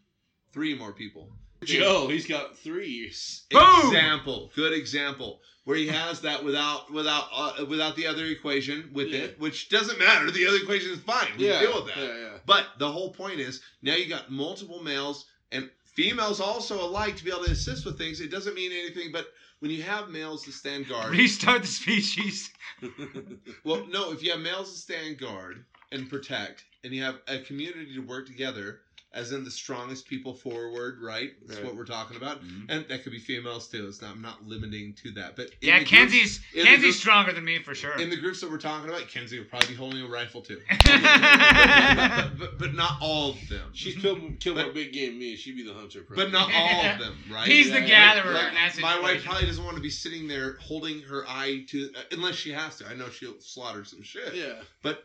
three 0.52 0.74
more 0.74 0.92
people. 0.92 1.37
Joe, 1.66 2.09
he's 2.09 2.27
got 2.27 2.57
three. 2.59 3.12
Boom! 3.50 3.87
Example, 3.87 4.50
good 4.55 4.72
example, 4.72 5.40
where 5.64 5.77
he 5.77 5.88
has 5.88 6.20
that 6.22 6.44
without 6.44 6.92
without 6.92 7.24
uh, 7.35 7.64
without 7.68 7.96
the 7.96 8.07
other 8.07 8.24
equation 8.27 8.90
with 8.92 9.09
Yeah. 9.09 9.20
it, 9.20 9.40
which 9.40 9.68
doesn't 9.68 9.98
matter. 9.98 10.31
The 10.31 10.46
other 10.46 10.59
equation 10.59 10.90
is 10.90 11.00
fine. 11.00 11.29
We 11.38 11.48
yeah, 11.48 11.61
deal 11.61 11.74
with 11.85 11.94
that. 11.94 11.98
Yeah, 11.98 12.18
yeah. 12.18 12.38
But 12.46 12.66
the 12.79 12.90
whole 12.90 13.12
point 13.12 13.40
is 13.40 13.61
now 13.83 13.94
you 13.94 14.09
got 14.09 14.31
multiple 14.31 14.83
males 14.83 15.27
and 15.53 15.70
females 15.85 16.40
also 16.40 16.85
alike 16.85 17.16
to 17.16 17.24
be 17.24 17.31
able 17.31 17.44
to 17.44 17.53
assist 17.53 17.85
with 17.87 17.96
things. 17.98 18.20
It 18.20 18.31
doesn't 18.31 18.55
mean 18.55 18.72
anything, 18.72 19.12
but 19.12 19.29
when 19.61 19.70
you 19.70 19.83
have 19.83 20.09
males 20.11 20.44
to 20.44 20.53
stand 20.53 20.88
guard, 20.88 21.11
Restart 21.12 21.62
the 21.62 21.68
species. 21.68 22.50
well, 23.64 23.87
no, 23.88 24.12
if 24.12 24.22
you 24.22 24.33
have 24.33 24.40
males 24.40 24.72
to 24.72 24.79
stand 24.79 25.18
guard 25.18 25.64
and 25.92 26.11
protect, 26.11 26.64
and 26.83 26.92
you 26.92 27.03
have 27.03 27.20
a 27.29 27.38
community 27.38 27.94
to 27.94 28.00
work 28.00 28.27
together, 28.27 28.81
as 29.14 29.33
in 29.33 29.44
the 29.44 29.50
strongest 29.50 30.07
people 30.09 30.35
forward, 30.35 30.98
right? 31.00 31.31
That's 31.46 31.59
Right. 31.61 31.66
what 31.66 31.77
we're 31.77 31.85
talking 31.87 32.16
about. 32.16 32.44
Mhm. 32.44 32.66
And 32.68 32.85
that 32.88 33.03
could 33.05 33.12
be 33.12 33.20
females 33.20 33.68
too. 33.68 33.87
It's 33.87 34.03
not, 34.03 34.11
I'm 34.11 34.20
not 34.22 34.44
limiting 34.44 34.92
to 35.05 35.12
that. 35.12 35.37
But 35.37 35.50
Yeah, 35.61 35.79
the 35.79 35.85
groups- 35.85 35.90
Kenzie's 35.90 36.40
in 36.53 36.64
Kenzie's 36.64 36.81
group- 36.83 36.94
stronger 36.96 37.33
than 37.33 37.44
me 37.44 37.61
for 37.62 37.74
sure. 37.74 37.96
in 37.98 38.11
the 38.11 38.16
groups 38.16 38.40
that 38.40 38.50
we're 38.50 38.59
talking 38.59 38.88
about, 38.90 39.09
Kenzie 39.09 39.38
will 39.38 39.46
probably 39.46 39.68
be 39.68 39.74
holding 39.74 40.03
a 40.03 40.09
rifle 40.09 40.42
too. 40.42 40.61
but, 40.85 42.38
but, 42.38 42.59
but 42.59 42.74
not 42.74 42.98
all 43.00 43.31
of 43.31 43.48
them. 43.48 43.70
She's 43.72 43.96
killed, 43.96 44.20
killed 44.40 44.57
But- 44.57 44.64
more 44.66 44.74
big 44.74 44.92
game 44.92 45.18
me. 45.18 45.37
She'd 45.37 45.57
be 45.57 45.62
the 45.64 45.74
hunter. 45.74 46.05
But 46.09 46.33
not 46.33 46.53
all 46.53 46.85
of 46.87 46.98
them, 46.98 47.16
right? 47.31 47.46
He's 47.48 47.70
the 47.70 47.81
gatherer 47.81 48.33
Like, 48.33 48.48
in 48.48 48.55
that 48.55 48.79
my 48.81 48.98
wife 49.00 49.24
probably 49.24 49.46
doesn't 49.46 49.64
want 49.64 49.77
to 49.77 49.83
be 49.83 49.90
sitting 49.90 50.27
there 50.27 50.57
holding 50.61 51.00
her 51.03 51.24
eye 51.29 51.64
to, 51.68 51.90
uh, 51.96 52.00
unless 52.12 52.35
she 52.37 52.50
has 52.53 52.77
to. 52.79 52.87
I 52.87 52.94
know 52.94 53.09
she'll 53.11 53.40
slaughter 53.40 53.85
some 53.85 54.03
shit. 54.03 54.35
Yeah. 54.35 54.61
But 54.83 55.05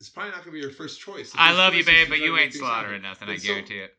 it's 0.00 0.08
probably 0.08 0.30
not 0.32 0.38
going 0.44 0.46
to 0.48 0.52
be 0.52 0.60
your 0.60 0.70
first 0.70 1.00
choice. 1.00 1.32
The 1.32 1.40
I 1.40 1.48
first 1.48 1.58
love 1.58 1.74
you, 1.74 1.82
choice 1.82 1.88
is 1.94 1.94
babe, 2.00 2.08
but 2.08 2.18
you 2.18 2.32
ain't 2.36 2.52
things 2.52 2.54
happen. 2.60 2.68
slaughtering 2.68 3.02
nothing. 3.02 3.28
I 3.28 3.32
And 3.32 3.40
so- 3.42 3.48
guarantee 3.48 3.78
it. 3.78 3.94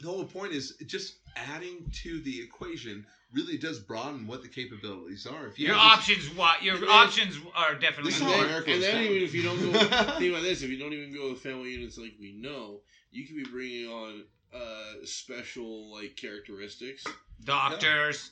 The 0.00 0.06
whole 0.06 0.24
point 0.24 0.52
is 0.52 0.76
just 0.86 1.16
adding 1.34 1.90
to 2.04 2.20
the 2.20 2.40
equation 2.40 3.04
really 3.32 3.58
does 3.58 3.80
broaden 3.80 4.28
what 4.28 4.42
the 4.42 4.48
capabilities 4.48 5.26
are. 5.26 5.48
If 5.48 5.58
you 5.58 5.66
Your 5.66 5.74
have 5.76 6.06
this- 6.06 6.16
options, 6.18 6.36
what 6.36 6.62
your 6.62 6.74
And 6.74 6.84
then- 6.84 6.90
options 6.90 7.36
are 7.54 7.74
definitely 7.74 8.12
This 8.12 8.20
And 8.20 8.30
then, 8.30 8.44
America's 8.44 8.74
and 8.74 8.82
then 8.84 8.94
fun. 8.94 9.02
even 9.04 9.22
if 9.24 9.34
you 9.34 9.42
don't 9.42 9.60
go, 9.60 9.72
think 10.18 10.30
about 10.32 10.42
this: 10.44 10.62
if 10.62 10.70
you 10.70 10.78
don't 10.78 10.92
even 10.92 11.12
go 11.12 11.30
with 11.30 11.40
family 11.42 11.72
units 11.72 11.98
like 11.98 12.14
we 12.20 12.32
know, 12.32 12.80
you 13.10 13.26
could 13.26 13.36
be 13.36 13.44
bringing 13.50 13.88
on 13.88 14.24
uh, 14.54 15.04
special 15.04 15.92
like 15.92 16.14
characteristics, 16.16 17.04
Doctors, 17.42 18.30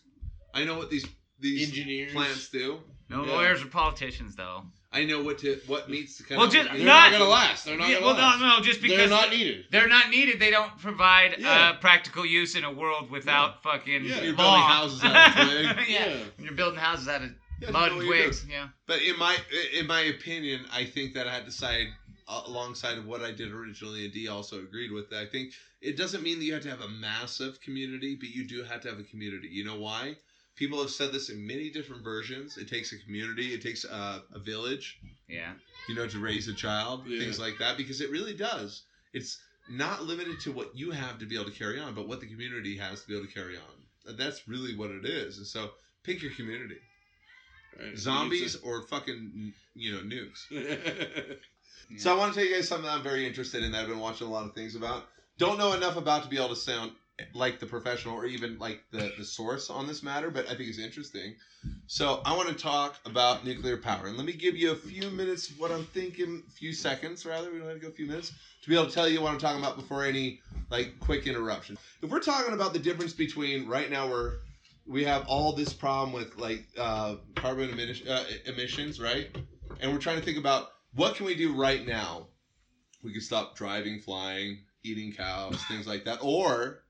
I 0.55 0.65
know 0.65 0.79
what 0.79 0.89
these 0.91 1.05
these 1.41 1.69
engineers. 1.69 2.13
plants 2.13 2.49
do. 2.49 2.81
no 3.09 3.25
Yeah. 3.25 3.33
lawyers 3.33 3.63
or 3.63 3.67
politicians 3.67 4.37
though. 4.37 4.65
I 4.93 5.05
know 5.05 5.23
what 5.23 5.39
to 5.41 5.59
what 5.67 5.91
meets 5.91 6.17
to 6.19 6.23
come. 6.23 6.39
Well, 6.39 6.49
just- 6.49 6.69
They're 6.71 6.79
not, 6.85 7.11
Not- 7.11 7.19
gonna 7.19 7.31
last. 7.31 7.65
They're 7.65 7.77
not 7.77 7.89
Yeah, 7.89 7.95
gonna 8.01 8.07
well, 8.07 8.15
last. 8.17 8.41
no, 8.41 8.57
no, 8.59 8.61
just 8.63 8.81
because 8.81 8.97
They're 8.99 9.09
not 9.09 9.31
needed. 9.31 9.67
They're 9.71 9.89
not 9.89 10.11
needed. 10.11 10.39
They 10.41 10.51
don't 10.51 10.77
provide 10.79 11.37
Yeah. 11.39 11.51
uh, 11.71 11.73
practical 11.81 12.25
use 12.25 12.55
in 12.55 12.65
a 12.65 12.71
world 12.73 13.11
without 13.11 13.63
fucking 13.63 14.05
Yeah. 14.05 14.23
You're 14.23 14.35
law. 14.35 14.45
building 14.45 14.63
houses 14.63 15.05
out 15.05 15.39
of 15.39 15.49
twig. 15.49 15.65
yeah. 15.89 16.07
Yeah. 16.09 16.17
You're 16.39 16.53
building 16.55 16.79
houses 16.81 17.09
out 17.09 17.23
of 17.23 17.31
Yeah, 17.61 17.71
mud 17.71 17.93
and 17.93 18.01
twigs. 18.03 18.45
Yeah. 18.49 18.69
But 18.87 19.03
in 19.03 19.19
my 19.19 19.37
in 19.75 19.87
my 19.87 20.01
opinion, 20.03 20.67
I 20.73 20.85
think 20.85 21.15
that 21.15 21.27
I 21.27 21.33
had 21.35 21.45
to 21.47 21.53
side 21.53 21.89
uh, 22.29 22.43
alongside 22.47 22.99
of 22.99 23.07
what 23.07 23.23
I 23.23 23.31
did 23.33 23.53
originally, 23.53 24.05
and 24.05 24.13
D 24.13 24.29
also 24.29 24.59
agreed 24.59 24.91
with. 24.93 25.11
That 25.11 25.21
I 25.21 25.27
think 25.27 25.53
it 25.81 25.97
doesn't 25.97 26.23
mean 26.23 26.39
that 26.39 26.45
you 26.45 26.55
have 26.55 26.63
to 26.63 26.71
have 26.71 26.81
a 26.81 26.89
massive 26.89 27.61
community, 27.61 28.17
but 28.19 28.29
you 28.31 28.47
do 28.49 28.63
have 28.65 28.81
to 28.83 28.89
have 28.89 28.99
a 28.99 29.05
community. 29.05 29.49
You 29.49 29.65
know 29.65 29.79
why? 29.79 30.17
People 30.57 30.81
have 30.81 30.91
said 30.91 31.13
this 31.13 31.29
in 31.29 31.47
many 31.47 31.71
different 31.71 32.03
versions. 32.03 32.57
It 32.57 32.69
takes 32.69 32.93
a 32.93 32.99
community. 32.99 33.53
It 33.55 33.63
takes 33.63 33.85
a, 33.85 34.23
a 34.35 34.39
village. 34.39 34.99
Yeah. 35.29 35.53
You 35.89 35.95
know, 35.95 36.07
to 36.09 36.19
raise 36.19 36.49
a 36.49 36.55
child, 36.55 37.05
Yeah. 37.07 37.21
things 37.21 37.39
like 37.39 37.59
that, 37.59 37.77
because 37.77 38.01
it 38.01 38.11
really 38.11 38.35
does. 38.35 38.83
It's 39.13 39.39
not 39.69 40.05
limited 40.05 40.41
to 40.41 40.53
what 40.53 40.75
you 40.77 40.91
have 40.93 41.19
to 41.19 41.27
be 41.27 41.35
able 41.35 41.47
to 41.51 41.57
carry 41.59 41.79
on, 41.79 41.95
but 41.95 42.09
what 42.09 42.21
the 42.21 42.27
community 42.27 42.77
has 42.79 43.03
to 43.03 43.09
be 43.09 43.15
able 43.17 43.27
to 43.27 43.33
carry 43.33 43.57
on. 43.57 44.09
And 44.09 44.17
that's 44.19 44.49
really 44.49 44.75
what 44.77 44.91
it 44.91 45.05
is. 45.05 45.39
And 45.39 45.47
so, 45.47 45.71
pick 46.05 46.23
your 46.23 46.33
community 46.33 46.77
Right. 47.79 47.99
zombies 47.99 48.57
or 48.57 48.83
fucking 48.83 49.53
you 49.75 49.93
know 49.93 50.01
nukes. 50.01 50.47
So 51.99 52.13
I 52.13 52.19
want 52.19 52.35
to 52.35 52.41
tell 52.41 52.49
you 52.49 52.57
guys 52.57 52.67
something 52.67 52.89
I'm 52.91 53.03
very 53.03 53.25
interested 53.27 53.63
in 53.63 53.71
that 53.73 53.83
I've 53.83 53.89
been 53.89 54.01
watching 54.01 54.27
a 54.27 54.31
lot 54.31 54.45
of 54.45 54.55
things 54.55 54.75
about. 54.75 55.05
Don't 55.39 55.57
know 55.59 55.73
enough 55.75 55.97
about 55.97 56.25
to 56.25 56.29
be 56.29 56.37
able 56.37 56.49
to 56.49 56.57
sound 56.57 56.91
like 57.33 57.59
the 57.61 57.67
professional 57.67 58.15
or 58.15 58.27
even 58.27 58.59
like 58.59 58.83
the, 58.91 59.13
the 59.17 59.25
source 59.25 59.71
on 59.71 59.87
this 59.87 60.03
matter, 60.03 60.31
but 60.31 60.47
I 60.47 60.55
think 60.55 60.69
it's 60.69 60.79
interesting. 60.79 61.35
So 61.87 62.21
I 62.25 62.37
want 62.37 62.49
to 62.49 62.55
talk 62.55 62.97
about 63.07 63.45
nuclear 63.45 63.79
power. 63.79 64.07
And 64.07 64.17
let 64.17 64.27
me 64.27 64.33
give 64.33 64.57
you 64.57 64.73
a 64.73 64.77
few 64.77 65.11
minutes 65.11 65.53
what 65.57 65.71
I'm 65.71 65.85
thinking, 65.85 66.43
a 66.47 66.51
few 66.51 66.73
seconds 66.73 67.25
rather, 67.25 67.51
we 67.51 67.59
don't 67.59 67.69
have 67.69 67.77
to 67.77 67.83
go 67.83 67.89
a 67.89 67.93
few 67.93 68.07
minutes, 68.07 68.33
to 68.63 68.69
be 68.69 68.75
able 68.75 68.87
to 68.87 68.93
tell 68.93 69.09
you 69.09 69.23
what 69.23 69.33
I'm 69.33 69.39
talking 69.39 69.63
about 69.63 69.77
before 69.77 70.05
any 70.05 70.41
like 70.71 70.99
quick 71.01 71.27
interruption. 71.27 71.79
If 72.03 72.11
we're 72.11 72.21
talking 72.21 72.53
about 72.53 72.73
the 72.73 72.79
difference 72.79 73.13
between 73.13 73.67
right 73.67 73.91
now 73.91 74.09
we're 74.09 74.33
we 74.87 75.05
have 75.05 75.27
all 75.27 75.53
this 75.53 75.73
problem 75.73 76.13
with 76.13 76.37
like 76.37 76.65
uh, 76.79 77.17
carbon 77.35 77.71
uh, 78.09 78.25
emissions, 78.47 79.01
right? 79.01 79.29
And 79.81 79.93
we're 79.93 79.99
trying 79.99 80.19
to 80.19 80.25
think 80.25 80.39
about 80.39 80.69
what 80.95 81.17
can 81.17 81.27
we 81.27 81.35
do 81.35 81.55
right 81.55 81.85
now? 81.87 82.29
We 83.03 83.13
can 83.13 83.21
stop 83.21 83.57
driving, 83.57 84.01
flying, 84.01 84.59
eating 84.85 85.13
cows, 85.13 85.61
things 85.69 85.87
like 85.87 86.05
that, 86.05 86.21
or 86.23 86.83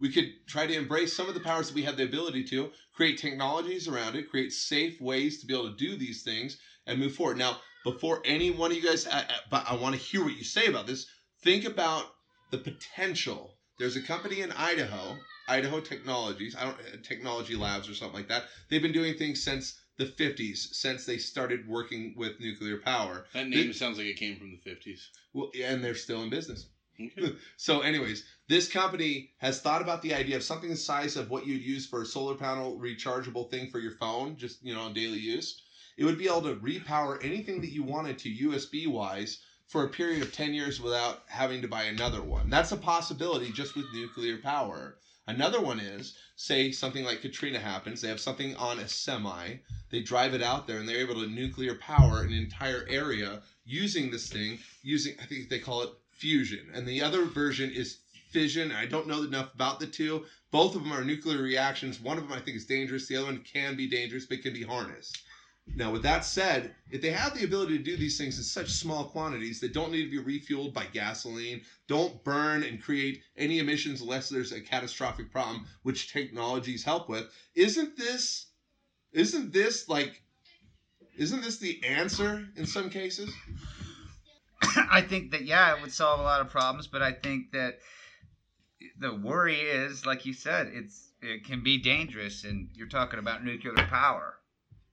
we 0.00 0.08
could 0.10 0.26
try 0.46 0.66
to 0.66 0.74
embrace 0.74 1.12
some 1.16 1.28
of 1.28 1.34
the 1.34 1.40
powers 1.40 1.68
that 1.68 1.74
we 1.74 1.82
have 1.82 1.96
the 1.96 2.04
ability 2.04 2.44
to 2.44 2.70
create 2.94 3.18
technologies 3.18 3.88
around 3.88 4.16
it, 4.16 4.30
create 4.30 4.52
safe 4.52 5.00
ways 5.00 5.40
to 5.40 5.46
be 5.46 5.54
able 5.54 5.70
to 5.70 5.76
do 5.76 5.96
these 5.96 6.22
things 6.22 6.56
and 6.86 6.98
move 6.98 7.14
forward. 7.14 7.36
Now, 7.38 7.58
before 7.84 8.20
any 8.24 8.50
one 8.50 8.70
of 8.70 8.76
you 8.76 8.82
guys, 8.82 9.06
I, 9.06 9.20
I- 9.20 9.24
but 9.50 9.64
I 9.68 9.74
want 9.74 9.94
to 9.94 10.00
hear 10.00 10.22
what 10.22 10.36
you 10.36 10.44
say 10.44 10.66
about 10.66 10.86
this. 10.86 11.06
Think 11.42 11.64
about 11.64 12.04
the 12.50 12.58
potential. 12.58 13.54
There's 13.78 13.96
a 13.96 14.00
company 14.00 14.40
in 14.40 14.50
Idaho, 14.52 15.16
Idaho 15.48 15.80
Technologies, 15.80 16.56
I 16.58 16.64
don't 16.64 16.74
uh, 16.80 16.96
Technology 17.02 17.54
Labs 17.54 17.88
or 17.88 17.94
something 17.94 18.16
like 18.16 18.28
that. 18.28 18.44
They've 18.68 18.82
been 18.82 18.92
doing 18.92 19.14
things 19.14 19.42
since 19.42 19.74
the 19.98 20.04
50s, 20.06 20.68
since 20.72 21.04
they 21.04 21.16
started 21.16 21.66
working 21.66 22.14
with 22.16 22.40
nuclear 22.40 22.76
power. 22.76 23.24
That 23.34 23.48
name 23.48 23.72
sounds 23.72 23.98
like 23.98 24.06
it 24.06 24.16
came 24.16 24.36
from 24.36 24.50
the 24.50 24.70
50s. 24.70 24.98
Well, 25.32 25.50
and 25.64 25.82
they're 25.82 25.94
still 25.94 26.22
in 26.22 26.30
business. 26.30 26.66
So, 27.56 27.80
anyways, 27.80 28.24
this 28.48 28.68
company 28.68 29.30
has 29.38 29.60
thought 29.60 29.82
about 29.82 30.02
the 30.02 30.14
idea 30.14 30.36
of 30.36 30.42
something 30.42 30.70
the 30.70 30.76
size 30.76 31.16
of 31.16 31.30
what 31.30 31.46
you'd 31.46 31.62
use 31.62 31.86
for 31.86 32.02
a 32.02 32.06
solar 32.06 32.34
panel 32.34 32.78
rechargeable 32.78 33.50
thing 33.50 33.70
for 33.70 33.78
your 33.78 33.92
phone, 33.92 34.36
just 34.36 34.64
you 34.64 34.74
know, 34.74 34.82
on 34.82 34.94
daily 34.94 35.18
use. 35.18 35.62
It 35.96 36.04
would 36.04 36.18
be 36.18 36.26
able 36.26 36.42
to 36.42 36.56
repower 36.56 37.24
anything 37.24 37.60
that 37.60 37.72
you 37.72 37.82
wanted 37.82 38.18
to 38.18 38.48
USB 38.48 38.86
wise 38.86 39.38
for 39.66 39.84
a 39.84 39.88
period 39.88 40.22
of 40.22 40.32
10 40.32 40.54
years 40.54 40.80
without 40.80 41.22
having 41.28 41.60
to 41.62 41.68
buy 41.68 41.84
another 41.84 42.22
one. 42.22 42.48
That's 42.48 42.72
a 42.72 42.76
possibility 42.76 43.52
just 43.52 43.76
with 43.76 43.92
nuclear 43.92 44.38
power. 44.38 44.98
Another 45.26 45.60
one 45.60 45.78
is, 45.78 46.16
say 46.36 46.72
something 46.72 47.04
like 47.04 47.20
Katrina 47.20 47.58
happens, 47.58 48.00
they 48.00 48.08
have 48.08 48.20
something 48.20 48.56
on 48.56 48.78
a 48.78 48.88
semi, 48.88 49.56
they 49.90 50.00
drive 50.00 50.32
it 50.32 50.42
out 50.42 50.66
there 50.66 50.78
and 50.78 50.88
they're 50.88 50.96
able 50.96 51.16
to 51.16 51.28
nuclear 51.28 51.74
power 51.74 52.22
an 52.22 52.32
entire 52.32 52.86
area 52.88 53.42
using 53.66 54.10
this 54.10 54.30
thing, 54.30 54.58
using 54.82 55.14
I 55.20 55.26
think 55.26 55.50
they 55.50 55.58
call 55.58 55.82
it 55.82 55.90
fusion. 56.18 56.70
And 56.74 56.86
the 56.86 57.02
other 57.02 57.24
version 57.24 57.70
is 57.70 57.98
fission. 58.30 58.72
I 58.72 58.86
don't 58.86 59.08
know 59.08 59.22
enough 59.22 59.54
about 59.54 59.80
the 59.80 59.86
two. 59.86 60.24
Both 60.50 60.74
of 60.74 60.82
them 60.82 60.92
are 60.92 61.04
nuclear 61.04 61.42
reactions. 61.42 62.00
One 62.00 62.18
of 62.18 62.28
them 62.28 62.32
I 62.32 62.40
think 62.40 62.56
is 62.56 62.66
dangerous. 62.66 63.06
The 63.06 63.16
other 63.16 63.26
one 63.26 63.44
can 63.44 63.76
be 63.76 63.88
dangerous, 63.88 64.26
but 64.26 64.42
can 64.42 64.52
be 64.52 64.62
harnessed. 64.62 65.22
Now, 65.76 65.92
with 65.92 66.02
that 66.02 66.24
said, 66.24 66.74
if 66.90 67.02
they 67.02 67.10
have 67.10 67.36
the 67.36 67.44
ability 67.44 67.76
to 67.76 67.84
do 67.84 67.96
these 67.96 68.16
things 68.16 68.38
in 68.38 68.44
such 68.44 68.70
small 68.70 69.04
quantities 69.04 69.60
that 69.60 69.74
don't 69.74 69.92
need 69.92 70.10
to 70.10 70.22
be 70.22 70.40
refueled 70.40 70.72
by 70.72 70.86
gasoline, 70.86 71.60
don't 71.88 72.24
burn 72.24 72.62
and 72.62 72.82
create 72.82 73.22
any 73.36 73.58
emissions 73.58 74.00
unless 74.00 74.28
there's 74.28 74.52
a 74.52 74.60
catastrophic 74.60 75.30
problem, 75.30 75.66
which 75.82 76.10
technologies 76.10 76.84
help 76.84 77.08
with, 77.08 77.26
isn't 77.54 77.98
this, 77.98 78.46
isn't 79.12 79.52
this 79.52 79.88
like, 79.88 80.22
isn't 81.18 81.42
this 81.42 81.58
the 81.58 81.84
answer 81.84 82.48
in 82.56 82.64
some 82.64 82.88
cases? 82.88 83.30
I 84.90 85.00
think 85.02 85.30
that 85.32 85.44
yeah, 85.44 85.74
it 85.76 85.82
would 85.82 85.92
solve 85.92 86.20
a 86.20 86.22
lot 86.22 86.40
of 86.40 86.50
problems, 86.50 86.86
but 86.86 87.02
I 87.02 87.12
think 87.12 87.52
that 87.52 87.78
the 88.98 89.14
worry 89.14 89.60
is, 89.60 90.04
like 90.06 90.26
you 90.26 90.32
said, 90.32 90.70
it's 90.72 91.10
it 91.20 91.44
can 91.44 91.62
be 91.62 91.78
dangerous, 91.78 92.44
and 92.44 92.68
you're 92.74 92.88
talking 92.88 93.18
about 93.18 93.44
nuclear 93.44 93.74
power, 93.74 94.34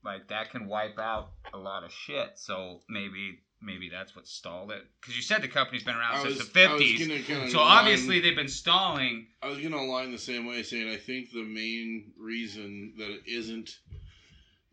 like 0.04 0.28
that 0.30 0.52
can 0.52 0.68
wipe 0.68 0.98
out 1.00 1.30
a 1.54 1.58
lot 1.58 1.84
of 1.84 1.92
shit. 1.92 2.32
So 2.36 2.82
maybe 2.90 3.40
maybe 3.62 3.90
that's 3.90 4.16
what 4.16 4.28
stalled 4.28 4.72
it, 4.72 4.84
because 5.02 5.16
you 5.16 5.22
said 5.24 5.42
the 5.42 5.48
company's 5.48 5.84
been 5.84 5.96
around 5.96 6.16
I 6.18 6.24
since 6.24 6.38
was- 6.38 6.48
the 6.48 6.54
fifties. 6.54 7.26
So 7.52 7.60
line- 7.60 7.78
obviously 7.80 8.20
they've 8.20 8.36
been 8.36 8.48
stalling. 8.48 9.28
I 9.42 9.48
was 9.48 9.60
gonna 9.60 9.78
align 9.78 10.12
the 10.12 10.18
same 10.20 10.46
way, 10.46 10.62
saying 10.62 10.90
I 10.90 10.98
think 10.98 11.32
the 11.32 11.44
main 11.44 12.12
reason 12.20 12.94
that 12.98 13.10
it 13.10 13.22
isn't 13.28 13.80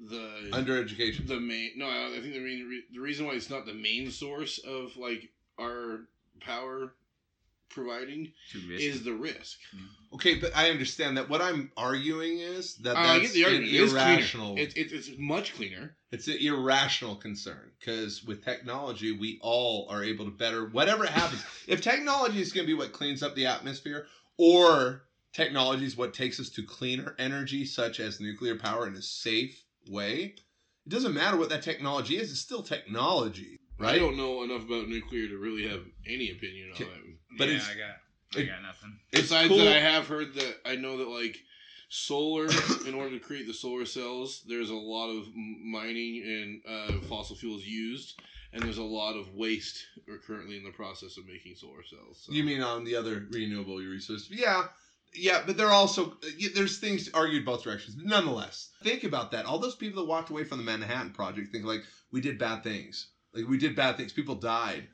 the 0.09 0.49
Undereducation. 0.51 1.27
the 1.27 1.41
main 1.41 1.73
no, 1.77 1.87
I 1.87 2.19
think 2.21 2.33
the 2.35 2.41
main 2.41 2.67
re- 2.69 2.85
the 2.93 3.01
reason 3.01 3.27
why 3.27 3.33
it's 3.35 3.51
not 3.51 3.67
the 3.67 3.75
main 3.75 4.11
source 4.11 4.59
of 4.59 4.97
like 4.97 5.31
our 5.61 6.01
power 6.41 6.95
providing 7.69 8.33
is 8.69 9.03
the 9.03 9.15
risk. 9.15 9.59
Okay, 10.15 10.35
but 10.35 10.55
I 10.55 10.71
understand 10.71 11.17
that. 11.17 11.29
What 11.31 11.41
I'm 11.41 11.71
arguing 11.77 12.39
is 12.39 12.75
that 12.77 12.97
Uh, 12.97 13.19
that's 13.19 13.33
the 13.33 13.45
an 13.45 13.49
argument. 13.49 13.73
It 13.73 13.81
is 13.81 13.93
irrational. 13.93 14.55
cleaner. 14.55 14.69
It, 14.69 14.77
it, 14.77 14.93
it's 14.93 15.11
much 15.17 15.55
cleaner. 15.55 15.97
It's 16.11 16.29
an 16.29 16.37
irrational 16.39 17.17
concern 17.17 17.71
because 17.79 18.23
with 18.25 18.45
technology, 18.45 19.13
we 19.13 19.39
all 19.41 19.87
are 19.89 20.05
able 20.05 20.27
to 20.27 20.31
better 20.31 20.67
whatever 20.67 21.07
happens. 21.07 21.43
if 21.67 21.81
technology 21.81 22.41
is 22.43 22.53
going 22.53 22.67
to 22.67 22.71
be 22.71 22.79
what 22.79 22.93
cleans 22.93 23.23
up 23.23 23.35
the 23.35 23.47
atmosphere, 23.47 24.07
or 24.37 25.05
technology 25.33 25.87
is 25.87 25.97
what 25.97 26.13
takes 26.13 26.39
us 26.39 26.51
to 26.51 26.63
cleaner 26.63 27.15
energy, 27.19 27.65
such 27.65 28.01
as 28.01 28.21
nuclear 28.21 28.57
power, 28.57 28.85
and 28.85 28.97
is 28.97 29.09
safe 29.09 29.65
way, 29.89 30.35
it 30.85 30.89
doesn't 30.89 31.15
matter 31.15 31.37
what 31.37 31.49
that 31.51 31.63
technology 31.63 32.17
is. 32.17 32.31
It's 32.31 32.41
still 32.41 32.63
technology, 32.63 33.59
right? 33.79 33.95
I 33.95 33.99
don't 33.99 34.17
know 34.17 34.43
enough 34.43 34.65
about 34.65 34.89
nuclear 34.89 35.29
to 35.29 35.39
really 35.39 35.69
have 35.69 35.83
any 36.07 36.31
opinion 36.31 36.69
on 36.69 36.75
Okay. 36.75 36.85
it. 36.85 37.17
But 37.39 37.49
yeah, 37.49 37.55
it's- 37.57 37.69
I 37.71 37.75
got 37.79 37.97
I 38.35 38.41
it- 38.41 38.47
got 38.47 38.63
nothing. 38.63 38.99
Besides 39.11 39.49
cool. 39.49 39.59
that, 39.59 39.69
I 39.77 39.81
have 39.81 40.07
heard 40.09 40.35
that 40.35 40.61
I 40.65 40.77
know 40.77 40.99
that 40.99 41.09
like 41.09 41.39
solar, 41.89 42.47
in 42.87 42.95
order 42.95 43.11
to 43.11 43.21
create 43.25 43.47
the 43.47 43.55
solar 43.55 43.85
cells, 43.85 44.43
there's 44.49 44.71
a 44.71 44.75
lot 44.75 45.09
of 45.11 45.27
mining 45.37 46.23
and 46.25 46.63
uh, 46.67 47.01
fossil 47.09 47.37
fuels 47.37 47.65
used, 47.65 48.19
and 48.53 48.63
there's 48.63 48.79
a 48.79 48.83
lot 48.83 49.15
of 49.17 49.35
waste. 49.35 49.85
We're 50.09 50.19
currently 50.19 50.57
in 50.57 50.65
the 50.65 50.71
process 50.73 51.17
of 51.19 51.27
making 51.27 51.57
solar 51.57 51.83
cells. 51.85 52.23
So. 52.25 52.33
You 52.33 52.45
mean 52.45 52.63
on 52.63 52.85
the 52.85 52.97
other 52.97 53.27
renewable 53.31 53.77
resources? 53.77 54.29
Yeah, 54.31 54.65
yeah, 55.15 55.43
but 55.47 55.57
they're 55.57 55.71
also 55.71 56.17
yeah, 56.39 56.51
there's 56.55 56.79
things 56.79 57.11
argued 57.13 57.45
both 57.45 57.65
directions. 57.65 57.97
Nonetheless, 58.03 58.71
think 58.83 59.05
about 59.05 59.31
that. 59.33 59.45
All 59.47 59.59
those 59.59 59.75
people 59.75 60.03
that 60.03 60.09
walked 60.09 60.31
away 60.31 60.45
from 60.45 60.59
the 60.59 60.65
Manhattan 60.65 61.11
Project 61.11 61.53
think 61.53 61.65
like 61.65 61.83
we 62.11 62.21
did 62.21 62.39
bad 62.39 62.63
things. 62.63 63.09
Like 63.35 63.47
we 63.49 63.59
did 63.59 63.77
bad 63.77 63.97
things. 63.97 64.13
People 64.13 64.35
died. 64.37 64.87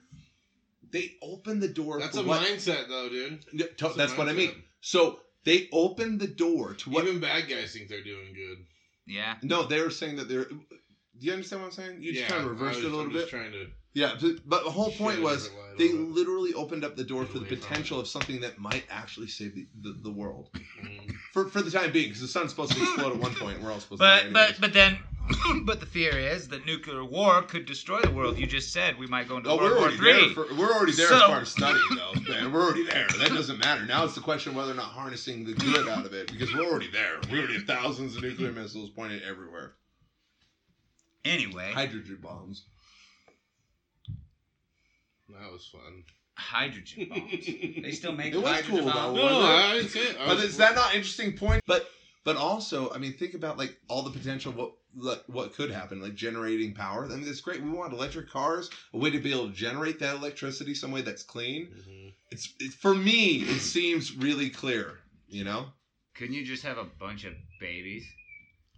They 0.91 1.17
opened 1.23 1.63
the 1.63 1.69
door. 1.69 1.99
That's 2.01 2.17
for 2.17 2.25
a 2.25 2.27
what, 2.27 2.41
mindset, 2.43 2.89
though, 2.89 3.09
dude. 3.09 3.45
No, 3.53 3.67
to- 3.67 3.73
That's 3.79 3.95
a 3.95 3.99
that's 3.99 4.19
what 4.19 4.29
I 4.29 4.33
mean. 4.33 4.53
So 4.81 5.21
they 5.45 5.69
opened 5.73 6.21
the 6.21 6.29
door 6.29 6.75
to 6.75 6.91
what? 6.91 7.07
Even 7.07 7.21
bad 7.21 7.49
guys 7.49 7.73
think 7.73 7.89
they're 7.89 8.03
doing 8.05 8.33
good. 8.35 8.59
Yeah. 9.07 9.37
no, 9.43 9.65
they 9.67 9.81
were 9.81 9.91
saying 9.91 10.17
that 10.17 10.29
they're. 10.29 10.45
Do 10.45 11.27
you 11.27 11.33
understand 11.33 11.63
what 11.63 11.69
I'm 11.69 11.73
saying? 11.73 12.03
You 12.03 12.13
just 12.13 12.29
kind 12.29 12.45
of 12.45 12.51
reversed 12.51 12.79
I 12.79 12.83
it 12.83 12.85
a 12.85 12.89
little 12.89 13.07
I'm 13.07 13.13
just 13.13 13.31
bit. 13.31 13.31
Trying 13.31 13.53
to 13.53 13.67
Yeah, 13.99 14.15
but, 14.21 14.31
but 14.47 14.65
the 14.65 14.71
whole 14.71 14.91
shed 14.91 14.99
point 14.99 15.19
a 15.19 15.23
was 15.23 15.51
they 15.77 15.91
on 15.91 16.15
literally 16.15 16.55
opened 16.55 16.85
up 16.85 16.95
the 16.97 17.05
door 17.05 17.25
for 17.25 17.35
the 17.35 17.39
away 17.41 17.49
from 17.49 17.59
potential 17.59 17.99
of 18.01 18.07
something 18.09 18.41
that 18.43 18.59
might 18.59 18.85
actually 18.91 19.27
save 19.29 19.55
the, 19.55 19.67
the, 19.83 19.93
the 20.05 20.11
world. 20.13 20.51
Mhm. 20.55 21.11
For, 21.33 21.49
for 21.49 21.63
the 21.63 21.71
time 21.71 21.91
being, 21.93 22.07
because 22.09 22.21
the 22.21 22.29
sun's 22.29 22.51
supposed 22.51 22.73
to 22.73 22.81
explode 22.83 23.13
at 23.13 23.19
one 23.19 23.35
point, 23.35 23.57
and 23.57 23.65
we're 23.65 23.73
all 23.73 23.81
supposed 23.81 24.01
to. 24.01 24.05
But 24.07 24.23
die 24.25 24.31
but 24.33 24.41
anyways. 24.41 24.59
but 24.61 24.73
then, 24.73 24.99
but 25.65 25.81
the 25.81 25.87
fear 25.87 26.17
is 26.17 26.49
that 26.49 26.65
nuclear 26.65 27.05
war 27.05 27.43
could 27.43 27.67
destroy 27.67 28.01
the 28.01 28.11
world. 28.11 28.39
You 28.39 28.47
just 28.47 28.73
said 28.73 28.99
we 28.99 29.07
might 29.07 29.29
go 29.29 29.37
into 29.39 29.51
Oh, 29.51 29.57
World 29.57 29.71
we're 29.71 29.77
War 29.77 29.83
already 29.89 29.97
Three. 29.99 30.13
there. 30.35 30.47
For, 30.47 30.55
we're 30.55 30.73
already 30.73 30.93
there 30.93 31.13
as 31.13 31.21
So- 31.21 31.27
far 31.27 31.41
as 31.43 31.49
study, 31.51 31.81
though. 31.97 32.21
Man, 32.33 32.53
we're 32.53 32.63
already 32.63 32.85
there. 32.85 33.09
That 33.19 33.29
doesn't 33.31 33.59
matter. 33.59 33.85
Now 33.85 34.05
it's 34.05 34.15
the 34.15 34.21
question 34.21 34.51
of 34.53 34.57
whether 34.57 34.73
or 34.73 34.77
not 34.77 34.87
harnessing 34.93 35.45
the 35.45 35.55
good 35.55 35.89
out 35.89 36.07
of 36.07 36.13
it, 36.15 36.31
because 36.33 36.53
we're 36.55 36.65
already 36.65 36.91
there. 36.91 37.19
We 37.31 37.39
already 37.39 37.55
have 37.55 37.65
thousands 37.65 38.17
of 38.17 38.23
nuclear 38.23 38.53
missiles 38.53 38.91
pointed 38.91 39.23
everywhere. 39.23 39.75
Anyway, 41.25 41.73
Hydrogen 41.73 42.19
bombs. 42.23 42.65
That 45.29 45.53
was 45.53 45.67
fun. 45.67 46.05
hydrogen 46.37 47.09
bombs. 47.11 47.31
They 47.83 47.93
still 47.93 48.13
make 48.13 48.33
It 48.35 48.39
was 48.39 48.45
hydrogen 48.51 48.85
cool, 48.85 48.93
bombs. 48.93 49.17
though. 49.19 49.29
No, 49.29 49.39
Was 49.39 49.45
it? 49.45 49.49
I 49.49 49.73
didn't 49.75 49.91
say 49.91 50.01
it. 50.01 50.17
I 50.21 50.27
But 50.27 50.37
was- 50.37 50.45
is 50.45 50.57
that 50.59 50.75
not 50.75 50.91
an 50.91 50.97
interesting 50.97 51.37
point? 51.37 51.63
But 51.67 51.91
but 52.25 52.37
also, 52.37 52.91
I 52.93 52.99
mean, 52.99 53.15
think 53.15 53.35
about 53.35 53.57
like 53.59 53.79
all 53.89 54.03
the 54.03 54.11
potential 54.11 54.53
what 54.53 54.73
like, 54.97 55.23
what 55.27 55.55
could 55.55 55.71
happen, 55.71 56.01
like 56.03 56.15
generating 56.15 56.75
power. 56.75 57.05
I 57.05 57.09
mean, 57.09 57.29
it's 57.29 57.41
great. 57.41 57.63
We 57.63 57.71
want 57.71 57.93
electric 57.93 58.29
cars, 58.31 58.71
a 58.93 58.99
way 58.99 59.11
to 59.11 59.19
be 59.21 59.33
able 59.33 59.49
to 59.49 59.55
generate 59.55 59.99
that 60.01 60.17
electricity 60.17 60.75
some 60.75 60.91
way 60.91 61.03
that's 61.03 61.23
clean. 61.23 61.67
Mhm. 61.67 62.13
It's, 62.31 62.53
it's 62.59 62.75
for 62.75 62.95
me, 62.95 63.37
it 63.43 63.61
seems 63.61 64.15
really 64.17 64.51
clear. 64.51 64.99
You 65.29 65.45
know. 65.45 65.67
Couldn't 66.15 66.35
you 66.35 66.45
just 66.45 66.63
have 66.65 66.79
a 66.79 66.85
bunch 66.85 67.25
of 67.25 67.35
babies? 67.61 68.05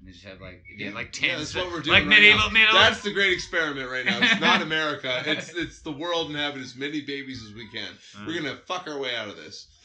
And 0.00 0.08
they 0.08 0.12
just 0.12 0.24
have 0.24 0.40
like 0.40 0.64
yeah, 0.76 0.90
like 0.92 1.20
Yeah, 1.20 1.36
that's 1.36 1.54
what 1.54 1.66
we're 1.70 1.80
doing. 1.80 1.92
like 1.94 2.02
right 2.04 2.08
medieval, 2.08 2.46
now. 2.46 2.48
medieval. 2.48 2.74
That's 2.74 3.02
the 3.02 3.12
great 3.12 3.32
experiment 3.34 3.90
right 3.90 4.04
now. 4.06 4.18
It's 4.22 4.40
not 4.40 4.62
America. 4.70 5.22
It's 5.26 5.52
it's 5.54 5.82
the 5.82 5.92
world 5.92 6.28
and 6.28 6.36
having 6.36 6.62
as 6.62 6.74
many 6.74 7.02
babies 7.02 7.42
as 7.46 7.52
we 7.54 7.68
can. 7.68 7.88
Uh. 8.16 8.24
We're 8.26 8.40
gonna 8.40 8.56
fuck 8.66 8.88
our 8.88 8.98
way 8.98 9.14
out 9.14 9.28
of 9.28 9.36
this. 9.36 9.66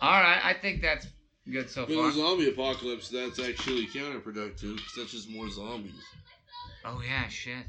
All 0.00 0.10
right, 0.20 0.40
I 0.42 0.54
think 0.60 0.82
that's 0.82 1.06
good 1.50 1.70
so 1.70 1.84
In 1.84 1.94
far. 1.94 2.06
the 2.06 2.12
zombie 2.12 2.48
apocalypse, 2.48 3.08
that's 3.08 3.38
actually 3.38 3.86
counterproductive 3.86 4.76
because 4.76 4.92
that's 4.96 5.12
just 5.12 5.30
more 5.30 5.48
zombies. 5.48 6.02
Oh 6.84 7.00
yeah, 7.06 7.28
shit. 7.28 7.66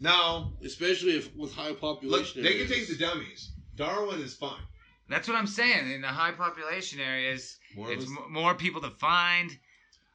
No, 0.00 0.52
especially 0.64 1.16
if 1.16 1.34
with 1.36 1.52
high 1.54 1.68
look, 1.68 1.80
population. 1.80 2.42
they 2.42 2.54
can 2.58 2.66
take 2.68 2.88
the 2.88 2.96
dummies. 2.96 3.52
Darwin 3.76 4.20
is 4.20 4.34
fine. 4.34 4.60
That's 5.08 5.28
what 5.28 5.36
I'm 5.36 5.46
saying. 5.46 5.90
In 5.92 6.00
the 6.00 6.08
high 6.08 6.32
population 6.32 6.98
areas, 6.98 7.58
More 7.76 7.92
it's 7.92 8.06
m- 8.06 8.32
more 8.32 8.54
people 8.54 8.80
to 8.80 8.90
find. 8.90 9.56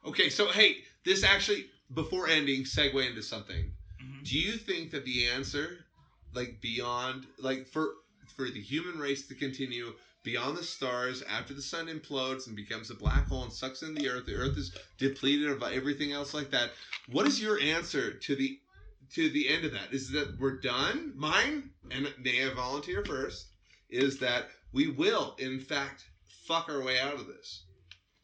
Okay, 0.04 0.30
so 0.30 0.48
hey, 0.48 0.76
this 1.04 1.24
actually 1.24 1.66
before 1.94 2.28
ending, 2.28 2.62
segue 2.62 3.06
into 3.06 3.22
something. 3.22 3.74
Mhm. 4.02 4.24
Do 4.24 4.38
you 4.38 4.56
think 4.56 4.92
that 4.92 5.04
the 5.04 5.26
answer, 5.26 5.84
like 6.32 6.60
beyond, 6.60 7.26
like 7.38 7.66
for 7.68 7.94
for 8.36 8.48
the 8.48 8.60
human 8.62 8.98
race 8.98 9.26
to 9.28 9.34
continue 9.34 9.94
beyond 10.22 10.56
the 10.56 10.62
stars 10.62 11.22
after 11.22 11.52
the 11.52 11.62
sun 11.62 11.86
implodes 11.86 12.46
and 12.46 12.54
becomes 12.54 12.90
a 12.90 12.94
black 12.94 13.26
hole 13.26 13.42
and 13.42 13.52
sucks 13.52 13.82
in 13.82 13.94
the 13.94 14.08
earth, 14.08 14.26
the 14.26 14.34
earth 14.34 14.56
is 14.56 14.72
depleted 14.98 15.50
of 15.50 15.62
everything 15.62 16.12
else 16.12 16.32
like 16.32 16.50
that. 16.50 16.72
What 17.08 17.26
is 17.26 17.40
your 17.40 17.58
answer 17.60 18.12
to 18.12 18.36
the 18.36 18.58
to 19.14 19.28
the 19.28 19.48
end 19.48 19.64
of 19.64 19.72
that? 19.72 19.92
Is 19.92 20.10
that 20.12 20.38
we're 20.38 20.60
done? 20.60 21.12
Mine 21.16 21.70
and 21.90 22.14
Naya 22.20 22.54
volunteer 22.54 23.04
first 23.04 23.48
is 23.88 24.18
that 24.18 24.48
we 24.72 24.86
will 24.88 25.34
in 25.38 25.58
fact 25.60 26.04
fuck 26.46 26.68
our 26.68 26.82
way 26.82 26.98
out 26.98 27.14
of 27.14 27.26
this, 27.26 27.64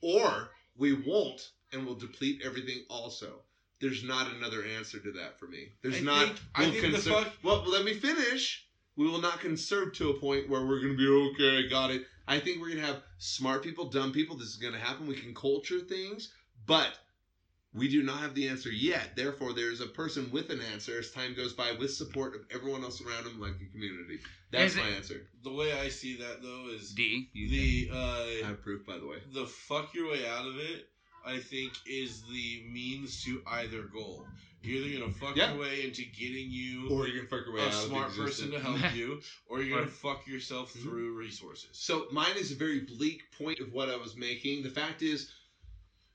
or 0.00 0.50
we 0.76 0.92
won't 0.92 1.50
and 1.72 1.84
we'll 1.86 1.94
deplete 1.96 2.42
everything 2.44 2.84
also. 2.88 3.40
There's 3.80 4.02
not 4.04 4.32
another 4.32 4.64
answer 4.78 4.98
to 5.00 5.12
that 5.12 5.38
for 5.38 5.46
me. 5.46 5.68
There's 5.82 5.98
I 5.98 6.00
not. 6.00 6.24
think- 6.26 6.40
I 6.54 6.62
we'll 6.62 6.72
think 6.80 6.94
the 6.96 7.10
fuck- 7.10 7.32
well, 7.42 7.62
let 7.66 7.84
me 7.84 7.94
finish. 7.94 8.66
We 8.96 9.06
will 9.06 9.20
not 9.20 9.40
conserve 9.40 9.92
to 9.94 10.10
a 10.10 10.14
point 10.14 10.48
where 10.48 10.64
we're 10.64 10.80
going 10.80 10.96
to 10.96 10.98
be 10.98 11.34
okay. 11.34 11.68
Got 11.68 11.90
it. 11.90 12.06
I 12.26 12.40
think 12.40 12.58
we're 12.60 12.68
going 12.70 12.80
to 12.80 12.86
have 12.86 13.02
smart 13.18 13.62
people, 13.62 13.90
dumb 13.90 14.12
people. 14.12 14.36
This 14.36 14.48
is 14.48 14.56
going 14.56 14.72
to 14.72 14.80
happen. 14.80 15.06
We 15.06 15.14
can 15.16 15.34
culture 15.34 15.80
things, 15.80 16.32
but 16.64 16.88
we 17.74 17.88
do 17.88 18.02
not 18.02 18.20
have 18.20 18.34
the 18.34 18.48
answer 18.48 18.70
yet. 18.70 19.14
Therefore, 19.14 19.52
there 19.52 19.70
is 19.70 19.82
a 19.82 19.86
person 19.86 20.30
with 20.32 20.48
an 20.48 20.62
answer 20.72 20.98
as 20.98 21.10
time 21.10 21.34
goes 21.36 21.52
by, 21.52 21.72
with 21.72 21.92
support 21.92 22.34
of 22.34 22.40
everyone 22.50 22.82
else 22.82 23.02
around 23.02 23.26
him, 23.26 23.38
like 23.38 23.52
a 23.60 23.70
community. 23.70 24.18
That's 24.50 24.72
Is 24.72 24.78
it- 24.78 24.82
my 24.84 24.88
answer. 24.88 25.26
The 25.44 25.52
way 25.52 25.74
I 25.78 25.90
see 25.90 26.16
that 26.16 26.40
though 26.42 26.68
is 26.74 26.92
D. 26.92 27.28
You 27.34 27.48
the 27.50 27.90
I 27.94 28.40
uh, 28.42 28.46
have 28.46 28.62
proof, 28.62 28.86
by 28.86 28.96
the 28.98 29.06
way. 29.06 29.18
the 29.34 29.44
fuck 29.46 29.94
your 29.94 30.10
way 30.10 30.26
out 30.26 30.46
of 30.46 30.56
it. 30.58 30.88
I 31.26 31.38
think 31.38 31.72
is 31.86 32.22
the 32.22 32.62
means 32.70 33.22
to 33.24 33.42
either 33.46 33.82
goal. 33.82 34.26
You're 34.62 34.84
either 34.86 35.00
gonna 35.00 35.12
fuck 35.12 35.36
Yeah. 35.36 35.52
your 35.52 35.62
way 35.62 35.84
into 35.84 36.02
getting 36.04 36.50
you 36.50 36.88
Or 36.90 37.06
you 37.06 37.18
can 37.20 37.28
fuck 37.28 37.46
your 37.46 37.54
way 37.54 37.62
a 37.62 37.66
out 37.66 37.74
of 37.74 37.80
smart 37.88 38.14
person 38.14 38.50
to 38.52 38.60
help 38.60 38.78
you, 38.94 39.20
or 39.48 39.62
you're 39.62 39.78
gonna 39.78 39.90
fuck 39.90 40.26
yourself 40.26 40.72
Mhm. 40.74 40.82
through 40.82 41.12
resources. 41.14 41.68
So 41.72 42.08
mine 42.10 42.36
is 42.36 42.52
a 42.52 42.54
very 42.56 42.80
bleak 42.80 43.30
point 43.38 43.60
of 43.60 43.72
what 43.72 43.88
I 43.88 43.96
was 43.96 44.16
making. 44.16 44.62
The 44.62 44.70
fact 44.70 45.02
is, 45.02 45.30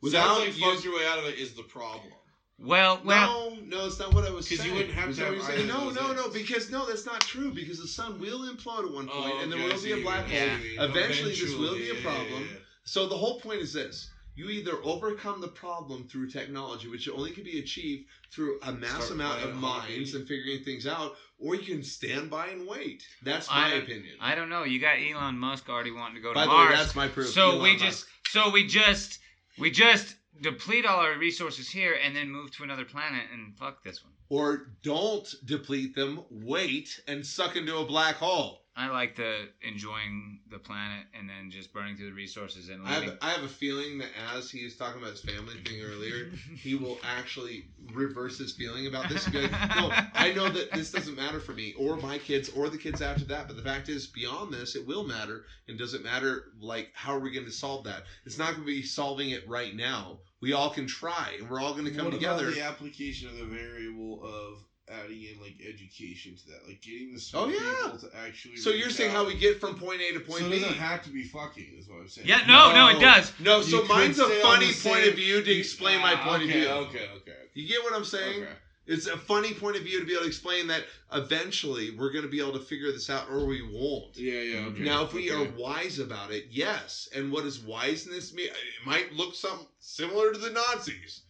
Without 0.02 0.40
like 0.40 0.58
you- 0.58 0.66
fuck 0.74 0.84
your 0.84 0.96
way 0.98 1.06
out 1.06 1.20
of 1.20 1.26
it 1.26 1.38
is 1.38 1.54
the 1.54 1.64
problem. 1.64 2.12
Well, 2.58 3.02
well, 3.04 3.56
no, 3.56 3.78
no, 3.80 3.86
it's 3.88 3.98
not 4.00 4.14
what 4.14 4.24
I 4.26 4.30
was 4.30 4.48
'Cause 4.48 4.52
you 4.52 4.58
saying. 4.66 4.74
wouldn't 4.76 4.94
have 4.94 5.16
to 5.16 5.26
have 5.26 5.44
saying? 5.46 5.68
No, 5.68 5.90
no, 5.90 6.14
no, 6.14 6.30
because 6.30 6.70
no, 6.70 6.86
that's 6.86 7.06
not 7.08 7.22
true. 7.22 7.52
Because 7.52 7.80
the 7.80 7.88
sun 7.88 8.20
will 8.20 8.42
implode 8.54 8.86
at 8.86 8.92
one 8.92 9.08
point, 9.08 9.42
and 9.42 9.52
there 9.52 9.60
Oh, 9.60 9.64
okay, 9.66 9.72
I 9.72 9.76
will 9.76 9.82
be 9.84 9.92
a 9.94 10.02
black 10.04 10.28
hole. 10.30 10.58
mean. 10.58 10.80
Eventually, 10.80 11.34
this 11.36 11.54
will 11.56 11.76
be 11.76 11.90
a 11.90 11.96
yeah, 11.96 12.02
problem. 12.04 12.44
yeah, 12.44 12.52
yeah. 12.52 12.58
So 12.84 13.08
the 13.08 13.18
whole 13.18 13.40
point 13.40 13.62
is 13.62 13.74
this: 13.74 14.10
you 14.36 14.50
either 14.50 14.78
overcome 14.84 15.42
the 15.42 15.48
problem 15.48 16.08
through 16.08 16.30
technology, 16.30 16.88
which 16.88 17.10
only 17.10 17.32
can 17.32 17.44
be 17.44 17.60
achieved 17.60 18.06
through 18.34 18.60
a 18.64 18.72
mass 18.72 19.06
Start 19.06 19.12
amount 19.12 19.44
of 19.44 19.56
minds 19.56 20.16
and 20.16 20.28
figuring 20.28 20.64
things 20.64 20.88
out, 20.88 21.16
or 21.38 21.56
you 21.56 21.62
can 21.64 21.84
stand 21.84 22.30
by 22.30 22.48
and 22.48 22.66
wait. 22.68 23.04
That's 23.24 23.50
my 23.50 23.72
don't- 23.72 23.84
opinion. 23.84 24.16
I 24.22 24.36
don't 24.36 24.50
know. 24.50 24.64
You 24.64 24.80
got 24.80 24.98
Elon 25.00 25.38
Musk 25.38 25.70
already 25.70 25.92
wanting 25.92 26.16
to 26.16 26.22
go 26.22 26.30
to 26.30 26.36
by 26.36 26.42
the 26.42 26.48
Mars. 26.48 26.70
way, 26.72 26.76
that's 26.78 26.96
my 26.96 27.08
proof. 27.08 27.28
so 27.30 27.50
Elon 27.52 27.62
we 27.64 27.74
Musk. 27.74 27.84
just, 27.86 28.06
so 28.30 28.50
we 28.50 28.66
just, 28.68 29.20
we 29.60 29.70
just 29.70 30.16
deplete 30.42 30.86
all 30.86 31.00
our 31.02 31.18
resources 31.18 31.70
here 31.70 31.98
and 32.04 32.16
then 32.16 32.30
move 32.32 32.56
to 32.56 32.64
another 32.64 32.86
planet 32.86 33.24
and 33.34 33.56
fuck 33.58 33.84
this 33.84 34.02
one. 34.04 34.14
or 34.30 34.72
don't 34.82 35.28
deplete 35.46 35.94
them. 35.94 36.22
Wait 36.32 37.02
and 37.08 37.26
suck 37.26 37.58
into 37.58 37.78
a 37.78 37.86
black 37.86 38.16
hole. 38.16 38.61
I 38.76 38.88
like 38.90 39.18
the 39.18 39.50
enjoying 39.62 40.40
the 40.50 40.58
planet 40.58 41.06
and 41.14 41.30
then 41.30 41.52
just 41.52 41.74
burning 41.74 41.98
through 41.98 42.08
the 42.08 42.16
resources 42.16 42.70
and 42.70 42.88
I 42.88 42.92
have, 42.94 43.18
I 43.22 43.30
have 43.32 43.44
a 43.44 43.50
feeling 43.50 43.98
that 43.98 44.10
as 44.34 44.50
he 44.50 44.60
is 44.60 44.78
talking 44.78 45.02
about 45.02 45.12
his 45.12 45.22
family 45.22 45.56
thing 45.66 45.82
earlier, 45.82 46.32
he 46.56 46.76
will 46.76 46.98
actually 47.04 47.66
reverse 47.94 48.38
his 48.38 48.54
feeling 48.54 48.88
about 48.88 49.10
this. 49.10 49.26
and 49.26 49.34
be 49.34 49.42
like, 49.42 49.52
no, 49.52 49.92
I 50.14 50.32
know 50.34 50.50
that 50.50 50.72
this 50.72 50.92
doesn't 50.92 51.18
matter 51.18 51.42
for 51.42 51.52
me 51.52 51.74
or 51.78 51.98
my 51.98 52.18
kids 52.18 52.50
or 52.50 52.70
the 52.70 52.78
kids 52.78 53.02
after 53.02 53.26
that. 53.26 53.48
But 53.48 53.58
the 53.58 53.64
fact 53.64 53.90
is, 53.90 54.08
beyond 54.08 54.54
this, 54.54 54.76
it 54.76 54.88
will 54.88 55.06
matter. 55.06 55.44
And 55.68 55.78
does 55.78 55.94
it 55.94 56.04
matter? 56.04 56.46
Like, 56.60 56.92
how 56.94 57.16
are 57.16 57.20
we 57.20 57.32
going 57.32 57.46
to 57.46 57.52
solve 57.52 57.84
that? 57.86 58.04
It's 58.26 58.38
not 58.38 58.52
going 58.52 58.62
to 58.62 58.66
be 58.66 58.84
solving 58.84 59.32
it 59.32 59.48
right 59.50 59.76
now. 59.76 60.20
We 60.42 60.54
all 60.54 60.70
can 60.70 60.88
try, 60.88 61.36
and 61.40 61.50
we're 61.50 61.62
all 61.62 61.74
going 61.74 61.86
to 61.86 61.92
come 61.92 62.06
what 62.06 62.14
together. 62.14 62.52
The 62.52 62.64
application 62.64 63.30
of 63.30 63.38
the 63.38 63.46
variable 63.46 64.24
of 64.24 64.64
adding 64.92 65.22
in 65.24 65.40
like 65.42 65.56
education 65.68 66.36
to 66.36 66.48
that, 66.52 66.68
like 66.68 66.82
getting 66.82 67.14
the 67.14 67.18
Oh, 67.34 67.50
smart 67.50 67.50
yeah. 67.52 67.74
people 67.92 68.10
to 68.10 68.18
actually. 68.26 68.58
So 68.58 68.72
you're 68.72 68.90
saying 68.90 69.12
out. 69.12 69.18
how 69.18 69.26
we 69.28 69.36
get 69.38 69.60
from 69.60 69.76
point 69.76 70.02
A 70.02 70.14
to 70.14 70.20
point 70.20 70.40
So 70.40 70.50
point 70.50 70.54
it 70.56 70.60
doesn't 70.62 70.78
have 70.78 71.04
to 71.04 71.10
be 71.10 71.24
fucking, 71.24 71.76
is 71.80 71.88
what 71.88 72.02
I'm 72.02 72.08
saying. 72.10 72.28
yeah, 72.28 72.42
no, 72.48 72.72
no, 72.74 72.90
it 72.90 73.00
does. 73.02 73.32
No, 73.40 73.58
You 73.58 73.64
so 73.64 73.84
mine's 73.86 74.20
a 74.20 74.28
funny 74.42 74.72
the 74.72 74.90
point 74.90 75.08
of 75.08 75.16
view 75.16 75.42
to 75.42 75.52
explain 75.52 76.00
my 76.02 76.14
Ah, 76.16 76.24
point 76.30 76.44
okay, 76.44 76.66
of 76.66 76.88
view. 76.90 77.00
Okay, 77.00 77.10
okay, 77.18 77.38
You 77.54 77.68
get 77.68 77.84
what 77.84 77.94
I'm 77.94 78.06
saying? 78.06 78.44
okay. 78.44 78.52
It's 78.88 79.06
a 79.06 79.16
funny 79.16 79.54
point 79.54 79.78
of 79.78 79.84
view 79.84 80.00
to 80.00 80.06
be 80.06 80.14
able 80.14 80.24
to 80.24 80.28
explain 80.28 80.68
that 80.68 80.84
eventually 81.14 81.92
we're 81.92 82.12
going 82.12 82.26
to 82.26 82.30
be 82.32 82.40
able 82.42 82.54
to 82.54 82.60
figure 82.66 82.92
this 82.92 83.10
out 83.10 83.30
or 83.30 83.46
we 83.46 83.62
won't. 83.62 84.18
Yeah, 84.18 84.42
yeah. 84.42 84.66
Okay. 84.66 84.84
Now, 84.84 85.04
if 85.06 85.14
we 85.14 85.32
okay. 85.32 85.46
are 85.46 85.52
wise 85.58 86.00
about 86.00 86.32
it, 86.32 86.48
yes. 86.50 87.08
And 87.16 87.32
what 87.32 87.44
does 87.44 87.60
wiseness 87.60 88.34
mean? 88.34 88.48
It 88.48 88.56
might 88.86 89.14
look 89.14 89.36
something 89.36 89.68
similar 89.80 90.34
to 90.34 90.40
the 90.40 90.50
Nazis. 90.50 91.22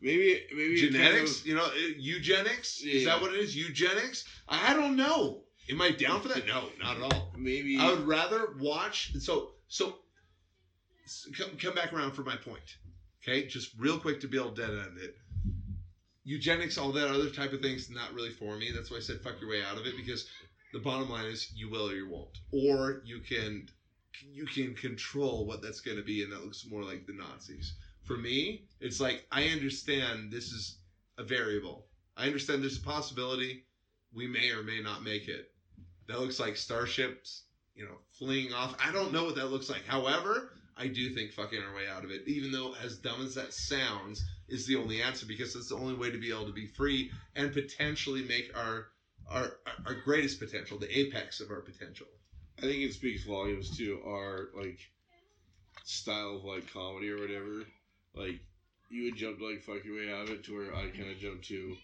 Maybe 0.00 0.42
maybe 0.52 0.74
it 0.74 0.92
kind 0.92 1.04
Genetics, 1.04 1.40
of- 1.40 1.46
you 1.46 1.54
know, 1.54 1.64
uh, 1.64 1.72
eugenics. 1.96 2.82
Yeah, 2.84 2.94
is 2.94 3.04
that 3.04 3.20
what 3.20 3.32
it 3.32 3.40
is? 3.40 3.56
Eugenics? 3.56 4.24
I 4.48 4.74
don't 4.74 4.96
know. 4.96 5.42
Am 5.70 5.80
I 5.80 5.90
down 5.90 6.20
for 6.20 6.28
that? 6.28 6.46
No, 6.46 6.64
not 6.82 6.96
at 6.96 7.02
all. 7.02 7.32
maybe 7.36 7.78
I 7.78 7.90
would 7.90 8.06
rather 8.06 8.54
watch. 8.58 9.12
So, 9.20 9.52
so 9.68 9.94
come, 11.36 11.56
come 11.58 11.74
back 11.74 11.92
around 11.92 12.12
for 12.12 12.22
my 12.22 12.36
point. 12.36 12.76
Okay, 13.22 13.46
just 13.46 13.72
real 13.78 13.98
quick 13.98 14.20
to 14.20 14.28
be 14.28 14.38
able 14.38 14.50
to 14.50 14.62
dead 14.62 14.70
end 14.70 14.98
it. 14.98 15.16
Eugenics, 16.24 16.78
all 16.78 16.92
that 16.92 17.08
other 17.08 17.30
type 17.30 17.52
of 17.52 17.60
things, 17.60 17.90
not 17.90 18.12
really 18.14 18.30
for 18.30 18.56
me. 18.56 18.70
That's 18.74 18.90
why 18.90 18.98
I 18.98 19.00
said 19.00 19.20
fuck 19.20 19.40
your 19.40 19.50
way 19.50 19.62
out 19.62 19.78
of 19.78 19.86
it 19.86 19.96
because 19.96 20.28
the 20.72 20.78
bottom 20.78 21.10
line 21.10 21.26
is 21.26 21.52
you 21.54 21.70
will 21.70 21.88
or 21.90 21.94
you 21.94 22.08
won't, 22.08 22.38
or 22.52 23.02
you 23.04 23.20
can 23.20 23.68
you 24.32 24.46
can 24.46 24.74
control 24.74 25.46
what 25.46 25.62
that's 25.62 25.80
going 25.80 25.96
to 25.96 26.02
be, 26.02 26.22
and 26.22 26.32
that 26.32 26.42
looks 26.42 26.66
more 26.68 26.82
like 26.82 27.06
the 27.06 27.12
Nazis. 27.12 27.74
For 28.04 28.16
me, 28.16 28.64
it's 28.80 29.00
like 29.00 29.26
I 29.30 29.48
understand 29.48 30.32
this 30.32 30.52
is 30.52 30.78
a 31.18 31.22
variable. 31.22 31.86
I 32.16 32.26
understand 32.26 32.62
there's 32.62 32.78
a 32.78 32.82
possibility 32.82 33.64
we 34.12 34.26
may 34.26 34.50
or 34.50 34.62
may 34.62 34.80
not 34.80 35.02
make 35.02 35.28
it. 35.28 35.50
That 36.08 36.20
looks 36.20 36.40
like 36.40 36.56
starships, 36.56 37.44
you 37.74 37.84
know, 37.84 37.98
fleeing 38.18 38.52
off. 38.52 38.74
I 38.84 38.92
don't 38.92 39.12
know 39.12 39.24
what 39.24 39.36
that 39.36 39.50
looks 39.50 39.70
like. 39.70 39.86
However, 39.86 40.50
I 40.76 40.88
do 40.88 41.10
think 41.10 41.32
fucking 41.32 41.62
our 41.62 41.74
way 41.74 41.86
out 41.88 42.04
of 42.04 42.10
it, 42.10 42.26
even 42.26 42.50
though 42.50 42.74
as 42.82 42.96
dumb 42.96 43.22
as 43.22 43.34
that 43.34 43.52
sounds, 43.52 44.24
is 44.48 44.66
the 44.66 44.76
only 44.76 45.02
answer 45.02 45.26
because 45.26 45.54
it's 45.54 45.68
the 45.68 45.76
only 45.76 45.94
way 45.94 46.10
to 46.10 46.18
be 46.18 46.30
able 46.30 46.46
to 46.46 46.52
be 46.52 46.66
free 46.66 47.10
and 47.36 47.52
potentially 47.52 48.22
make 48.22 48.50
our 48.56 48.88
our 49.30 49.52
our 49.86 49.94
greatest 49.94 50.40
potential, 50.40 50.78
the 50.78 50.98
apex 50.98 51.40
of 51.40 51.50
our 51.50 51.60
potential. 51.60 52.06
I 52.58 52.62
think 52.62 52.82
it 52.82 52.92
speaks 52.92 53.24
volumes 53.24 53.76
to 53.78 54.00
our 54.06 54.48
like 54.56 54.78
style 55.84 56.36
of 56.36 56.44
like 56.44 56.72
comedy 56.72 57.10
or 57.10 57.18
whatever. 57.18 57.64
Like 58.14 58.40
you 58.90 59.04
would 59.04 59.16
jump 59.16 59.38
to 59.38 59.46
like 59.48 59.62
fuck 59.62 59.84
your 59.84 59.96
way 59.96 60.12
out 60.12 60.24
of 60.28 60.30
it 60.30 60.44
to 60.44 60.54
where 60.56 60.74
I 60.74 60.88
kind 60.90 61.10
of 61.10 61.18
jump 61.18 61.42
to 61.44 61.76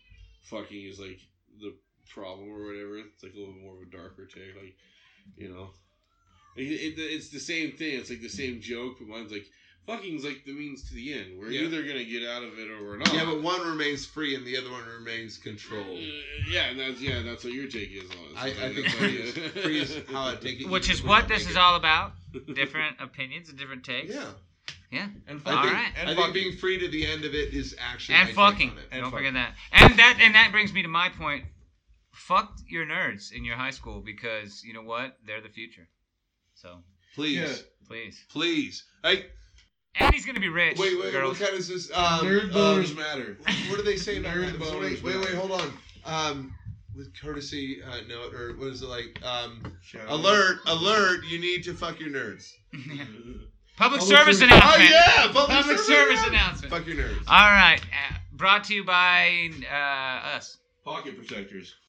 fucking 0.42 0.82
is 0.86 0.98
like 0.98 1.20
the 1.60 1.74
problem 2.12 2.48
or 2.50 2.66
whatever. 2.66 2.98
It's 2.98 3.22
like 3.22 3.34
a 3.34 3.38
little 3.38 3.54
more 3.54 3.76
of 3.76 3.82
a 3.82 3.90
darker 3.90 4.26
take, 4.26 4.54
like 4.60 4.74
you 5.36 5.48
know. 5.52 5.70
Like, 6.56 6.66
it, 6.66 6.70
it, 6.72 6.94
it's 6.98 7.28
the 7.30 7.38
same 7.40 7.72
thing. 7.72 7.98
It's 7.98 8.10
like 8.10 8.22
the 8.22 8.28
same 8.28 8.60
joke, 8.60 8.96
but 8.98 9.08
mine's 9.08 9.30
like 9.30 9.46
fucking's 9.86 10.24
like 10.24 10.42
the 10.44 10.52
means 10.52 10.88
to 10.88 10.94
the 10.94 11.12
end. 11.14 11.38
We're 11.38 11.50
Yeah. 11.50 11.62
either 11.62 11.82
gonna 11.82 12.02
get 12.04 12.24
out 12.28 12.42
of 12.42 12.58
it 12.58 12.68
or 12.70 12.82
we're 12.84 12.96
not. 12.96 13.12
Yeah, 13.14 13.24
but 13.24 13.40
one 13.42 13.60
remains 13.66 14.04
free 14.04 14.34
and 14.34 14.44
the 14.44 14.56
other 14.56 14.70
one 14.70 14.82
remains 14.98 15.38
controlled. 15.38 15.98
Uh, 15.98 16.50
yeah, 16.50 16.70
and 16.70 16.80
that's 16.80 17.00
yeah, 17.00 17.22
that's 17.22 17.44
what 17.44 17.52
your 17.52 17.68
take 17.68 17.92
is 17.92 18.10
on 18.10 18.16
it. 18.16 18.36
I, 18.36 18.46
I 18.66 18.74
think 18.74 18.88
free 18.88 19.16
how 19.18 19.22
is, 19.24 19.36
you- 19.36 19.48
free 19.50 19.80
is 19.80 19.98
how 20.10 20.28
I 20.30 20.34
take 20.36 20.60
it. 20.62 20.68
Which 20.68 20.90
is 20.90 21.04
what 21.04 21.28
this 21.28 21.42
is 21.42 21.52
it. 21.52 21.56
all 21.56 21.76
about. 21.76 22.12
Different 22.54 22.96
opinions 23.00 23.48
and 23.48 23.56
different 23.58 23.84
takes. 23.84 24.12
Yeah, 24.14 24.24
Yeah. 24.96 25.08
And 25.28 25.40
I 25.46 25.50
All 25.54 25.62
think. 25.62 25.76
And 25.98 26.10
I 26.10 26.14
fucking. 26.14 26.16
think 26.16 26.34
being 26.34 26.56
free 26.56 26.78
to 26.78 26.88
the 26.88 27.06
end 27.06 27.24
of 27.24 27.34
it 27.34 27.52
is 27.54 27.74
actually 27.78 28.16
And 28.16 28.24
my 28.24 28.26
take 28.26 28.36
fucking. 28.36 28.70
on 28.70 28.78
it. 28.78 28.84
And 28.92 29.02
Don't 29.02 29.10
fucking. 29.10 29.26
forget 29.26 29.34
that. 29.34 29.54
And 29.72 29.98
that 29.98 30.18
and 30.20 30.34
that 30.34 30.48
brings 30.52 30.72
me 30.72 30.82
to 30.82 30.88
my 30.88 31.08
point. 31.08 31.44
Fuck 32.12 32.52
your 32.68 32.86
nerds 32.86 33.32
in 33.32 33.44
your 33.44 33.56
high 33.56 33.70
school 33.70 34.00
because 34.00 34.62
you 34.64 34.72
know 34.72 34.82
what? 34.82 35.16
They're 35.26 35.40
the 35.42 35.48
future. 35.50 35.86
So 36.54 36.82
Please, 37.14 37.36
Yeah. 37.38 37.54
please. 37.86 38.24
please. 38.30 38.84
Hey, 39.02 39.26
And 39.94 40.12
he's 40.14 40.26
gonna 40.26 40.40
be 40.40 40.48
rich. 40.50 40.78
wait, 40.78 40.98
wait, 41.00 41.12
girls. 41.12 41.38
what 41.40 41.48
kind 41.48 41.58
is 41.58 41.68
this? 41.68 41.90
Um, 41.92 42.26
Nerd 42.26 42.50
boners 42.52 42.90
um, 42.90 42.96
matter. 42.96 43.38
what 43.68 43.76
do 43.76 43.82
they 43.82 43.96
say 43.96 44.18
about 44.18 44.34
Nerd 44.36 44.58
that? 44.58 44.64
So 44.66 44.74
boners 44.74 44.80
wait, 44.82 45.02
wait, 45.02 45.16
matter. 45.16 45.20
wait, 45.20 45.34
hold 45.34 45.52
on. 45.60 45.72
Um, 46.04 46.54
with 46.94 47.12
courtesy 47.20 47.82
uh, 47.82 48.00
note, 48.08 48.32
or 48.34 48.56
what 48.56 48.68
is 48.68 48.80
it 48.82 48.88
like? 48.88 49.18
Um, 49.22 49.62
alert, 50.08 50.60
alert! 50.66 51.24
You 51.26 51.38
need 51.38 51.64
to 51.64 51.74
fuck 51.74 52.00
your 52.00 52.08
nerds. 52.10 52.50
Public 53.76 54.00
Public 54.00 54.16
service 54.18 54.38
service- 54.38 54.54
announcement. 54.54 54.90
Oh 54.90 54.94
yeah, 54.94 55.26
public, 55.32 55.56
Public 55.58 55.78
service 55.78 56.26
announcement. 56.26 56.72
Fuck 56.72 56.86
your 56.86 56.96
nerds. 56.96 57.18
All 57.28 57.50
right. 57.50 57.80
Uh, 57.80 58.14
brought 58.32 58.64
to 58.64 58.74
you 58.74 58.84
by 58.84 59.50
uh, 59.70 60.36
us. 60.36 60.58
Pocket 60.84 61.16
protectors. 61.16 61.76